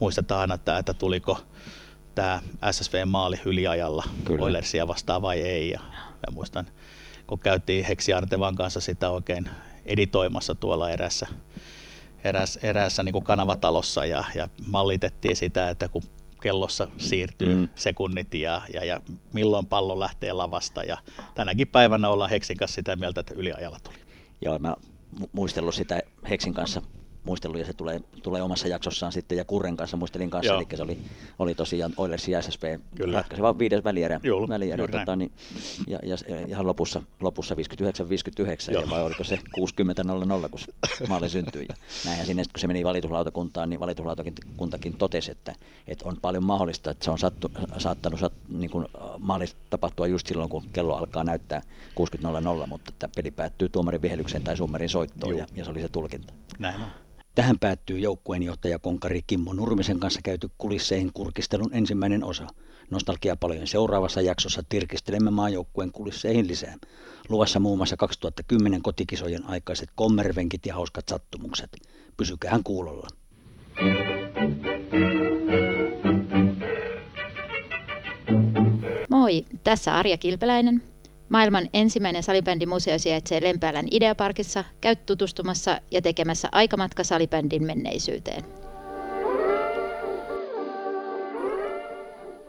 muistetaan 0.00 0.40
aina, 0.40 0.54
että, 0.54 0.78
että 0.78 0.94
tuliko 0.94 1.38
tämä 2.14 2.40
SSV-maali 2.70 3.40
yliajalla 3.44 4.04
Kyllä. 4.24 4.44
Oilersia 4.44 4.88
vastaan 4.88 5.22
vai 5.22 5.40
ei. 5.40 5.70
Ja, 5.70 5.80
ja 6.26 6.32
muistan, 6.32 6.66
kun 7.26 7.38
käytiin 7.38 7.84
Heksi 7.84 8.12
Artevan 8.12 8.54
kanssa 8.54 8.80
sitä 8.80 9.10
oikein 9.10 9.48
editoimassa 9.86 10.54
tuolla 10.54 10.90
erässä, 10.90 11.26
eräs, 12.24 12.58
eräässä 12.62 13.02
niin 13.02 13.12
kuin 13.12 13.24
kanavatalossa 13.24 14.04
ja, 14.04 14.24
ja 14.34 14.48
mallitettiin 14.66 15.36
sitä, 15.36 15.70
että 15.70 15.88
kun 15.88 16.02
kellossa 16.42 16.88
siirtyy 16.98 17.54
mm. 17.54 17.68
sekunnit 17.74 18.34
ja, 18.34 18.62
ja, 18.74 18.84
ja 18.84 19.00
milloin 19.32 19.66
pallo 19.66 20.00
lähtee 20.00 20.32
lavasta. 20.32 20.82
Ja 20.82 20.98
tänäkin 21.34 21.68
päivänä 21.68 22.08
ollaan 22.08 22.30
Heksin 22.30 22.56
kanssa 22.56 22.74
sitä 22.74 22.96
mieltä, 22.96 23.20
että 23.20 23.34
yliajalla 23.34 23.78
tuli. 23.82 23.96
Joo, 24.40 24.58
mä 24.58 24.76
muistellut 25.32 25.74
sitä 25.74 26.02
Heksin 26.30 26.54
kanssa 26.54 26.82
muistelu 27.24 27.58
ja 27.58 27.64
se 27.64 27.72
tulee, 27.72 28.00
tulee 28.22 28.42
omassa 28.42 28.68
jaksossaan 28.68 29.12
sitten 29.12 29.38
ja 29.38 29.44
Kurren 29.44 29.76
kanssa 29.76 29.96
muistelin 29.96 30.30
kanssa, 30.30 30.52
Joo. 30.52 30.60
eli 30.60 30.76
se 30.76 30.82
oli, 30.82 30.98
oli 31.38 31.54
tosiaan 31.54 31.92
Oilersin 31.96 32.32
ja 32.32 32.42
SSP 32.42 32.62
Kyllä. 32.94 33.16
ratkaiseva 33.16 33.58
viides 33.58 33.84
välierä, 33.84 34.20
Joo, 34.22 34.48
välierä 34.48 34.88
tota, 34.88 35.16
niin, 35.16 35.32
ja, 35.86 35.98
ja, 36.02 36.16
ihan 36.48 36.66
lopussa, 36.66 37.02
lopussa 37.20 37.54
59-59 37.54 37.58
ja 38.72 38.90
vai 38.90 39.02
oliko 39.02 39.24
se 39.24 39.36
60-00, 39.36 40.48
kun 40.50 40.60
maali 41.08 41.28
syntyi. 41.28 41.66
Ja 41.68 41.74
näinhän 42.04 42.26
sinne, 42.26 42.42
kun 42.52 42.60
se 42.60 42.66
meni 42.66 42.84
valituslautakuntaan, 42.84 43.70
niin 43.70 43.80
valituslautakuntakin 43.80 44.94
totesi, 44.94 45.30
että, 45.30 45.54
että 45.86 46.08
on 46.08 46.16
paljon 46.22 46.44
mahdollista, 46.44 46.90
että 46.90 47.04
se 47.04 47.10
on 47.10 47.18
sattu, 47.18 47.50
saattanut 47.78 48.20
sat, 48.20 48.32
niin 48.48 48.70
kuin 48.70 48.86
maali 49.18 49.46
tapahtua 49.70 50.06
just 50.06 50.26
silloin, 50.26 50.50
kun 50.50 50.64
kello 50.72 50.96
alkaa 50.96 51.24
näyttää 51.24 51.62
60-00, 52.64 52.66
mutta 52.66 52.90
että 52.92 53.08
peli 53.16 53.30
päättyy 53.30 53.68
tuomarin 53.68 54.02
vihelykseen 54.02 54.42
tai 54.42 54.56
summerin 54.56 54.88
soittoon 54.88 55.36
ja, 55.36 55.46
ja 55.54 55.64
se 55.64 55.70
oli 55.70 55.80
se 55.80 55.88
tulkinta. 55.88 56.32
Näin 56.58 56.80
on. 56.82 56.88
Tähän 57.34 57.58
päättyy 57.58 57.98
joukkueenjohtaja 57.98 58.78
Konkari 58.78 59.22
Kimmo 59.26 59.52
Nurmisen 59.52 60.00
kanssa 60.00 60.20
käyty 60.24 60.50
kulisseihin 60.58 61.10
kurkistelun 61.14 61.74
ensimmäinen 61.74 62.24
osa. 62.24 62.46
Nostalgia 62.90 63.36
paljon 63.36 63.66
seuraavassa 63.66 64.20
jaksossa 64.20 64.62
tirkistelemme 64.68 65.30
maajoukkueen 65.30 65.92
kulisseihin 65.92 66.48
lisää. 66.48 66.76
Luvassa 67.28 67.60
muun 67.60 67.78
muassa 67.78 67.96
2010 67.96 68.82
kotikisojen 68.82 69.46
aikaiset 69.46 69.88
kommervenkit 69.94 70.66
ja 70.66 70.74
hauskat 70.74 71.08
sattumukset. 71.08 71.76
Pysykään 72.16 72.64
kuulolla. 72.64 73.08
Moi, 79.08 79.44
tässä 79.64 79.96
Arja 79.96 80.16
Kilpeläinen. 80.16 80.89
Maailman 81.30 81.68
ensimmäinen 81.74 82.22
salibändimuseo 82.22 82.98
sijaitsee 82.98 83.42
Lempäälän 83.42 83.86
Ideaparkissa. 83.90 84.64
Käy 84.80 84.96
tutustumassa 84.96 85.80
ja 85.90 86.02
tekemässä 86.02 86.48
aikamatka 86.52 87.04
salibändin 87.04 87.64
menneisyyteen. 87.66 88.44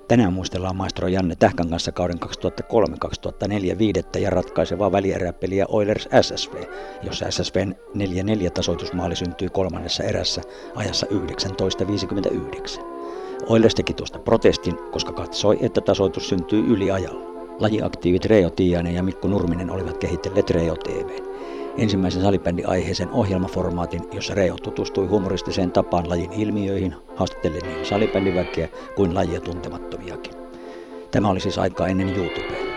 Tänään 0.08 0.34
muistellaan 0.34 0.76
maestro 0.76 1.08
Janne 1.08 1.36
Tähkän 1.36 1.70
kanssa 1.70 1.92
kauden 1.92 2.20
2003-2004 3.74 3.78
viidettä 3.78 4.20
ja 4.20 4.30
ratkaisevaa 4.30 4.92
välieräpeliä 4.92 5.66
Oilers 5.68 6.10
SSV, 6.22 6.54
jossa 7.04 7.32
SSVn 7.32 7.76
4-4 7.98 8.52
tasoitusmaali 8.54 9.16
syntyi 9.16 9.50
kolmannessa 9.50 10.04
erässä 10.04 10.42
ajassa 10.76 11.06
19.59. 11.06 12.82
Oilers 13.48 13.76
teki 13.76 13.94
tuosta 13.94 14.20
protestin, 14.20 14.78
koska 14.92 15.14
katsoi, 15.14 15.58
että 15.62 15.82
tasoitus 15.82 16.30
syntyy 16.30 16.64
yliajalla. 16.68 17.31
Lajiaktiivit 17.62 18.26
Reo 18.26 18.50
Tiainen 18.50 18.96
ja 18.96 19.04
Mikko 19.04 19.28
Nurminen 19.28 19.70
olivat 19.70 19.98
kehitelleet 19.98 20.50
Reo 20.50 20.76
TV 20.76 21.10
ensimmäisen 21.78 22.22
salibändin 22.22 22.70
aiheisen 22.70 23.10
ohjelmaformaatin, 23.10 24.02
jossa 24.12 24.34
Reo 24.34 24.56
tutustui 24.64 25.08
humoristiseen 25.08 25.72
tapaan 25.72 26.10
lajin 26.10 26.34
ilmiöihin, 26.34 26.96
haastattellen 27.16 27.62
niin 27.62 27.86
salibändiväkeä 27.86 28.70
kuin 28.96 29.16
lajia 29.16 29.42
tuntemattomiakin. 29.42 30.34
Tämä 31.12 31.30
oli 31.30 31.40
siis 31.40 31.58
aikaa 31.58 31.88
ennen 31.88 32.16
YouTubea. 32.16 32.72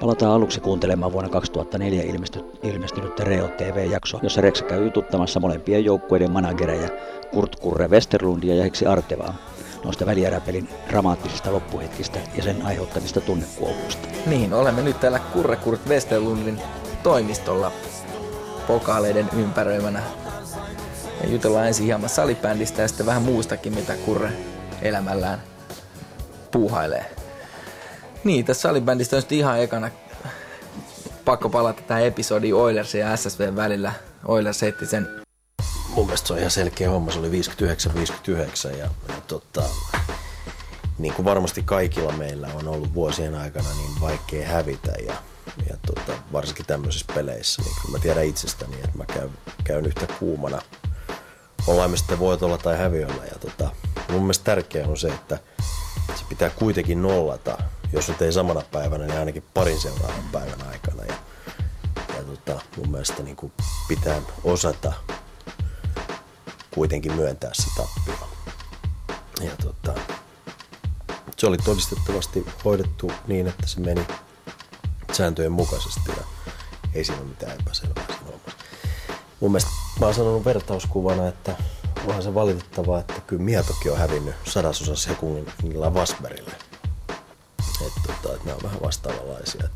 Palataan 0.00 0.32
aluksi 0.32 0.60
kuuntelemaan 0.60 1.12
vuonna 1.12 1.30
2004 1.30 2.02
ilmestynyt 2.62 3.20
Reo 3.20 3.48
TV-jakso, 3.48 4.18
jossa 4.22 4.40
Rex 4.40 4.62
käy 4.62 4.84
jututtamassa 4.84 5.40
molempien 5.40 5.84
joukkueiden 5.84 6.30
managereja 6.30 6.88
Kurt 7.30 7.56
Kurre 7.56 7.88
Westerlundia 7.88 8.54
ja 8.54 8.62
Heksi 8.62 8.86
Artevaa 8.86 9.34
noista 9.84 10.06
välieräpelin 10.06 10.68
dramaattisista 10.88 11.52
loppuhetkistä 11.52 12.18
ja 12.36 12.42
sen 12.42 12.62
aiheuttamista 12.66 13.20
tunnekuohuista. 13.20 14.08
Niin, 14.26 14.54
olemme 14.54 14.82
nyt 14.82 15.00
täällä 15.00 15.18
Kurre 15.18 15.56
Kurt 15.56 15.86
Westerlundin 15.88 16.60
toimistolla 17.02 17.72
pokaaleiden 18.66 19.30
ympäröimänä. 19.36 20.02
Ja 21.22 21.28
jutellaan 21.28 21.66
ensin 21.66 21.86
hieman 21.86 22.08
salibändistä 22.08 22.82
ja 22.82 22.88
sitten 22.88 23.06
vähän 23.06 23.22
muustakin, 23.22 23.74
mitä 23.74 23.94
Kurre 23.96 24.32
elämällään 24.82 25.42
puuhailee. 26.50 27.06
Niin, 28.24 28.44
tässä 28.44 28.60
salibändistä 28.62 29.16
on 29.16 29.22
ihan 29.30 29.60
ekana 29.60 29.90
pakko 31.24 31.48
palata 31.48 31.82
tähän 31.86 32.04
episodiin 32.04 32.54
Oilers 32.54 32.94
ja 32.94 33.16
SSV 33.16 33.56
välillä. 33.56 33.92
Oilers 34.24 34.62
heitti 34.62 34.86
sen 34.86 35.19
mun 35.94 36.06
mielestä 36.06 36.26
se 36.26 36.32
on 36.32 36.38
ihan 36.38 36.50
selkeä 36.50 36.90
homma. 36.90 37.12
Se 37.12 37.18
oli 37.18 37.30
59-59 37.30 38.76
ja, 38.76 38.88
ja 39.08 39.20
tota, 39.26 39.62
niin 40.98 41.14
kuin 41.14 41.24
varmasti 41.24 41.62
kaikilla 41.62 42.12
meillä 42.12 42.48
on 42.54 42.68
ollut 42.68 42.94
vuosien 42.94 43.34
aikana 43.34 43.68
niin 43.74 44.00
vaikea 44.00 44.48
hävitä 44.48 44.92
ja 45.06 45.14
ja 45.70 45.76
tota, 45.86 46.12
varsinkin 46.32 46.66
tämmöisissä 46.66 47.12
peleissä, 47.14 47.62
niin 47.62 47.74
kyllä 47.82 47.98
mä 47.98 48.02
tiedän 48.02 48.24
itsestäni, 48.24 48.74
että 48.74 48.98
mä 48.98 49.04
käyn, 49.04 49.30
käyn 49.64 49.86
yhtä 49.86 50.06
kuumana. 50.18 50.62
Ollaan 51.66 51.90
me 51.90 51.96
sitten 51.96 52.18
voitolla 52.18 52.58
tai 52.58 52.78
häviöllä. 52.78 53.24
Ja 53.24 53.38
tota, 53.38 53.70
mun 54.08 54.20
mielestä 54.20 54.44
tärkeää 54.44 54.88
on 54.88 54.96
se, 54.96 55.08
että 55.08 55.38
se 56.14 56.24
pitää 56.28 56.50
kuitenkin 56.50 57.02
nollata, 57.02 57.58
jos 57.92 58.08
nyt 58.08 58.22
ei 58.22 58.32
samana 58.32 58.62
päivänä, 58.72 59.06
niin 59.06 59.18
ainakin 59.18 59.44
parin 59.54 59.80
seuraavan 59.80 60.24
päivän 60.32 60.66
aikana. 60.70 61.04
Ja, 61.04 61.14
ja 62.16 62.24
tota, 62.24 62.60
mun 62.76 62.90
mielestä 62.90 63.22
niin 63.22 63.36
kuin 63.36 63.52
pitää 63.88 64.20
osata 64.44 64.92
kuitenkin 66.74 67.12
myöntää 67.12 67.50
se 67.54 67.68
tappio. 67.76 68.28
Ja 69.40 69.50
tota, 69.62 70.00
se 71.36 71.46
oli 71.46 71.56
todistettavasti 71.58 72.46
hoidettu 72.64 73.12
niin, 73.26 73.46
että 73.46 73.66
se 73.66 73.80
meni 73.80 74.06
sääntöjen 75.12 75.52
mukaisesti 75.52 76.10
ja 76.16 76.24
ei 76.94 77.04
siinä 77.04 77.20
ole 77.20 77.28
mitään 77.28 77.60
epäselvää 77.60 78.04
siinä. 78.06 78.20
Mun 79.40 79.52
mielestä 79.52 79.70
mä 80.00 80.06
oon 80.06 80.14
sanonut 80.14 80.44
vertauskuvana, 80.44 81.28
että 81.28 81.56
onhan 82.06 82.22
se 82.22 82.34
valitettavaa, 82.34 83.00
että 83.00 83.20
kyllä 83.26 83.42
Mietokin 83.42 83.92
on 83.92 83.98
hävinnyt 83.98 84.34
sadasosa 84.44 84.96
sekunnilla 84.96 85.94
Vasberille. 85.94 86.52
Että 87.86 88.00
tota, 88.06 88.36
et 88.36 88.44
nämä 88.44 88.56
on 88.56 88.62
vähän 88.62 88.82
vastaavanlaisia. 88.82 89.68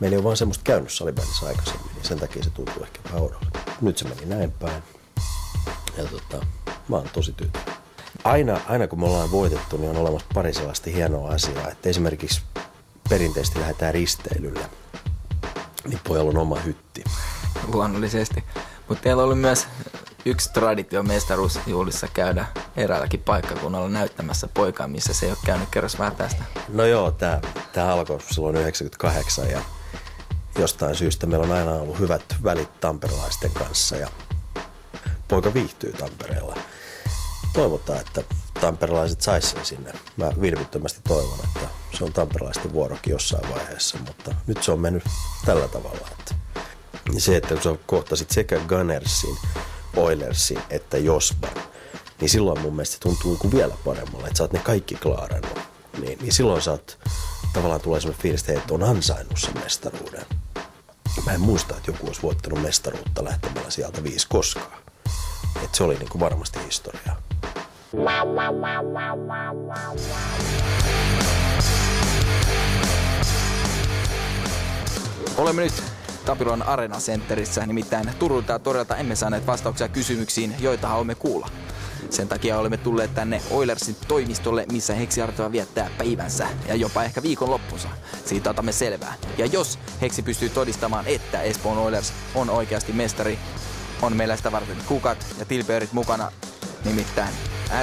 Meillä 0.00 0.14
ei 0.14 0.18
ole 0.18 0.24
vaan 0.24 0.36
semmoista 0.36 0.64
käynyt 0.64 0.92
salibändissä 0.92 1.46
aikaisemmin, 1.46 1.90
niin 1.94 2.04
sen 2.04 2.18
takia 2.20 2.42
se 2.42 2.50
tuntuu 2.50 2.82
ehkä 2.82 3.00
vähän. 3.04 3.30
Nyt 3.80 3.98
se 3.98 4.08
meni 4.08 4.26
näin 4.26 4.52
päin. 4.52 4.82
Ja 5.96 6.04
tota, 6.04 6.46
mä 6.88 6.96
oon 6.96 7.08
tosi 7.12 7.32
tyytyväinen. 7.32 7.74
Aina, 8.24 8.60
aina 8.68 8.88
kun 8.88 9.00
me 9.00 9.06
ollaan 9.06 9.30
voitettu, 9.30 9.76
niin 9.76 9.90
on 9.90 9.96
olemassa 9.96 10.26
pari 10.34 10.52
sellaista 10.52 10.90
hienoa 10.90 11.30
asiaa. 11.30 11.68
Että 11.68 11.88
esimerkiksi 11.88 12.42
perinteisesti 13.08 13.60
lähdetään 13.60 13.94
risteilylle, 13.94 14.70
niin 15.84 16.00
pojalla 16.08 16.30
on 16.30 16.38
oma 16.38 16.60
hytti. 16.60 17.04
Luonnollisesti. 17.72 18.44
Mutta 18.88 19.02
teillä 19.02 19.22
oli 19.22 19.34
myös 19.34 19.66
yksi 20.24 20.52
traditio 20.52 21.02
mestaruusjuhlissa 21.02 22.08
käydä 22.14 22.46
eräälläkin 22.76 23.20
paikkakunnalla 23.20 23.88
näyttämässä 23.88 24.48
poikaa, 24.54 24.88
missä 24.88 25.14
se 25.14 25.26
ei 25.26 25.32
ole 25.32 25.38
käynyt. 25.46 25.68
Kerros 25.70 25.98
vähän 25.98 26.16
tästä. 26.16 26.44
No 26.68 26.84
joo, 26.84 27.10
tämä 27.10 27.40
tää 27.72 27.92
alkoi 27.92 28.20
silloin 28.20 28.56
98 28.56 29.50
ja 29.50 29.62
jostain 30.58 30.94
syystä 30.94 31.26
meillä 31.26 31.44
on 31.46 31.52
aina 31.52 31.72
ollut 31.72 31.98
hyvät 31.98 32.36
välit 32.44 32.80
tamperelaisten 32.80 33.50
kanssa 33.50 33.96
ja 33.96 34.08
poika 35.28 35.54
viihtyy 35.54 35.92
Tampereella. 35.92 36.54
Toivotaan, 37.52 38.00
että 38.00 38.22
tamperelaiset 38.60 39.20
sais 39.20 39.50
sen 39.50 39.64
sinne. 39.64 39.92
Mä 40.16 40.32
vilpittömästi 40.40 41.00
toivon, 41.08 41.38
että 41.44 41.68
se 41.98 42.04
on 42.04 42.12
tamperelaisten 42.12 42.72
vuorokin 42.72 43.10
jossain 43.10 43.50
vaiheessa, 43.54 43.98
mutta 44.06 44.34
nyt 44.46 44.62
se 44.62 44.72
on 44.72 44.80
mennyt 44.80 45.02
tällä 45.44 45.68
tavalla. 45.68 46.08
Että 46.12 46.34
se, 47.18 47.36
että 47.36 47.54
kun 47.54 47.62
sä 47.62 47.76
kohtasit 47.86 48.30
sekä 48.30 48.60
Gunnersin, 48.60 49.36
Oilersin 49.96 50.62
että 50.70 50.98
Josban, 50.98 51.62
niin 52.20 52.30
silloin 52.30 52.60
mun 52.60 52.74
mielestä 52.74 52.94
se 52.94 53.00
tuntuu 53.00 53.36
kuin 53.36 53.52
vielä 53.52 53.74
paremmalle, 53.84 54.26
että 54.26 54.38
sä 54.38 54.44
oot 54.44 54.52
ne 54.52 54.58
kaikki 54.58 54.94
klaarannut. 54.94 55.58
Niin, 56.00 56.18
niin 56.18 56.32
silloin 56.32 56.62
sä 56.62 56.70
oot, 56.70 56.98
tavallaan 57.52 57.80
tulee 57.80 58.00
semmoinen 58.00 58.22
fiilis, 58.22 58.48
että 58.48 58.74
on 58.74 58.82
ansainnut 58.82 59.38
sen 59.38 59.58
mestaruuden. 59.64 60.26
Mä 61.26 61.32
en 61.32 61.40
muista, 61.40 61.76
että 61.76 61.90
joku 61.90 62.06
olisi 62.06 62.22
voittanut 62.22 62.62
mestaruutta 62.62 63.24
lähtemällä 63.24 63.70
sieltä 63.70 64.02
viisi 64.02 64.26
koskaan. 64.28 64.87
Et 65.64 65.74
se 65.74 65.84
oli 65.84 65.94
niin 65.94 66.08
kuin 66.08 66.20
varmasti 66.20 66.58
historiaa. 66.66 67.16
Olemme 75.36 75.62
nyt 75.62 75.82
Tapilon 76.24 76.62
Arena 76.62 76.96
Centerissä, 76.98 77.66
nimittäin 77.66 78.10
Turulta 78.18 78.52
ja 78.52 78.58
Torilta 78.58 78.96
emme 78.96 79.16
saaneet 79.16 79.46
vastauksia 79.46 79.88
kysymyksiin, 79.88 80.54
joita 80.58 80.88
haluamme 80.88 81.14
kuulla. 81.14 81.48
Sen 82.10 82.28
takia 82.28 82.58
olemme 82.58 82.76
tulleet 82.76 83.14
tänne 83.14 83.42
Oilersin 83.50 83.96
toimistolle, 84.08 84.66
missä 84.72 84.94
Heksi 84.94 85.22
Arteva 85.22 85.52
viettää 85.52 85.90
päivänsä 85.98 86.48
ja 86.68 86.74
jopa 86.74 87.04
ehkä 87.04 87.22
viikon 87.22 87.50
loppunsa. 87.50 87.88
Siitä 88.24 88.50
otamme 88.50 88.72
selvää. 88.72 89.14
Ja 89.38 89.46
jos 89.46 89.78
Heksi 90.00 90.22
pystyy 90.22 90.48
todistamaan, 90.48 91.06
että 91.06 91.42
Espoon 91.42 91.78
Oilers 91.78 92.12
on 92.34 92.50
oikeasti 92.50 92.92
mestari, 92.92 93.38
on 94.02 94.16
meillä 94.16 94.36
sitä 94.36 94.52
varten 94.52 94.76
kukat 94.86 95.26
ja 95.38 95.44
tilpeyrit 95.44 95.92
mukana, 95.92 96.32
nimittäin 96.84 97.34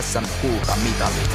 SM 0.02 0.24
Kulta-mitalit. 0.42 1.30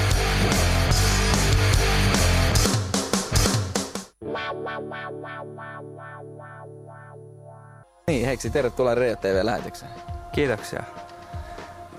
Niin, 8.06 8.26
Heksi, 8.26 8.50
tervetuloa 8.50 8.94
Reo 8.94 9.16
TV-lähetykseen. 9.16 9.92
Kiitoksia. 10.32 10.82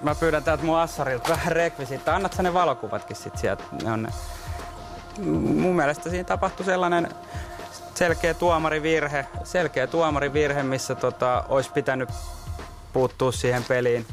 Mä 0.03 0.15
pyydän 0.15 0.43
täältä 0.43 0.63
mun 0.63 0.77
assarilta 0.77 1.29
vähän 1.29 1.51
rekvisiittaa. 1.51 2.15
Annat 2.15 2.33
sä 2.33 2.43
ne 2.43 2.53
valokuvatkin 2.53 3.15
sit 3.15 3.37
sieltä? 3.37 3.63
Ne 3.83 3.91
on 3.91 4.03
ne. 4.03 4.09
Mun 5.35 5.75
mielestä 5.75 6.09
siinä 6.09 6.23
tapahtui 6.23 6.65
sellainen 6.65 7.09
selkeä 7.95 8.33
tuomarivirhe, 8.33 9.27
selkeä 9.43 9.87
tuomarivirhe, 9.87 10.63
missä 10.63 10.95
tota, 10.95 11.43
olisi 11.49 11.71
pitänyt 11.71 12.09
puuttua 12.93 13.31
siihen 13.31 13.63
peliin 13.63 14.05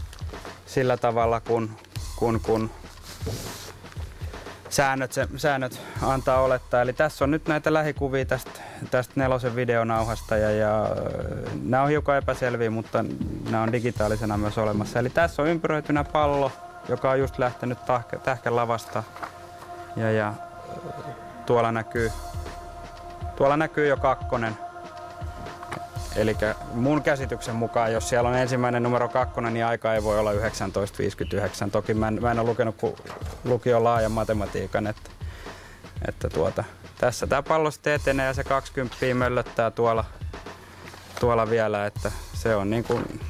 sillä 0.67 0.97
tavalla, 0.97 1.41
kun, 1.41 1.71
kun, 2.17 2.41
kun 2.41 2.71
säännöt, 4.69 5.13
se, 5.13 5.29
säännöt 5.37 5.81
antaa 6.03 6.41
olettaa. 6.41 6.83
Eli 6.83 6.93
tässä 6.93 7.25
on 7.25 7.31
nyt 7.31 7.49
näitä 7.49 7.73
lähikuvia 7.73 8.25
tästä, 8.25 8.61
tästä 8.91 9.13
nelosen 9.17 9.57
videonauhasta 9.57 10.37
ja, 10.37 10.51
ja 10.51 10.89
nämä 11.63 11.83
on 11.83 11.89
hiukan 11.89 12.17
epäselviä, 12.17 12.71
mutta 12.71 13.05
nämä 13.51 13.63
on 13.63 13.73
digitaalisena 13.73 14.37
myös 14.37 14.59
olemassa. 14.59 14.99
Eli 14.99 15.11
tässä 15.11 15.43
on 15.43 15.49
ympyröitynä 15.49 16.05
pallo, 16.05 16.53
joka 16.89 17.11
on 17.11 17.19
just 17.19 17.39
lähtenyt 17.39 17.79
tähkän 18.25 18.57
lavasta 18.57 19.03
ja, 19.97 20.11
ja 20.11 20.35
tuolla 21.47 21.73
näkyy, 21.73 22.13
tuolla 23.37 23.57
näkyy 23.57 23.87
jo 23.87 23.97
kakkonen 23.97 24.68
Eli 26.19 26.37
mun 26.73 27.03
käsityksen 27.03 27.57
mukaan, 27.57 27.93
jos 27.93 28.09
siellä 28.09 28.29
on 28.29 28.37
ensimmäinen 28.37 28.83
numero 28.83 29.09
kakkonen, 29.09 29.55
niin 29.55 29.67
aika 29.67 29.95
ei 29.95 30.03
voi 30.03 30.19
olla 30.19 30.33
19.59. 30.33 30.39
Toki 31.73 31.95
mä 31.95 32.09
en, 32.09 32.19
mä 32.23 32.31
en 32.31 32.39
ole 32.39 32.49
lukenut 32.49 32.77
kuin 32.77 32.97
lukion 33.45 33.85
laajan 33.85 34.13
matematiikan, 34.13 34.87
että 34.87 35.11
että 36.09 36.29
tuota, 36.29 36.65
tässä 36.99 37.27
tämä 37.27 37.43
pallo 37.43 37.71
sitten 37.71 37.93
etenee 37.93 38.27
ja 38.27 38.35
se 38.35 38.45
20 38.45 38.97
möllöttää 39.15 39.71
tuolla, 39.71 40.05
tuolla 41.21 41.51
vielä, 41.51 41.87
että 41.87 42.13
se 42.35 42.57
on 42.57 42.71
niin 42.71 42.85
kuin, 42.85 43.21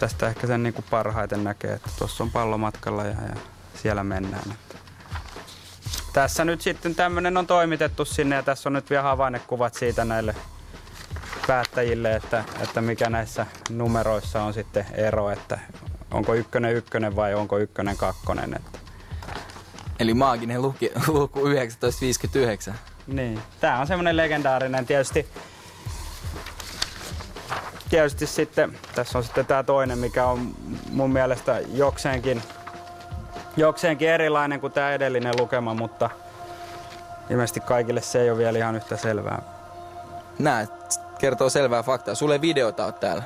tästä 0.00 0.28
ehkä 0.28 0.46
sen 0.46 0.62
niin 0.62 0.74
kuin 0.74 0.84
parhaiten 0.90 1.44
näkee, 1.44 1.72
että 1.72 1.90
tuossa 1.98 2.24
on 2.24 2.30
pallo 2.30 2.58
matkalla 2.58 3.04
ja, 3.04 3.10
ja 3.10 3.36
siellä 3.74 4.04
mennään. 4.04 4.50
Että. 4.52 4.78
Tässä 6.12 6.44
nyt 6.44 6.60
sitten 6.60 6.94
tämmöinen 6.94 7.36
on 7.36 7.46
toimitettu 7.46 8.04
sinne 8.04 8.36
ja 8.36 8.42
tässä 8.42 8.68
on 8.68 8.72
nyt 8.72 8.90
vielä 8.90 9.02
havainnekuvat 9.02 9.74
siitä 9.74 10.04
näille 10.04 10.34
päättäjille, 11.48 12.16
että, 12.16 12.44
että 12.60 12.80
mikä 12.80 13.10
näissä 13.10 13.46
numeroissa 13.70 14.42
on 14.42 14.54
sitten 14.54 14.86
ero, 14.94 15.30
että 15.30 15.58
onko 16.10 16.34
ykkönen 16.34 16.74
ykkönen 16.74 17.16
vai 17.16 17.34
onko 17.34 17.58
ykkönen 17.58 17.96
kakkonen. 17.96 18.54
Että. 18.54 18.78
Eli 19.98 20.14
maaginen 20.14 20.62
luki, 20.62 20.92
luku 21.06 21.40
1959. 21.40 22.74
Niin, 23.06 23.40
tää 23.60 23.80
on 23.80 23.86
semmoinen 23.86 24.16
legendaarinen 24.16 24.86
tietysti. 24.86 25.26
Tietysti 27.90 28.26
sitten, 28.26 28.78
tässä 28.94 29.18
on 29.18 29.24
sitten 29.24 29.46
tämä 29.46 29.62
toinen, 29.62 29.98
mikä 29.98 30.26
on 30.26 30.54
mun 30.90 31.12
mielestä 31.12 31.60
jokseenkin, 31.72 32.42
jokseenkin 33.56 34.08
erilainen 34.08 34.60
kuin 34.60 34.72
tämä 34.72 34.92
edellinen 34.92 35.34
lukema, 35.38 35.74
mutta 35.74 36.10
ilmeisesti 37.30 37.60
kaikille 37.60 38.00
se 38.00 38.22
ei 38.22 38.30
ole 38.30 38.38
vielä 38.38 38.58
ihan 38.58 38.76
yhtä 38.76 38.96
selvää. 38.96 39.42
Nää 40.38 40.66
kertoo 41.18 41.50
selvää 41.50 41.82
faktaa. 41.82 42.14
Sulle 42.14 42.40
videota 42.40 42.86
on 42.86 42.94
täällä. 42.94 43.22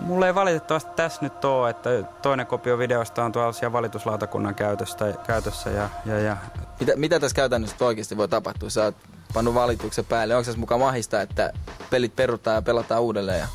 Mulla 0.00 0.26
ei 0.26 0.34
valitettavasti 0.34 0.90
tässä 0.96 1.22
nyt 1.22 1.44
ole, 1.44 1.70
että 1.70 1.90
toinen 2.22 2.46
kopio 2.46 2.78
videosta 2.78 3.24
on 3.24 3.32
tuolla 3.32 3.52
siellä 3.52 3.72
valituslautakunnan 3.72 4.54
käytössä, 4.54 5.14
käytössä 5.26 5.70
ja, 5.70 5.88
ja, 6.06 6.18
ja 6.18 6.36
Mitä, 6.80 6.92
mitä 6.96 7.20
tässä 7.20 7.34
käytännössä 7.34 7.84
oikeasti 7.84 8.16
voi 8.16 8.28
tapahtua? 8.28 8.70
Sä 8.70 8.84
oot 8.84 8.94
pannut 9.34 9.54
valituksen 9.54 10.04
päälle. 10.04 10.36
Onko 10.36 10.52
se 10.52 10.58
mukaan 10.58 10.80
mahista, 10.80 11.20
että 11.20 11.52
pelit 11.90 12.16
perutaan 12.16 12.54
ja 12.54 12.62
pelataan 12.62 13.02
uudelleen? 13.02 13.38
Ja... 13.38 13.46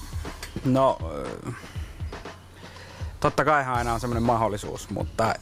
No, 0.65 0.97
totta 3.19 3.45
kai 3.45 3.65
aina 3.65 3.93
on 3.93 3.99
semmoinen 3.99 4.23
mahdollisuus, 4.23 4.89
mutta 4.89 5.35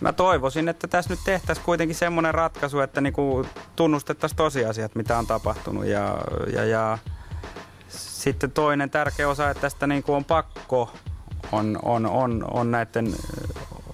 mä 0.00 0.12
toivoisin, 0.12 0.68
että 0.68 0.88
tässä 0.88 1.10
nyt 1.10 1.20
tehtäisiin 1.24 1.64
kuitenkin 1.64 1.96
semmoinen 1.96 2.34
ratkaisu, 2.34 2.80
että 2.80 3.00
niinku 3.00 3.46
tunnustettaisiin 3.76 4.36
tosiasiat, 4.36 4.94
mitä 4.94 5.18
on 5.18 5.26
tapahtunut. 5.26 5.86
Ja, 5.86 6.18
ja, 6.52 6.64
ja 6.64 6.98
sitten 7.88 8.50
toinen 8.50 8.90
tärkeä 8.90 9.28
osa, 9.28 9.50
että 9.50 9.60
tästä 9.60 9.86
niinku 9.86 10.14
on 10.14 10.24
pakko, 10.24 10.92
on, 11.52 11.78
on, 11.82 12.06
on, 12.06 12.44
on 12.50 12.70
näiden 12.70 13.14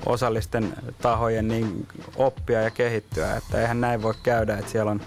osallisten 0.07 0.75
tahojen 1.03 1.49
niin 1.49 1.87
oppia 2.17 2.63
ja 2.63 2.71
kehittyä. 2.71 3.37
Että 3.37 3.61
eihän 3.61 3.81
näin 3.81 4.03
voi 4.03 4.15
käydä, 4.23 4.59
että 4.59 4.71
siellä 4.71 4.91
on 4.91 5.01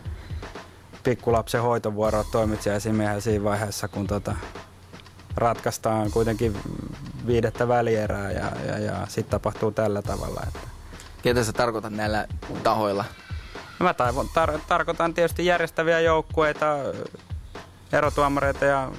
pikkulapsen 1.03 1.61
hoitovuoro 1.61 2.23
toimitsijaisimiehen 2.23 3.21
siinä 3.21 3.43
vaiheessa, 3.43 3.87
kun 3.87 4.07
tota, 4.07 4.35
ratkaistaan 5.35 6.11
kuitenkin 6.11 6.57
viidettä 7.27 7.67
välierää 7.67 8.31
ja, 8.31 8.51
ja, 8.67 8.79
ja 8.79 9.07
sitten 9.07 9.31
tapahtuu 9.31 9.71
tällä 9.71 10.01
tavalla. 10.01 10.41
Että. 10.47 10.76
Ketä 11.21 11.43
sä 11.43 11.53
tarkoitat 11.53 11.93
näillä 11.93 12.27
tahoilla? 12.63 13.05
No 13.79 13.83
mä 13.83 13.93
taivon, 13.93 14.25
tar- 14.25 14.59
tarkoitan 14.67 15.13
tietysti 15.13 15.45
järjestäviä 15.45 15.99
joukkueita, 15.99 16.65
erotuomareita 17.91 18.65
ja 18.65 18.91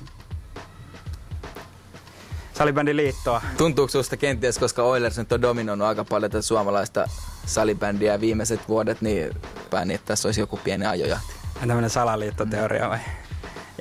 salibändiliittoa. 2.55 3.43
Tuntuuko 3.57 3.91
susta 3.91 4.17
kenties, 4.17 4.59
koska 4.59 4.83
Oilers 4.83 5.19
nyt 5.19 5.33
on 5.33 5.43
dominoinut 5.43 5.89
aika 5.89 6.05
paljon 6.05 6.31
tätä 6.31 6.43
suomalaista 6.43 7.07
salibändiä 7.47 8.21
viimeiset 8.21 8.69
vuodet, 8.69 9.01
niin 9.01 9.31
pääni, 9.71 9.95
että 9.95 10.07
tässä 10.07 10.29
olisi 10.29 10.41
joku 10.41 10.61
pieni 10.65 10.87
ajojahti? 10.87 11.33
Tämmöinen 11.61 11.91
salaliittoteoria 11.91 12.89
vai? 12.89 12.99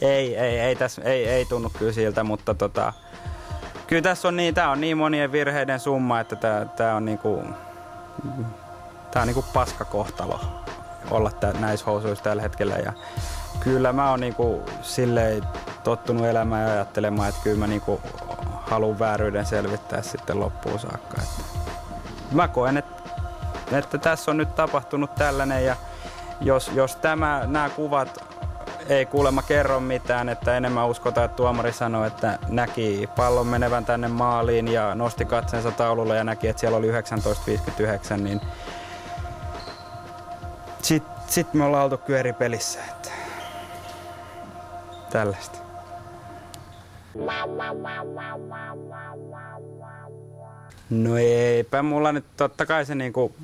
Ei, 0.01 0.37
ei, 0.37 0.59
ei, 0.59 0.75
tässä, 0.75 1.01
ei, 1.01 1.27
ei 1.27 1.45
tunnu 1.45 1.69
kyllä 1.69 1.91
siltä, 1.91 2.23
mutta 2.23 2.53
tota, 2.53 2.93
kyllä 3.87 4.01
tässä 4.01 4.27
on 4.27 4.35
niin, 4.35 4.53
tää 4.53 4.69
on 4.69 4.81
niin 4.81 4.97
monien 4.97 5.31
virheiden 5.31 5.79
summa, 5.79 6.19
että 6.19 6.35
tää, 6.35 6.65
tää 6.65 6.95
on 6.95 7.05
niinku, 7.05 7.43
tää 9.11 9.21
on 9.21 9.27
niinku 9.27 9.45
paskakohtalo 9.53 10.39
olla 11.11 11.31
tää, 11.31 11.53
näissä 11.53 11.85
housuissa 11.85 12.23
tällä 12.23 12.41
hetkellä. 12.41 12.75
Ja 12.75 12.93
kyllä 13.59 13.93
mä 13.93 14.09
oon 14.09 14.19
niinku 14.19 14.63
silleen 14.81 15.43
tottunut 15.83 16.25
elämään 16.25 16.67
ja 16.67 16.73
ajattelemaan, 16.73 17.29
että 17.29 17.41
kyllä 17.43 17.57
mä 17.57 17.67
niinku 17.67 18.01
haluan 18.49 18.99
vääryyden 18.99 19.45
selvittää 19.45 20.01
sitten 20.01 20.39
loppuun 20.39 20.79
saakka. 20.79 21.21
Että 21.21 21.43
mä 22.31 22.47
koen, 22.47 22.77
että, 22.77 23.03
että 23.71 23.97
tässä 23.97 24.31
on 24.31 24.37
nyt 24.37 24.55
tapahtunut 24.55 25.15
tällainen 25.15 25.65
ja 25.65 25.75
jos, 26.41 26.71
jos 26.73 26.95
tämä, 26.95 27.43
nämä 27.45 27.69
kuvat 27.69 28.36
ei 28.89 29.05
kuulemma 29.05 29.41
kerro 29.41 29.79
mitään, 29.79 30.29
että 30.29 30.57
enemmän 30.57 30.87
uskotaan, 30.87 31.25
että 31.25 31.37
tuomari 31.37 31.73
sanoi, 31.73 32.07
että 32.07 32.39
näki 32.49 33.09
pallon 33.15 33.47
menevän 33.47 33.85
tänne 33.85 34.07
maaliin 34.07 34.67
ja 34.67 34.95
nosti 34.95 35.25
katseensa 35.25 35.71
taululla 35.71 36.15
ja 36.15 36.23
näki, 36.23 36.47
että 36.47 36.59
siellä 36.59 36.77
oli 36.77 36.87
1959, 36.87 38.23
niin 38.23 38.41
sitten 40.81 41.17
sit 41.27 41.53
me 41.53 41.63
ollaan 41.63 41.83
oltu 41.83 41.97
kyllä 41.97 42.19
eri 42.19 42.33
pelissä. 42.33 42.79
Että 42.89 43.09
tällaista. 45.09 45.57
No 50.89 51.17
eipä 51.17 51.83
mulla 51.83 52.11
nyt 52.11 52.25
totta 52.37 52.65
kai 52.65 52.85
se 52.85 52.95
niinku, 52.95 53.35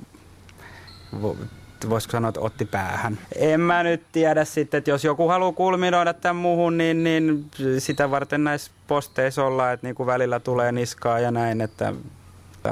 voisiko 1.89 2.11
sanoa, 2.11 2.29
että 2.29 2.41
otti 2.41 2.65
päähän. 2.65 3.17
En 3.35 3.61
mä 3.61 3.83
nyt 3.83 4.03
tiedä 4.11 4.45
sitten, 4.45 4.77
että 4.77 4.89
jos 4.89 5.03
joku 5.03 5.27
haluaa 5.27 5.51
kulminoida 5.51 6.13
tämän 6.13 6.35
muuhun, 6.35 6.77
niin, 6.77 7.03
niin 7.03 7.51
sitä 7.79 8.11
varten 8.11 8.43
näissä 8.43 8.71
posteissa 8.87 9.45
ollaan, 9.45 9.73
että 9.73 9.87
niinku 9.87 10.05
välillä 10.05 10.39
tulee 10.39 10.71
niskaa 10.71 11.19
ja 11.19 11.31
näin, 11.31 11.61
että 11.61 11.93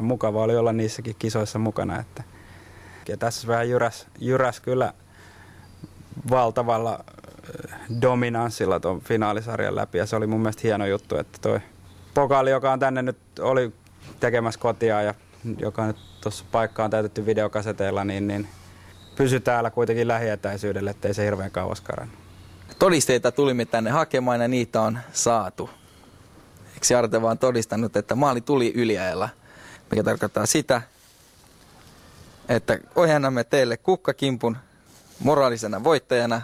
mukava 0.01 0.43
oli 0.43 0.55
olla 0.55 0.74
niissäkin 0.74 1.16
kisoissa 1.20 1.59
mukana. 1.59 1.99
Että. 1.99 2.24
Ja 3.07 3.18
tässä 3.18 3.47
vähän 3.47 3.70
jyräs, 3.70 4.07
jyräs 4.20 4.59
kyllä 4.59 4.93
valtavalla 6.30 7.05
dominanssilla 8.01 8.80
tuon 8.80 9.01
finaalisarjan 9.01 9.76
läpi 9.76 9.97
ja 9.97 10.05
se 10.05 10.16
oli 10.16 10.28
mun 10.28 10.39
mielestä 10.39 10.62
hieno 10.64 10.86
juttu, 10.86 11.18
että 11.18 11.38
toi 11.41 11.59
pokaali, 12.14 12.51
joka 12.51 12.72
on 12.72 12.80
tänne 12.80 13.01
nyt 13.01 13.18
oli 13.39 13.74
tekemässä 14.20 14.59
kotia 14.59 15.01
ja 15.01 15.14
joka 15.57 15.88
nyt 15.88 15.97
tuossa 16.22 16.45
paikkaan 16.51 16.89
täytetty 16.89 17.26
videokaseteilla, 17.26 18.03
niin, 18.03 18.28
niin 18.28 18.47
pysy 19.22 19.39
täällä 19.39 19.72
kuitenkin 19.72 20.07
lähietäisyydelle, 20.07 20.89
ettei 20.89 21.13
se 21.13 21.26
hirveän 21.26 21.51
kauas 21.51 21.82
karannut. 21.82 22.19
Todisteita 22.80 23.32
tulimme 23.32 23.65
tänne 23.65 23.89
hakemaan 23.89 24.41
ja 24.41 24.47
niitä 24.47 24.82
on 24.82 24.99
saatu. 25.13 25.69
Eikö 26.74 26.97
Arte 26.97 27.22
vaan 27.22 27.38
todistanut, 27.38 27.95
että 27.95 28.15
maali 28.15 28.41
tuli 28.41 28.74
yliajalla, 28.76 29.30
mikä 29.91 30.03
tarkoittaa 30.03 30.45
sitä, 30.45 30.82
että 32.49 32.80
ojennamme 32.95 33.43
teille 33.43 33.78
kukkakimpun 33.78 34.57
moraalisena 35.19 35.84
voittajana 35.84 36.41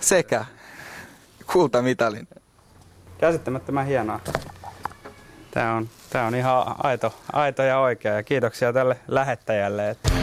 sekä 0.00 0.44
kultamitalin. 1.52 2.28
Käsittämättömän 3.18 3.86
hienoa. 3.86 4.20
Tämä 5.50 5.74
on, 5.74 5.88
tämä 6.10 6.26
on 6.26 6.34
ihan 6.34 6.74
aito, 6.84 7.14
aito 7.32 7.62
ja 7.62 7.78
oikea 7.78 8.14
ja 8.14 8.22
kiitoksia 8.22 8.72
tälle 8.72 8.96
lähettäjälle. 9.08 9.90
Että... 9.90 10.13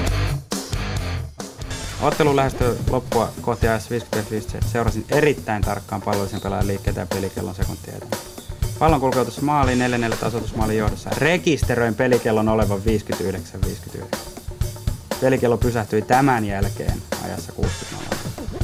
Ottelu 2.02 2.36
lähestyy 2.36 2.78
loppua 2.90 3.30
kohti 3.42 3.68
AS 3.68 3.90
55. 3.90 4.48
Seurasin 4.72 5.06
erittäin 5.10 5.62
tarkkaan 5.62 6.02
pallollisen 6.02 6.42
pelaajan 6.42 6.68
liikkeitä 6.68 7.00
ja 7.00 7.06
pelikellon 7.06 7.56
sekuntia 7.56 7.94
eteenpäin. 7.96 8.24
Pallon 8.80 9.00
kulkeutus 9.00 9.42
maaliin 9.42 9.80
4-4 10.14 10.16
tasoitusmaalin 10.16 10.78
johdossa. 10.78 11.10
Rekisteröin 11.18 11.96
pelikellon 11.96 12.50
olevan 12.50 12.82
59-59. 14.02 14.18
Pelikello 15.22 15.58
pysähtyi 15.58 16.02
tämän 16.02 16.46
jälkeen 16.46 17.02
ajassa 17.26 17.52
60 17.52 18.16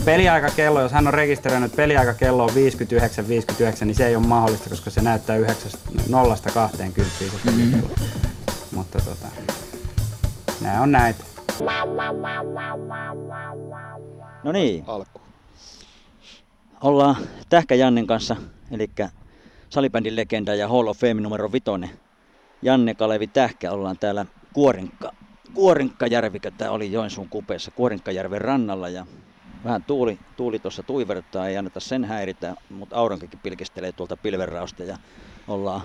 Peliaikakello, 0.06 0.82
jos 0.82 0.92
hän 0.92 1.08
on 1.08 1.14
rekisteröinyt, 1.14 1.76
peliaikakello 1.76 2.44
on 2.44 2.50
59-59, 2.50 3.86
niin 3.86 3.96
se 3.96 4.08
ei 4.08 4.16
ole 4.16 4.28
mahdollista, 4.28 4.70
koska 4.70 4.90
se 4.90 5.02
näyttää 5.02 5.38
0 6.10 6.38
20 6.54 7.02
se 7.20 7.26
pelikello. 7.46 7.90
Mutta 8.72 9.00
tota, 9.00 9.28
nämä 10.62 10.82
on 10.82 10.92
näitä. 10.92 11.27
No 14.44 14.52
niin, 14.52 14.84
Alku. 14.88 15.22
ollaan 16.84 17.16
Tähkä 17.50 17.76
Jannen 17.76 18.08
kanssa, 18.08 18.36
eli 18.72 18.90
salibändin 19.70 20.16
legenda 20.16 20.56
ja 20.56 20.68
Hall 20.68 20.88
of 20.88 20.98
Fame 20.98 21.14
numero 21.14 21.52
vitonen. 21.52 21.90
Janne 22.62 22.96
Kalevi 22.96 23.28
Tähkä, 23.28 23.72
ollaan 23.72 23.98
täällä 24.00 24.26
Kuorinkka, 24.54 25.12
Kuorinkajärvikö, 25.54 26.52
tämä 26.52 26.72
oli 26.72 26.92
Joensuun 26.92 27.30
kupeessa 27.30 27.72
Kuorinkajärven 27.72 28.42
rannalla 28.42 28.90
ja 28.90 29.06
vähän 29.64 29.84
tuuli, 29.84 30.20
tuuli 30.38 30.60
tuossa 30.60 30.84
tuivertaa, 30.84 31.48
ei 31.48 31.58
anneta 31.58 31.80
sen 31.80 32.06
häiritä, 32.06 32.56
mutta 32.70 32.96
aurinkokin 32.96 33.40
pilkistelee 33.40 33.92
tuolta 33.92 34.18
pilvenrausta 34.18 34.84
ja 34.84 34.98
ollaan 35.48 35.82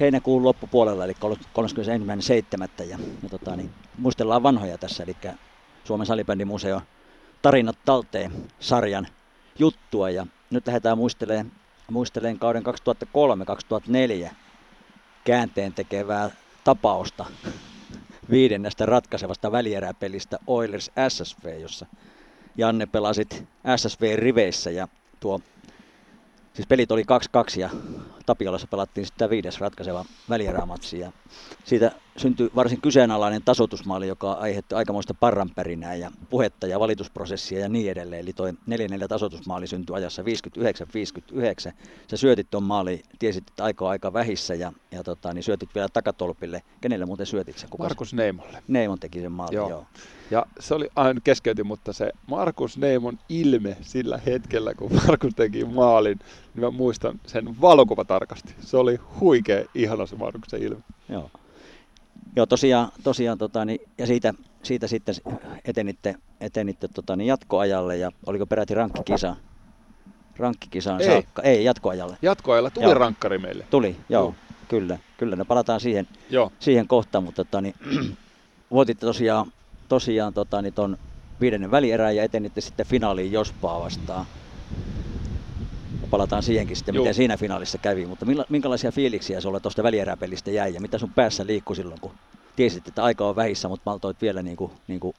heinäkuun 0.00 0.44
loppupuolella, 0.44 1.04
eli 1.04 1.12
31.7. 1.12 2.84
Ja, 2.84 2.98
ja 3.22 3.28
tota, 3.28 3.56
niin, 3.56 3.70
muistellaan 3.98 4.42
vanhoja 4.42 4.78
tässä, 4.78 5.02
eli 5.02 5.16
Suomen 5.84 6.06
salibändimuseo 6.06 6.82
Tarinat 7.42 7.78
talteen 7.84 8.32
sarjan 8.60 9.06
juttua 9.58 10.10
ja 10.10 10.26
nyt 10.50 10.66
lähdetään 10.66 10.98
muistelemaan, 10.98 11.52
muistelemaan 11.90 12.38
kauden 12.38 12.62
2003-2004 14.26 14.30
käänteen 15.24 15.72
tekevää 15.72 16.30
tapausta 16.64 17.24
viidennestä 18.30 18.86
ratkaisevasta 18.86 19.52
välieräpelistä 19.52 20.38
Oilers 20.46 20.90
SSV, 21.08 21.60
jossa 21.60 21.86
Janne 22.56 22.86
pelasit 22.86 23.44
SSV-riveissä 23.76 24.70
ja 24.70 24.88
tuo 25.20 25.40
Siis 26.54 26.66
pelit 26.68 26.92
oli 26.92 27.02
2-2 27.02 27.60
ja 27.60 27.70
Tapiolassa 28.26 28.66
pelattiin 28.66 29.06
sitten 29.06 29.30
viides 29.30 29.60
ratkaiseva 29.60 30.04
välierämatsi. 30.28 30.98
Ja 30.98 31.12
siitä 31.64 31.92
syntyi 32.16 32.50
varsin 32.54 32.80
kyseenalainen 32.80 33.42
tasotusmaali, 33.44 34.08
joka 34.08 34.32
aiheutti 34.32 34.74
aikamoista 34.74 35.14
parranpärinää 35.14 35.94
ja 35.94 36.10
puhetta 36.30 36.66
ja 36.66 36.80
valitusprosessia 36.80 37.60
ja 37.60 37.68
niin 37.68 37.90
edelleen. 37.90 38.22
Eli 38.22 38.32
toi 38.32 38.52
4-4 38.52 38.54
tasotusmaali 39.08 39.66
syntyi 39.66 39.96
ajassa 39.96 40.22
59-59. 40.22 41.72
Se 42.06 42.16
syötit 42.16 42.50
tuon 42.50 42.62
maali, 42.62 43.02
tiesit, 43.18 43.44
että 43.48 43.64
aika 43.64 43.88
aika 43.88 44.12
vähissä 44.12 44.54
ja, 44.54 44.72
ja 44.90 45.02
tota, 45.02 45.34
niin 45.34 45.42
syötit 45.42 45.74
vielä 45.74 45.88
takatolpille. 45.92 46.62
Kenelle 46.80 47.06
muuten 47.06 47.26
syötit 47.26 47.58
sen? 47.58 47.70
Kuka 47.70 47.82
Markus 47.82 48.14
Neimolle. 48.14 48.62
Neimon 48.68 48.98
teki 48.98 49.20
sen 49.20 49.32
maalin, 49.32 49.56
joo. 49.56 49.68
joo. 49.68 49.86
Ja 50.30 50.46
se 50.60 50.74
oli 50.74 50.88
aina 50.96 51.20
keskeytin, 51.24 51.66
mutta 51.66 51.92
se 51.92 52.12
Markus 52.26 52.78
Neimon 52.78 53.18
ilme 53.28 53.76
sillä 53.80 54.20
hetkellä, 54.26 54.74
kun 54.74 54.90
Markus 55.06 55.34
teki 55.34 55.64
maalin, 55.64 56.18
niin 56.54 56.64
mä 56.64 56.70
muistan 56.70 57.20
sen 57.26 57.60
valokuva 57.60 58.04
tarkasti. 58.04 58.54
Se 58.60 58.76
oli 58.76 59.00
huikea, 59.20 59.64
ihana 59.74 60.06
se 60.06 60.16
Markuksen 60.16 60.62
ilme. 60.62 60.82
Joo. 61.08 61.30
Joo, 62.36 62.46
tosiaan, 62.46 62.92
tosiaan 63.04 63.38
tota, 63.38 63.64
niin, 63.64 63.80
ja 63.98 64.06
siitä, 64.06 64.34
siitä 64.62 64.86
sitten 64.86 65.14
etenitte, 65.64 66.14
etenitte 66.40 66.88
tota, 66.88 67.16
niin 67.16 67.26
jatkoajalle 67.26 67.96
ja 67.96 68.10
oliko 68.26 68.46
peräti 68.46 68.74
rankkikisa? 68.74 69.36
Rankkikisaan 70.36 71.00
Ei. 71.00 71.06
saakka. 71.06 71.42
Ei, 71.42 71.64
jatkoajalle. 71.64 72.16
Jatkoajalla 72.22 72.70
tuli 72.70 72.84
joo. 72.84 72.94
rankkari 72.94 73.38
meille. 73.38 73.64
Tuli, 73.70 73.96
joo, 74.08 74.22
joo. 74.22 74.34
kyllä. 74.68 74.98
Kyllä, 75.18 75.36
ne 75.36 75.44
palataan 75.44 75.80
siihen, 75.80 76.08
joo. 76.30 76.52
siihen 76.58 76.88
kohtaan, 76.88 77.24
mutta 77.24 77.44
tota, 77.44 77.60
niin, 77.60 77.74
voititte 78.70 79.06
tosiaan, 79.06 79.52
tosiaan 79.88 80.34
tota, 80.34 80.62
niin 80.62 80.74
ton 80.74 80.96
viidennen 81.40 81.70
välierän 81.70 82.16
ja 82.16 82.22
etenitte 82.22 82.60
sitten 82.60 82.86
finaaliin 82.86 83.32
Jospaa 83.32 83.80
vastaan. 83.80 84.26
Palataan 86.10 86.42
siihenkin 86.42 86.76
sitten, 86.76 86.94
Joo. 86.94 87.02
miten 87.02 87.14
siinä 87.14 87.36
finaalissa 87.36 87.78
kävi, 87.78 88.06
mutta 88.06 88.26
minkälaisia 88.48 88.92
fiiliksiä 88.92 89.40
sulle 89.40 89.60
tuosta 89.60 89.82
välieräpelistä 89.82 90.50
jäi 90.50 90.74
ja 90.74 90.80
mitä 90.80 90.98
sun 90.98 91.12
päässä 91.14 91.46
liikkui 91.46 91.76
silloin, 91.76 92.00
kun 92.00 92.12
tiesit, 92.56 92.88
että 92.88 93.04
aika 93.04 93.28
on 93.28 93.36
vähissä, 93.36 93.68
mutta 93.68 93.90
maltoit 93.90 94.20
vielä 94.22 94.42
niin 94.42 94.56
kuin, 94.56 94.72
niin 94.88 95.00
kuin 95.00 95.14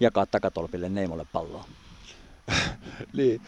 jakaa 0.00 0.26
takatolpille 0.26 0.88
Neimolle 0.88 1.26
palloa? 1.32 1.64
niin, 3.16 3.40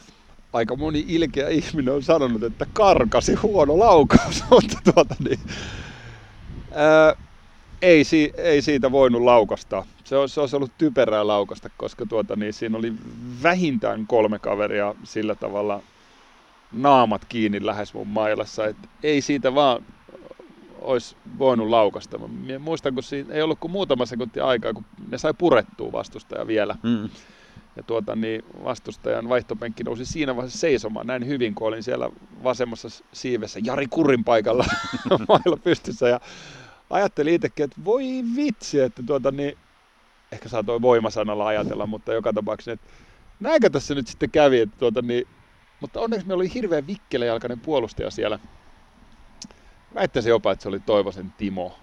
aika 0.53 0.77
moni 0.77 1.05
ilkeä 1.09 1.49
ihminen 1.49 1.95
on 1.95 2.03
sanonut, 2.03 2.43
että 2.43 2.67
karkasi 2.73 3.35
huono 3.35 3.79
laukaus, 3.79 4.45
mutta 4.51 4.77
tuota 4.95 5.15
niin, 5.29 5.41
ää, 6.73 7.15
ei, 7.83 8.05
si, 8.05 8.33
ei 8.37 8.63
siitä 8.63 8.93
voinut 8.93 9.23
laukasta. 9.23 9.85
Se 10.05 10.17
olisi, 10.17 10.35
se 10.35 10.41
olisi 10.41 10.57
ollut 10.57 10.73
typerää 10.79 11.27
laukasta, 11.27 11.71
koska 11.77 12.07
tuota, 12.07 12.37
niin, 12.37 12.53
siinä 12.53 12.79
oli 12.79 12.93
vähintään 13.43 14.07
kolme 14.07 14.39
kaveria 14.39 14.95
sillä 15.05 15.35
tavalla 15.35 15.83
naamat 16.73 17.25
kiinni 17.25 17.67
lähes 17.67 17.95
mun 17.95 18.09
mailassa. 18.09 18.67
Et 18.67 18.77
ei 19.03 19.21
siitä 19.21 19.55
vaan 19.55 19.85
olisi 20.81 21.17
voinut 21.39 21.69
laukasta. 21.69 22.19
Mä 22.19 22.59
muistan, 22.59 22.95
kun 22.95 23.03
siinä 23.03 23.35
ei 23.35 23.43
ollut 23.43 23.59
kuin 23.59 23.71
muutama 23.71 24.07
sekunti 24.07 24.41
aikaa, 24.41 24.73
kun 24.73 24.85
ne 25.09 25.19
sai 25.19 25.35
purettua 25.39 25.93
vastustaja 25.93 26.47
vielä. 26.47 26.77
Mm. 26.83 27.09
Ja 27.77 27.83
tuota, 27.83 28.17
niin 28.17 28.43
vastustajan 28.65 29.29
vaihtopenkki 29.29 29.85
nousi 29.85 30.05
siinä 30.05 30.37
vaiheessa 30.37 30.59
seisomaan 30.59 31.07
näin 31.07 31.27
hyvin, 31.27 31.55
kun 31.55 31.69
olin 31.69 31.83
siellä 31.83 32.11
vasemmassa 32.45 32.89
siivessä 33.13 33.61
Jari 33.65 33.87
Kurin 33.87 34.25
paikalla 34.25 34.65
mailla 35.29 35.57
pystyssä. 35.65 36.09
Ja 36.09 36.21
ajattelin 36.91 37.35
itsekin, 37.35 37.65
että 37.65 37.85
voi 37.85 38.05
vitsi, 38.37 38.81
että 38.81 39.03
tuota, 39.07 39.31
niin, 39.31 39.59
ehkä 40.33 40.49
saatoi 40.49 40.83
voimasanalla 40.83 41.47
ajatella, 41.47 41.87
mutta 41.87 42.13
joka 42.13 42.33
tapauksessa, 42.33 42.73
että 42.73 42.87
näinkö 43.41 43.71
tässä 43.71 43.95
nyt 43.95 44.07
sitten 44.07 44.31
kävi, 44.31 44.61
että 44.61 44.77
tuota, 44.79 45.03
niin, 45.03 45.27
mutta 45.81 46.01
onneksi 46.01 46.27
me 46.27 46.35
oli 46.35 46.55
hirveän 46.55 46.87
vikkelejalkainen 46.87 47.61
puolustaja 47.61 48.11
siellä. 48.11 48.39
Väittäisin 49.95 50.31
jopa, 50.31 50.53
että 50.53 50.63
se 50.63 50.69
oli 50.69 50.81
Toivosen 50.81 51.33
Timo, 51.39 51.79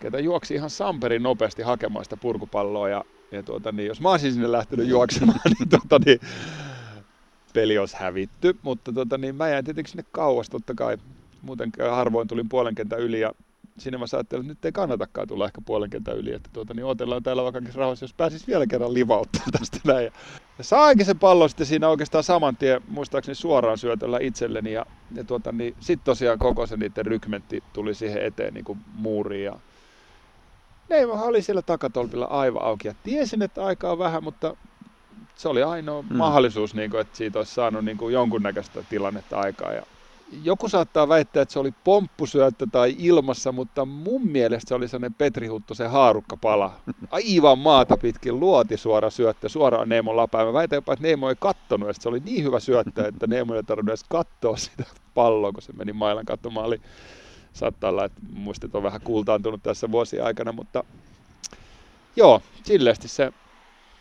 ketä 0.00 0.18
juoksi 0.18 0.54
ihan 0.54 0.70
samperin 0.70 1.22
nopeasti 1.22 1.62
hakemaan 1.62 2.04
sitä 2.04 2.16
purkupalloa. 2.16 2.88
Ja, 2.88 3.04
ja 3.30 3.42
tuota, 3.42 3.72
niin, 3.72 3.86
jos 3.86 4.00
mä 4.00 4.10
olisin 4.10 4.32
sinne 4.32 4.52
lähtenyt 4.52 4.88
juoksemaan, 4.88 5.40
niin, 5.58 5.68
tuota, 5.68 5.98
niin 6.06 6.20
peli 7.52 7.78
olisi 7.78 7.96
hävitty. 7.98 8.58
Mutta 8.62 8.92
tuota, 8.92 9.18
niin 9.18 9.36
mä 9.36 9.48
jäin 9.48 9.64
tietenkin 9.64 9.90
sinne 9.90 10.04
kauas 10.12 10.50
totta 10.50 10.74
kai. 10.74 10.96
Muuten 11.42 11.70
harvoin 11.90 12.28
tulin 12.28 12.48
puolen 12.48 12.74
kentän 12.74 13.00
yli 13.00 13.20
ja 13.20 13.32
siinä 13.78 13.98
mä 13.98 14.04
ajattelin, 14.12 14.42
että 14.42 14.50
nyt 14.50 14.64
ei 14.64 14.72
kannatakaan 14.72 15.28
tulla 15.28 15.46
ehkä 15.46 15.60
puolen 15.60 15.90
kentän 15.90 16.16
yli, 16.16 16.32
että 16.32 16.50
tuota, 16.52 16.74
niin 16.74 16.84
otellaan 16.84 17.22
täällä 17.22 17.42
vaikka 17.42 17.60
rauhassa, 17.74 18.04
jos 18.04 18.14
pääsis 18.14 18.46
vielä 18.46 18.66
kerran 18.66 18.94
livauttaa 18.94 19.44
tästä 19.58 19.78
näin. 19.84 20.12
Ja 20.58 20.64
sainkin 20.64 21.06
sen 21.06 21.18
pallon 21.18 21.48
sitten 21.48 21.66
siinä 21.66 21.88
oikeastaan 21.88 22.24
saman 22.24 22.56
tien, 22.56 22.82
muistaakseni 22.88 23.34
suoraan 23.34 23.78
syötöllä 23.78 24.18
itselleni, 24.20 24.72
ja, 24.72 24.86
ja 25.14 25.24
tuota, 25.24 25.52
niin 25.52 25.74
sitten 25.80 26.04
tosiaan 26.04 26.38
koko 26.38 26.66
se 26.66 26.76
niiden 26.76 27.06
rykmentti 27.06 27.62
tuli 27.72 27.94
siihen 27.94 28.24
eteen 28.24 28.54
niin 28.54 28.64
kuin 28.64 28.78
muuriin, 28.94 29.44
ja 29.44 29.56
Neimahan 30.88 31.28
oli 31.28 31.42
siellä 31.42 31.62
takatolpilla 31.62 32.26
aivan 32.26 32.62
auki, 32.62 32.88
ja 32.88 32.94
tiesin, 33.02 33.42
että 33.42 33.64
aikaa 33.64 33.92
on 33.92 33.98
vähän, 33.98 34.24
mutta 34.24 34.56
se 35.34 35.48
oli 35.48 35.62
ainoa 35.62 36.02
hmm. 36.02 36.16
mahdollisuus, 36.16 36.74
niin 36.74 36.90
kuin, 36.90 37.00
että 37.00 37.16
siitä 37.16 37.38
olisi 37.38 37.54
saanut 37.54 37.84
niin 37.84 37.96
kuin 37.96 38.14
jonkunnäköistä 38.14 38.82
tilannetta 38.90 39.40
aikaa, 39.40 39.72
ja 39.72 39.82
joku 40.42 40.68
saattaa 40.68 41.08
väittää, 41.08 41.42
että 41.42 41.52
se 41.52 41.58
oli 41.58 41.74
pomppusyöttö 41.84 42.66
tai 42.72 42.96
ilmassa, 42.98 43.52
mutta 43.52 43.84
mun 43.84 44.26
mielestä 44.26 44.68
se 44.68 44.74
oli 44.74 44.88
sellainen 44.88 45.14
Petri 45.14 45.48
se 45.72 45.86
haarukkapala. 45.86 46.72
Aivan 47.10 47.58
maata 47.58 47.96
pitkin 47.96 48.40
luoti 48.40 48.76
suora 48.76 49.10
syöttö 49.10 49.48
suoraan 49.48 49.88
Neemon 49.88 50.16
lapaan. 50.16 50.46
Mä 50.46 50.52
väitän 50.52 50.76
jopa, 50.76 50.92
että 50.92 51.02
Neemo 51.02 51.28
ei 51.28 51.36
kattonut, 51.38 51.88
että 51.88 52.02
se 52.02 52.08
oli 52.08 52.20
niin 52.24 52.44
hyvä 52.44 52.60
syöttö, 52.60 53.08
että 53.08 53.26
Neemo 53.26 53.54
ei 53.54 53.62
tarvinnut 53.62 53.90
edes 53.90 54.04
katsoa 54.08 54.56
sitä 54.56 54.84
palloa, 55.14 55.52
kun 55.52 55.62
se 55.62 55.72
meni 55.72 55.92
mailan 55.92 56.26
katsomaan. 56.26 56.66
Eli 56.66 56.80
saattaa 57.52 57.90
olla, 57.90 58.04
että 58.04 58.20
muistit 58.32 58.74
on 58.74 58.82
vähän 58.82 59.00
kultaantunut 59.00 59.62
tässä 59.62 59.90
vuosien 59.90 60.24
aikana, 60.24 60.52
mutta 60.52 60.84
joo, 62.16 62.42
silleesti 62.64 63.08
se 63.08 63.32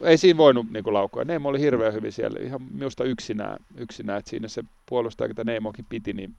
ei 0.02 0.18
siinä 0.18 0.38
voinut 0.38 0.72
niin 0.72 0.94
laukua. 0.94 1.24
Neemo 1.24 1.50
oli 1.50 1.60
hirveän 1.60 1.94
hyvin 1.94 2.12
siellä, 2.12 2.40
ihan 2.40 2.62
minusta 2.62 3.04
yksinään, 3.04 3.58
yksinään 3.78 4.20
että 4.20 4.30
siinä 4.30 4.48
se 4.48 4.64
puolustaja, 4.86 5.28
jota 5.28 5.44
Neemokin 5.44 5.86
piti, 5.90 6.14
niin 6.14 6.36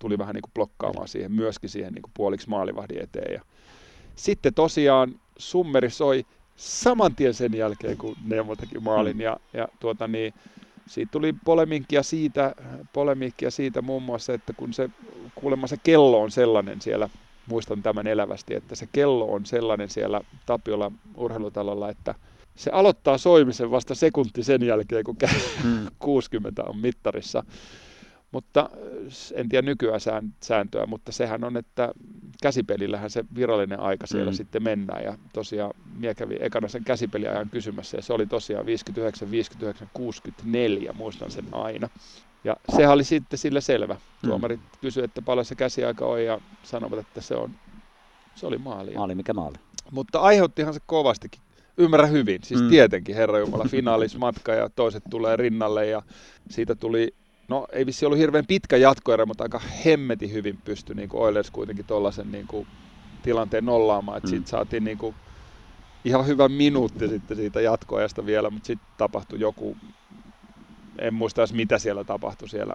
tuli 0.00 0.18
vähän 0.18 0.34
niin 0.34 0.42
kuin 0.42 0.52
blokkaamaan 0.54 1.08
siihen, 1.08 1.32
myöskin 1.32 1.70
siihen 1.70 1.92
niin 1.92 2.02
kuin 2.02 2.12
puoliksi 2.16 2.48
maalivahdin 2.48 3.02
eteen. 3.02 3.34
Ja 3.34 3.42
sitten 4.14 4.54
tosiaan 4.54 5.20
Summeri 5.38 5.90
soi 5.90 6.26
saman 6.56 7.16
tien 7.16 7.34
sen 7.34 7.54
jälkeen, 7.54 7.96
kun 7.96 8.16
Neemo 8.24 8.56
teki 8.56 8.78
maalin, 8.78 9.16
mm. 9.16 9.20
ja, 9.20 9.36
ja 9.52 9.68
tuota 9.80 10.08
niin, 10.08 10.34
siitä 10.86 11.12
tuli 11.12 11.34
polemiikkia 11.44 12.02
siitä, 12.02 12.54
polemiikkia 12.92 13.50
siitä 13.50 13.82
muun 13.82 14.02
muassa, 14.02 14.32
että 14.32 14.52
kun 14.52 14.72
se 14.72 14.90
kuulemma 15.34 15.66
se 15.66 15.76
kello 15.82 16.22
on 16.22 16.30
sellainen 16.30 16.80
siellä, 16.80 17.08
muistan 17.46 17.82
tämän 17.82 18.06
elävästi, 18.06 18.54
että 18.54 18.74
se 18.74 18.88
kello 18.92 19.32
on 19.32 19.46
sellainen 19.46 19.90
siellä 19.90 20.20
Tapiola 20.46 20.92
urheilutalolla, 21.16 21.90
että 21.90 22.14
se 22.58 22.70
aloittaa 22.70 23.18
soimisen 23.18 23.70
vasta 23.70 23.94
sekunti 23.94 24.42
sen 24.42 24.62
jälkeen, 24.62 25.04
kun 25.04 25.16
hmm. 25.62 25.86
60 25.98 26.62
on 26.68 26.78
mittarissa. 26.78 27.44
Mutta 28.32 28.70
en 29.34 29.48
tiedä 29.48 29.66
nykyään 29.66 30.00
sääntöä, 30.42 30.86
mutta 30.86 31.12
sehän 31.12 31.44
on, 31.44 31.56
että 31.56 31.92
käsipelillähän 32.42 33.10
se 33.10 33.24
virallinen 33.34 33.80
aika 33.80 34.06
siellä 34.06 34.30
mm. 34.30 34.34
sitten 34.34 34.62
mennään. 34.62 35.04
Ja 35.04 35.18
tosiaan 35.32 35.74
minä 35.98 36.14
kävin 36.14 36.38
ekana 36.40 36.68
sen 36.68 36.84
käsipeliajan 36.84 37.50
kysymässä 37.50 37.96
ja 37.96 38.02
se 38.02 38.12
oli 38.12 38.26
tosiaan 38.26 38.66
59, 38.66 39.30
59, 39.30 39.90
64, 39.92 40.92
muistan 40.92 41.30
sen 41.30 41.44
aina. 41.52 41.88
Ja 42.44 42.56
sehän 42.76 42.94
oli 42.94 43.04
sitten 43.04 43.38
sillä 43.38 43.60
selvä. 43.60 43.94
Hmm. 43.94 44.28
Tuomarit 44.28 44.60
mm. 44.60 44.66
kysyivät, 44.80 45.10
että 45.10 45.22
paljon 45.22 45.44
se 45.44 45.54
käsiaika 45.54 46.06
on 46.06 46.24
ja 46.24 46.40
sanovat, 46.62 46.98
että 46.98 47.20
se, 47.20 47.34
on, 47.34 47.50
se 48.34 48.46
oli 48.46 48.58
maali. 48.58 48.94
Maali, 48.94 49.14
mikä 49.14 49.34
maali? 49.34 49.56
Mutta 49.90 50.18
aiheuttihan 50.20 50.74
se 50.74 50.80
kovastikin 50.86 51.40
ymmärrän 51.78 52.10
hyvin. 52.10 52.38
Siis 52.42 52.62
mm. 52.62 52.68
tietenkin, 52.68 53.14
Herra 53.14 53.38
Jumala, 53.38 53.64
finaalismatka 53.64 54.52
ja 54.52 54.70
toiset 54.70 55.02
tulee 55.10 55.36
rinnalle 55.36 55.86
ja 55.86 56.02
siitä 56.50 56.74
tuli, 56.74 57.14
no 57.48 57.66
ei 57.72 57.86
vissi 57.86 58.06
ollut 58.06 58.18
hirveän 58.18 58.46
pitkä 58.46 58.76
jatkoerä, 58.76 59.26
mutta 59.26 59.44
aika 59.44 59.60
hemmeti 59.84 60.32
hyvin 60.32 60.58
pystyi 60.64 60.96
niin 60.96 61.08
kuin 61.08 61.22
Oilers 61.22 61.50
kuitenkin 61.50 61.84
tuollaisen 61.84 62.32
niin 62.32 62.46
kuin, 62.46 62.66
tilanteen 63.22 63.64
nollaamaan. 63.64 64.16
Että 64.16 64.26
mm. 64.26 64.30
siitä 64.30 64.50
saatiin 64.50 64.84
niin 64.84 64.98
kuin, 64.98 65.14
ihan 66.04 66.26
hyvä 66.26 66.48
minuutti 66.48 67.08
sitten 67.08 67.36
siitä 67.36 67.60
jatkoajasta 67.60 68.26
vielä, 68.26 68.50
mutta 68.50 68.66
sitten 68.66 68.88
tapahtui 68.98 69.40
joku, 69.40 69.76
en 70.98 71.14
muista 71.14 71.40
edes 71.40 71.52
mitä 71.52 71.78
siellä 71.78 72.04
tapahtui 72.04 72.48
siellä 72.48 72.74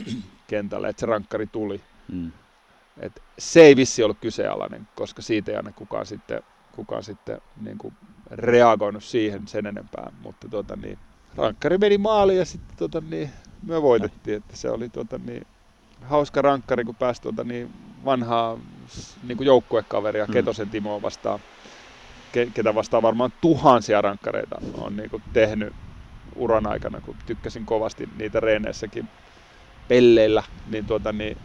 kentällä, 0.46 0.88
että 0.88 1.00
se 1.00 1.06
rankkari 1.06 1.46
tuli. 1.46 1.80
Mm. 2.12 2.32
Et 3.00 3.22
se 3.38 3.62
ei 3.62 3.76
vissi 3.76 4.02
ollut 4.02 4.18
kyseenalainen, 4.20 4.88
koska 4.94 5.22
siitä 5.22 5.50
ei 5.50 5.56
aina 5.56 5.72
kukaan 5.72 6.06
sitten 6.06 6.42
kukaan 6.72 7.02
sitten 7.02 7.40
niin 7.60 7.78
kuin 7.78 7.94
reagoinut 8.32 9.04
siihen 9.04 9.48
sen 9.48 9.66
enempää, 9.66 10.12
mutta 10.22 10.48
tuota, 10.48 10.76
niin, 10.76 10.98
rankkari 11.36 11.78
meni 11.78 11.98
maaliin 11.98 12.38
ja 12.38 12.44
sitten 12.44 12.76
tuota, 12.76 13.02
niin, 13.10 13.30
me 13.66 13.82
voitettiin, 13.82 14.36
että 14.36 14.56
se 14.56 14.70
oli 14.70 14.88
tuota, 14.88 15.20
niin, 15.26 15.46
hauska 16.02 16.42
rankkari, 16.42 16.84
kun 16.84 16.94
pääsi 16.94 17.22
tuota, 17.22 17.44
niin, 17.44 17.70
vanhaa 18.04 18.58
niin 19.22 19.36
kuin 19.36 19.46
joukkuekaveria 19.46 20.26
mm. 20.26 20.32
Ketosen 20.32 20.70
Timoa 20.70 21.02
vastaan, 21.02 21.40
ke, 22.32 22.48
ketä 22.54 22.74
vastaan 22.74 23.02
varmaan 23.02 23.32
tuhansia 23.40 24.02
rankkareita 24.02 24.56
on 24.78 24.96
niin 24.96 25.10
kuin, 25.10 25.22
tehnyt 25.32 25.72
uran 26.36 26.66
aikana, 26.66 27.00
kun 27.00 27.16
tykkäsin 27.26 27.66
kovasti 27.66 28.08
niitä 28.18 28.40
reeneissäkin 28.40 29.08
pelleillä, 29.88 30.42
niin, 30.70 30.86
tuota, 30.86 31.12
niin 31.12 31.36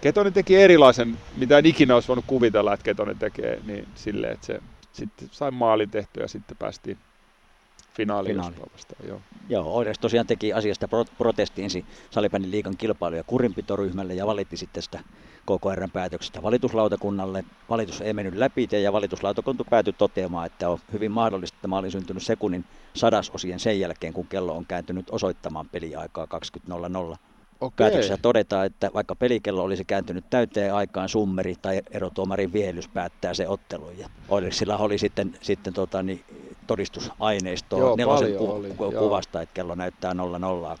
Ketonen 0.00 0.32
teki 0.32 0.56
erilaisen, 0.56 1.18
mitä 1.36 1.58
en 1.58 1.66
ikinä 1.66 1.94
olisi 1.94 2.08
voinut 2.08 2.24
kuvitella, 2.26 2.72
että 2.72 2.84
Ketonen 2.84 3.18
tekee, 3.18 3.60
niin 3.66 3.88
silleen, 3.94 4.32
että 4.32 4.46
se 4.46 4.60
sitten 4.96 5.28
sai 5.32 5.50
maalin 5.50 5.90
tehtyä 5.90 6.24
ja 6.24 6.28
sitten 6.28 6.56
päästiin 6.56 6.98
finaaliin 7.96 8.34
Finaali. 8.34 8.56
vastaan. 8.74 9.08
Joo. 9.08 9.20
Joo, 9.48 9.76
Oilers 9.76 9.98
tosiaan 9.98 10.26
teki 10.26 10.52
asiasta 10.52 10.88
protesti 11.18 11.62
ensin 11.62 11.86
Salibändin 12.10 12.50
liikan 12.50 12.76
kilpailu- 12.76 13.16
ja 13.16 13.24
kurinpitoryhmälle 13.24 14.14
ja 14.14 14.26
valitti 14.26 14.56
sitten 14.56 14.82
sitä 14.82 15.00
KKRn 15.42 15.90
päätöksestä 15.90 16.42
valituslautakunnalle. 16.42 17.44
Valitus 17.68 18.00
ei 18.00 18.12
mennyt 18.12 18.34
läpi 18.34 18.68
ja 18.82 18.92
valituslautakunta 18.92 19.64
päätyi 19.70 19.92
toteamaan, 19.92 20.46
että 20.46 20.68
on 20.68 20.78
hyvin 20.92 21.12
mahdollista, 21.12 21.56
että 21.56 21.68
maali 21.68 21.90
syntynyt 21.90 22.22
sekunnin 22.22 22.64
sadasosien 22.94 23.60
sen 23.60 23.80
jälkeen, 23.80 24.12
kun 24.12 24.26
kello 24.26 24.56
on 24.56 24.66
kääntynyt 24.66 25.06
osoittamaan 25.10 25.68
peliaikaa 25.68 26.26
20.00. 27.10 27.16
Okei. 27.60 27.84
Päätöksessä 27.84 28.18
todetaan, 28.22 28.66
että 28.66 28.90
vaikka 28.94 29.16
pelikello 29.16 29.62
olisi 29.62 29.84
kääntynyt 29.84 30.24
täyteen 30.30 30.74
aikaan, 30.74 31.08
summeri 31.08 31.54
tai 31.62 31.80
erotuomarin 31.90 32.52
vihelys 32.52 32.88
päättää 32.88 33.34
se 33.34 33.48
ottelu. 33.48 33.90
Ja 33.90 34.08
Oilersilla 34.28 34.76
oli 34.76 34.98
sitten, 34.98 35.36
sitten 35.42 35.72
tota, 35.72 36.02
niin, 36.02 36.24
todistusaineistoa 36.66 37.78
Joo, 37.78 37.96
nelosen 37.96 38.36
ku, 38.36 38.50
oli, 38.50 38.74
kuvasta, 38.98 39.42
että 39.42 39.54
kello 39.54 39.74
näyttää 39.74 40.12
0-0, 40.12 40.16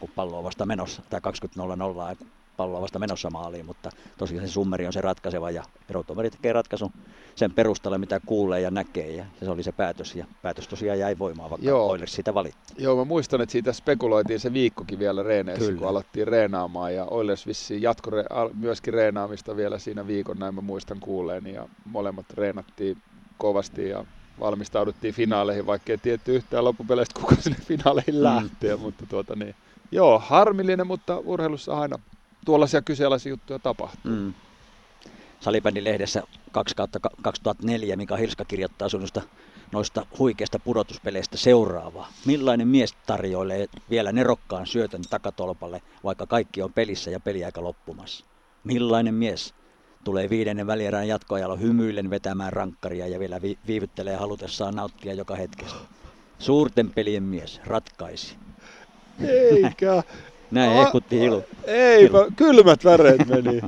kun 0.00 0.08
pallo 0.14 0.38
on 0.38 0.44
vasta 0.44 0.66
menossa, 0.66 1.02
tai 1.10 1.20
20-0, 1.20 1.30
kun 1.38 1.58
pallo 1.58 2.16
on 2.64 2.82
vasta 2.82 2.98
menossa 2.98 3.30
maaliin, 3.30 3.66
mutta 3.66 3.90
tosiaan 4.18 4.48
se 4.48 4.52
summeri 4.52 4.86
on 4.86 4.92
se 4.92 5.00
ratkaiseva 5.00 5.50
ja 5.50 5.62
erotuomari 5.90 6.30
tekee 6.30 6.52
ratkaisun 6.52 6.92
sen 7.34 7.52
perusteella, 7.52 7.98
mitä 7.98 8.20
kuulee 8.26 8.60
ja 8.60 8.70
näkee 8.70 9.10
ja 9.10 9.24
se 9.42 9.50
oli 9.50 9.62
se 9.62 9.72
päätös 9.72 10.14
ja 10.14 10.26
päätös 10.42 10.68
tosiaan 10.68 10.98
jäi 10.98 11.18
voimaan, 11.18 11.50
vaikka 11.50 11.66
Joo. 11.66 11.88
Oilers 11.88 12.12
sitä 12.12 12.34
valitti. 12.34 12.74
Joo, 12.78 12.96
mä 12.96 13.04
muistan, 13.04 13.40
että 13.40 13.52
siitä 13.52 13.72
spekuloitiin 13.72 14.40
se 14.40 14.52
viikkokin 14.52 14.98
vielä 14.98 15.22
reeneissä, 15.22 15.64
Kyllä. 15.66 15.78
kun 15.78 15.88
alettiin 15.88 16.28
reenaamaan 16.28 16.94
ja 16.94 17.04
Oilers 17.04 17.46
vissiin 17.46 17.82
jatko 17.82 18.10
myöskin 18.58 18.94
reenaamista 18.94 19.56
vielä 19.56 19.78
siinä 19.78 20.06
viikon, 20.06 20.38
näin 20.38 20.54
mä 20.54 20.60
muistan 20.60 21.00
kuuleeni 21.00 21.52
ja 21.52 21.68
molemmat 21.84 22.26
reenattiin 22.34 22.98
kovasti 23.38 23.88
ja 23.88 24.04
valmistauduttiin 24.40 25.14
finaaleihin, 25.14 25.66
vaikka 25.66 25.92
ei 25.92 25.98
tietty 25.98 26.36
yhtään 26.36 26.64
loppupeleistä 26.64 27.20
kuka 27.20 27.34
sinne 27.34 27.58
finaaleihin 27.64 28.14
mm. 28.14 28.22
lähtee, 28.22 28.76
mutta 28.76 29.06
tuota 29.06 29.36
niin, 29.36 29.54
joo, 29.90 30.18
harmillinen, 30.18 30.86
mutta 30.86 31.18
urheilussa 31.18 31.80
aina 31.80 31.98
tuollaisia 32.46 32.82
kyseenalaisia 32.82 33.30
juttuja 33.30 33.58
tapahtuu. 33.58 34.12
Mm. 34.12 34.34
Salibändin 35.40 35.84
lehdessä 35.84 36.22
2 36.52 36.74
2004 37.22 37.96
Mika 37.96 38.16
Hilska 38.16 38.44
kirjoittaa 38.44 38.88
sinusta 38.88 39.22
noista 39.72 40.06
huikeista 40.18 40.58
pudotuspeleistä 40.58 41.36
seuraavaa. 41.36 42.12
Millainen 42.26 42.68
mies 42.68 42.94
tarjoilee 43.06 43.66
vielä 43.90 44.12
nerokkaan 44.12 44.66
syötön 44.66 45.02
takatolpalle, 45.10 45.82
vaikka 46.04 46.26
kaikki 46.26 46.62
on 46.62 46.72
pelissä 46.72 47.10
ja 47.10 47.20
peliaika 47.20 47.62
loppumassa? 47.62 48.24
Millainen 48.64 49.14
mies 49.14 49.54
tulee 50.04 50.30
viidennen 50.30 50.66
välierän 50.66 51.08
jatkoajalla 51.08 51.56
hymyillen 51.56 52.10
vetämään 52.10 52.52
rankkaria 52.52 53.06
ja 53.06 53.18
vielä 53.18 53.42
vi- 53.42 53.58
viivyttelee 53.66 54.16
halutessaan 54.16 54.74
nauttia 54.74 55.14
joka 55.14 55.36
hetkestä? 55.36 55.78
Suurten 56.38 56.90
pelien 56.90 57.22
mies 57.22 57.60
ratkaisi. 57.64 58.36
Eikä. 59.24 60.02
Näin 60.50 60.72
hehkutti 60.72 61.20
Hilu. 61.20 61.44
Eipä, 61.64 62.26
kylmät 62.36 62.84
väreet 62.84 63.28
meni. 63.44 63.60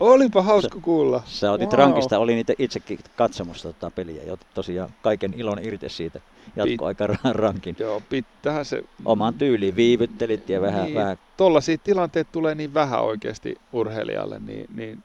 Olipa 0.00 0.42
hauska 0.42 0.78
sä, 0.78 0.82
kuulla. 0.82 1.22
Sä 1.26 1.52
otit 1.52 1.70
wow. 1.70 1.78
rankista, 1.78 2.18
oli 2.18 2.34
niitä 2.34 2.52
itsekin 2.58 2.98
katsomassa 3.16 3.68
tota 3.68 3.90
peliä 3.90 4.22
ja 4.22 4.36
tosiaan 4.54 4.90
kaiken 5.02 5.34
ilon 5.36 5.58
irti 5.62 5.88
siitä 5.88 6.20
jatkoaika 6.56 7.06
rankin. 7.32 7.76
Joo, 7.78 8.02
pitää 8.08 8.64
se... 8.64 8.84
Omaan 9.04 9.34
tyyliin 9.34 9.76
viivyttelit 9.76 10.48
ja 10.48 10.60
vähän... 10.60 10.84
Niin, 10.84 10.94
vähän... 10.94 11.18
Tollaisia 11.36 11.78
tilanteet 11.78 12.32
tulee 12.32 12.54
niin 12.54 12.74
vähän 12.74 13.02
oikeasti 13.02 13.56
urheilijalle, 13.72 14.40
niin, 14.46 14.66
niin 14.74 15.02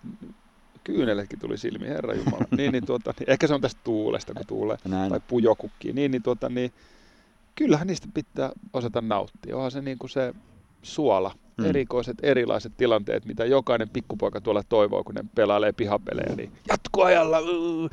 kyynellekin 0.83 1.39
tuli 1.39 1.57
silmiin, 1.57 1.91
herra 1.91 2.13
Jumala. 2.13 2.45
niin, 2.57 2.71
niin, 2.71 2.85
tuota, 2.85 3.13
niin, 3.19 3.29
ehkä 3.29 3.47
se 3.47 3.53
on 3.53 3.61
tästä 3.61 3.81
tuulesta, 3.83 4.33
kun 4.33 4.45
tuulee, 4.47 4.77
Näin. 4.85 5.09
tai 5.09 5.19
pujokukki. 5.27 5.93
Niin, 5.93 6.11
niin, 6.11 6.23
tuota, 6.23 6.49
niin, 6.49 6.71
kyllähän 7.55 7.87
niistä 7.87 8.07
pitää 8.13 8.51
osata 8.73 9.01
nauttia. 9.01 9.55
Onhan 9.55 9.71
se 9.71 9.81
niin 9.81 9.97
kuin 9.97 10.09
se 10.09 10.33
suola, 10.81 11.35
mm. 11.57 11.65
erikoiset 11.65 12.17
erilaiset 12.23 12.77
tilanteet, 12.77 13.25
mitä 13.25 13.45
jokainen 13.45 13.89
pikkupoika 13.89 14.41
tuolla 14.41 14.63
toivoo, 14.63 15.03
kun 15.03 15.15
ne 15.15 15.25
pelailee 15.35 15.71
pihapelejä. 15.71 16.35
Niin 16.35 16.51
jatkoajalla 16.69 17.39
uh, 17.39 17.89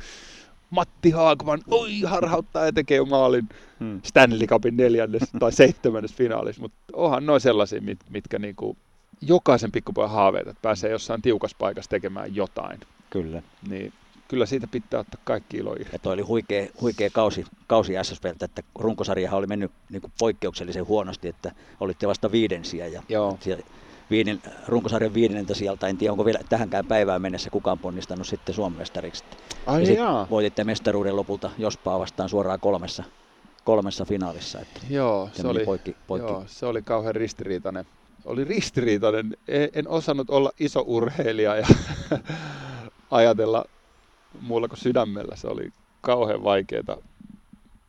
Matti 0.69 1.11
Haakman, 1.11 1.61
oi 1.71 2.01
harhauttaa 2.01 2.65
ja 2.65 2.73
tekee 2.73 3.05
maalin 3.05 3.49
hmm. 3.79 4.01
Stanley 4.03 4.47
Cupin 4.47 4.77
neljännes 4.77 5.23
tai 5.39 5.51
seitsemännes 5.51 6.13
finaalissa, 6.13 6.61
mutta 6.61 6.77
onhan 6.93 7.25
noin 7.25 7.41
sellaisia, 7.41 7.81
mit, 7.81 7.99
mitkä 8.09 8.39
niinku 8.39 8.77
jokaisen 9.21 9.71
pikkupojan 9.71 10.09
haaveet, 10.09 10.47
että 10.47 10.61
pääsee 10.61 10.91
jossain 10.91 11.21
tiukassa 11.21 11.57
paikassa 11.59 11.89
tekemään 11.89 12.35
jotain. 12.35 12.79
Kyllä. 13.09 13.41
Niin 13.69 13.93
kyllä 14.27 14.45
siitä 14.45 14.67
pitää 14.67 14.99
ottaa 14.99 15.21
kaikki 15.23 15.57
ilo 15.57 15.73
irti. 15.73 15.89
Ja 15.93 15.99
toi 15.99 16.13
oli 16.13 16.21
huikea, 16.21 16.67
huikea 16.81 17.09
kausi, 17.09 17.45
kausi 17.67 17.93
SSVltä, 18.03 18.45
että 18.45 18.63
runkosarjahan 18.75 19.37
oli 19.37 19.47
mennyt 19.47 19.71
niin 19.89 20.01
kuin 20.01 20.13
poikkeuksellisen 20.19 20.87
huonosti, 20.87 21.27
että 21.27 21.51
olitte 21.79 22.07
vasta 22.07 22.31
viidensiä 22.31 22.87
ja 22.87 23.03
Joo. 23.09 23.37
viiden, 24.09 24.41
runkosarjan 24.67 25.13
viidenneltä 25.13 25.53
sieltä, 25.53 25.87
en 25.87 25.97
tiedä 25.97 26.11
onko 26.11 26.25
vielä 26.25 26.39
tähänkään 26.49 26.85
päivään 26.85 27.21
mennessä 27.21 27.49
kukaan 27.49 27.79
ponnistanut 27.79 28.27
sitten 28.27 28.55
Suomen 28.55 28.79
mestariksi. 28.79 29.23
Ai 29.65 29.95
ja 29.95 30.27
voititte 30.29 30.63
mestaruuden 30.63 31.15
lopulta 31.15 31.51
Jospaa 31.57 31.99
vastaan 31.99 32.29
suoraan 32.29 32.59
kolmessa, 32.59 33.03
kolmessa 33.63 34.05
finaalissa. 34.05 34.59
Että 34.59 34.79
joo, 34.89 35.29
se 35.33 35.47
oli, 35.47 35.65
poikki, 35.65 35.95
poikki. 36.07 36.31
joo, 36.31 36.43
se 36.47 36.65
oli 36.65 36.81
kauhean 36.81 37.15
ristiriitainen. 37.15 37.85
Oli 38.25 38.43
ristiriitainen. 38.43 39.37
En, 39.47 39.69
en 39.73 39.87
osannut 39.87 40.29
olla 40.29 40.51
iso 40.59 40.83
urheilija 40.87 41.55
ja 41.55 41.67
ajatella 43.11 43.65
muulla 44.41 44.67
kuin 44.67 44.79
sydämellä. 44.79 45.35
Se 45.35 45.47
oli 45.47 45.71
kauhean 46.01 46.43
vaikeaa 46.43 46.97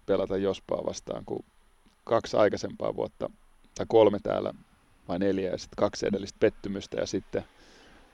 pelata 0.07 0.37
Jospaa 0.37 0.87
vastaan, 0.87 1.25
kun 1.25 1.45
kaksi 2.05 2.37
aikaisempaa 2.37 2.97
vuotta, 2.97 3.31
tai 3.75 3.87
kolme 3.89 4.19
täällä, 4.23 4.55
vai 5.09 5.19
neljä, 5.19 5.51
ja 5.51 5.59
sitten 5.59 5.77
kaksi 5.77 6.07
edellistä 6.07 6.37
pettymystä, 6.41 7.01
ja 7.01 7.07
sitten 7.07 7.45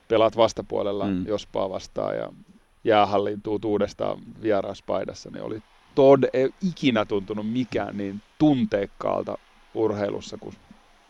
pelaat 0.07 0.37
vastapuolella 0.37 1.07
mm. 1.07 1.27
Jospaa 1.27 1.69
vastaan, 1.69 2.17
ja 2.17 2.33
jäähalliin 2.83 3.41
tuut 3.41 3.65
uudestaan 3.65 4.19
vieraspaidassa, 4.41 5.29
niin 5.29 5.43
oli 5.43 5.63
tod, 5.95 6.23
ei 6.33 6.49
ikinä 6.69 7.05
tuntunut 7.05 7.51
mikään 7.51 7.97
niin 7.97 8.21
tunteikkaalta 8.39 9.37
urheilussa 9.73 10.37
kuin 10.37 10.55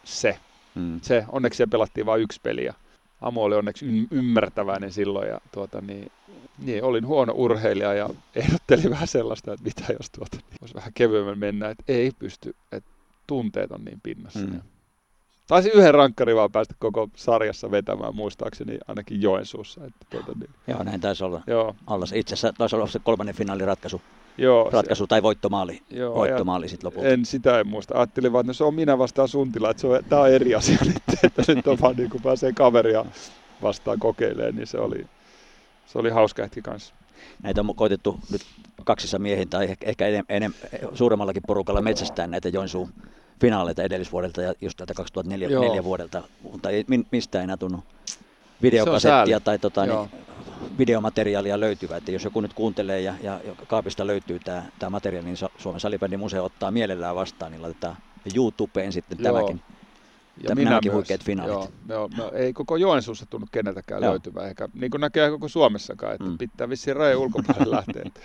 se. 0.03 0.39
Mm. 0.75 0.99
se. 1.01 1.25
Onneksi 1.31 1.57
siellä 1.57 1.71
pelattiin 1.71 2.05
vain 2.05 2.21
yksi 2.21 2.39
peli, 2.43 2.65
ja 2.65 2.73
Amo 3.21 3.43
oli 3.43 3.55
onneksi 3.55 4.07
ymmärtäväinen 4.11 4.91
silloin, 4.91 5.29
ja 5.29 5.41
tuota, 5.51 5.81
niin 5.81 6.11
niin, 6.57 6.83
olin 6.83 7.07
huono 7.07 7.33
urheilija 7.35 7.93
ja 7.93 8.09
ehdottelin 8.35 8.89
vähän 8.89 9.07
sellaista, 9.07 9.53
että 9.53 9.63
mitä 9.63 9.93
jos 9.99 10.09
tuota, 10.09 10.37
niin 10.37 10.57
olisi 10.61 10.75
vähän 10.75 10.93
kevyemmän 10.93 11.39
mennä, 11.39 11.69
että 11.69 11.83
ei 11.87 12.11
pysty, 12.19 12.55
että 12.71 12.89
tunteet 13.27 13.71
on 13.71 13.85
niin 13.85 13.99
pinnassa. 14.03 14.39
Mm. 14.39 14.61
Taisi 15.47 15.69
yhden 15.69 15.93
rankkari 15.93 16.35
vaan 16.35 16.51
päästä 16.51 16.75
koko 16.79 17.09
sarjassa 17.15 17.71
vetämään, 17.71 18.15
muistaakseni 18.15 18.77
ainakin 18.87 19.21
Joensuussa. 19.21 19.85
Että 19.85 20.05
tuota, 20.09 20.31
niin. 20.39 20.49
Joo, 20.67 20.83
näin 20.83 21.01
taisi 21.01 21.23
olla. 21.23 21.41
Joo. 21.47 21.75
Alla. 21.87 22.05
Itse 22.13 22.33
asiassa 22.33 22.53
taisi 22.57 22.75
olla 22.75 22.87
se 22.87 22.99
kolmannen 22.99 23.35
finaalin 23.35 23.67
ratkaisu. 23.67 24.01
Joo, 24.37 24.69
ratkaisu 24.69 25.03
se, 25.03 25.07
tai 25.07 25.23
voittomaali, 25.23 25.81
Joo, 25.89 26.15
voittomaali 26.15 26.69
sitten 26.69 26.87
lopulta. 26.87 27.07
En 27.07 27.25
sitä 27.25 27.59
en 27.59 27.67
muista. 27.67 27.97
Ajattelin 27.97 28.33
vaan, 28.33 28.43
että 28.43 28.49
no 28.49 28.53
se 28.53 28.63
on 28.63 28.73
minä 28.73 28.97
vastaan 28.97 29.27
Suntila, 29.27 29.69
että 29.69 29.81
se 29.81 29.87
on, 29.87 30.03
tämä 30.09 30.21
on 30.21 30.31
eri 30.31 30.55
asia 30.55 30.77
nyt, 30.85 31.23
että 31.23 31.55
nyt 31.55 31.67
on 31.67 31.77
vaan 31.81 31.95
niin 31.95 32.09
kuin 32.09 32.23
pääsee 32.23 32.53
kaveria 32.53 33.05
vastaan 33.61 33.99
kokeilemaan, 33.99 34.55
niin 34.55 34.67
se 34.67 34.77
oli, 34.77 35.05
se 35.85 35.99
oli 35.99 36.09
hauska 36.09 36.43
hetki 36.43 36.61
kanssa. 36.61 36.93
Näitä 37.43 37.61
on 37.61 37.75
koitettu 37.75 38.19
nyt 38.31 38.41
kaksissa 38.83 39.19
miehin 39.19 39.49
tai 39.49 39.75
ehkä 39.81 40.07
enem, 40.07 40.25
enem, 40.29 40.53
suuremmallakin 40.93 41.43
porukalla 41.47 41.81
metsästää 41.81 42.27
näitä 42.27 42.49
Joensuun 42.49 42.89
finaaleita 43.41 43.83
edellisvuodelta 43.83 44.41
ja 44.41 44.53
just 44.61 44.77
tätä 44.77 44.93
2004 44.93 45.83
vuodelta, 45.83 46.23
mutta 46.41 46.69
ei 46.69 46.85
mistään 47.11 47.43
enää 47.43 47.57
tunnu 47.57 47.83
videokasettia 48.61 49.39
tai 49.39 49.59
tota, 49.59 49.85
niin, 49.85 50.09
videomateriaalia 50.77 51.59
löytyvä. 51.59 51.97
Että 51.97 52.11
jos 52.11 52.23
joku 52.23 52.41
nyt 52.41 52.53
kuuntelee 52.53 53.01
ja, 53.01 53.13
ja 53.23 53.39
kaapista 53.67 54.07
löytyy 54.07 54.39
tämä, 54.39 54.63
tämä 54.79 54.89
materiaali, 54.89 55.25
niin 55.25 55.37
Suomen 55.57 55.79
salibändin 55.79 56.19
museo 56.19 56.45
ottaa 56.45 56.71
mielellään 56.71 57.15
vastaan, 57.15 57.51
niin 57.51 57.61
laitetaan 57.61 57.95
YouTubeen 58.35 58.93
sitten 58.93 59.17
Joo. 59.21 59.33
tämäkin 59.33 59.61
Ja 60.49 60.55
minä 60.55 60.69
nämäkin 60.69 60.91
myös. 60.91 60.95
huikeat 60.95 61.23
finaalit. 61.23 61.71
Joo, 61.89 62.03
on, 62.03 62.09
me, 62.17 62.23
ei 62.39 62.53
koko 62.53 62.77
Joensuussa 62.77 63.25
tunnu 63.29 63.47
keneltäkään 63.51 64.03
Joo. 64.03 64.11
löytyvän, 64.11 64.47
eikä 64.47 64.69
niin 64.73 64.91
kuin 64.91 65.01
näkee 65.01 65.29
koko 65.29 65.47
Suomessakaan, 65.47 66.13
että 66.13 66.27
Mm. 66.27 66.37
pitää 66.37 66.69
vissiin 66.69 66.95
rajojen 66.95 67.17
ulkopuolelle 67.17 67.75
lähteä. 67.77 68.01
Et, 68.05 68.19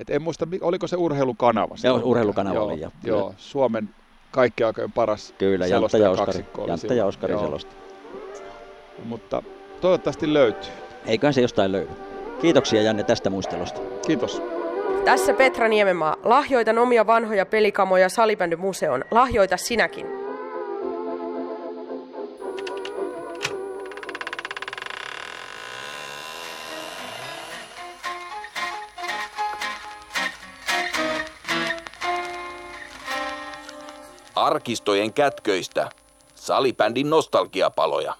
et 0.00 0.10
en 0.10 0.22
muista, 0.22 0.46
oliko 0.60 0.86
se 0.86 0.96
urheilukanava? 0.96 1.68
Joo, 1.70 1.76
silloin? 1.76 2.04
urheilukanava 2.04 2.54
joo, 2.54 2.64
oli, 2.66 2.80
ja- 2.80 2.90
Joo, 3.04 3.34
Suomen 3.36 3.90
kaikki 4.30 4.64
aikojen 4.64 4.92
paras 4.92 5.34
Kyllä, 5.38 5.66
Jantta 5.66 5.98
ja 5.98 6.10
Oskari, 6.10 6.44
Jantta 6.66 6.94
ja 6.94 7.06
Oskari 7.06 7.32
Joo, 7.32 7.44
selosti. 7.44 7.76
Mutta 9.04 9.42
toivottavasti 9.80 10.32
löytyy. 10.32 10.70
Eiköhän 11.06 11.34
se 11.34 11.40
jostain 11.40 11.72
löydy. 11.72 11.90
Kiitoksia 12.40 12.82
Janne 12.82 13.02
tästä 13.02 13.30
muistelusta. 13.30 13.80
Kiitos. 14.06 14.42
Tässä 15.04 15.34
Petra 15.34 15.68
Niemenmaa. 15.68 16.16
Lahjoitan 16.24 16.78
omia 16.78 17.06
vanhoja 17.06 17.46
pelikamoja 17.46 18.08
Salibändymuseoon. 18.08 19.04
Lahjoita 19.10 19.56
sinäkin. 19.56 20.06
Arkistojen 34.34 35.12
kätköistä. 35.12 35.88
Salibändin 36.34 37.10
nostalgiapaloja. 37.10 38.14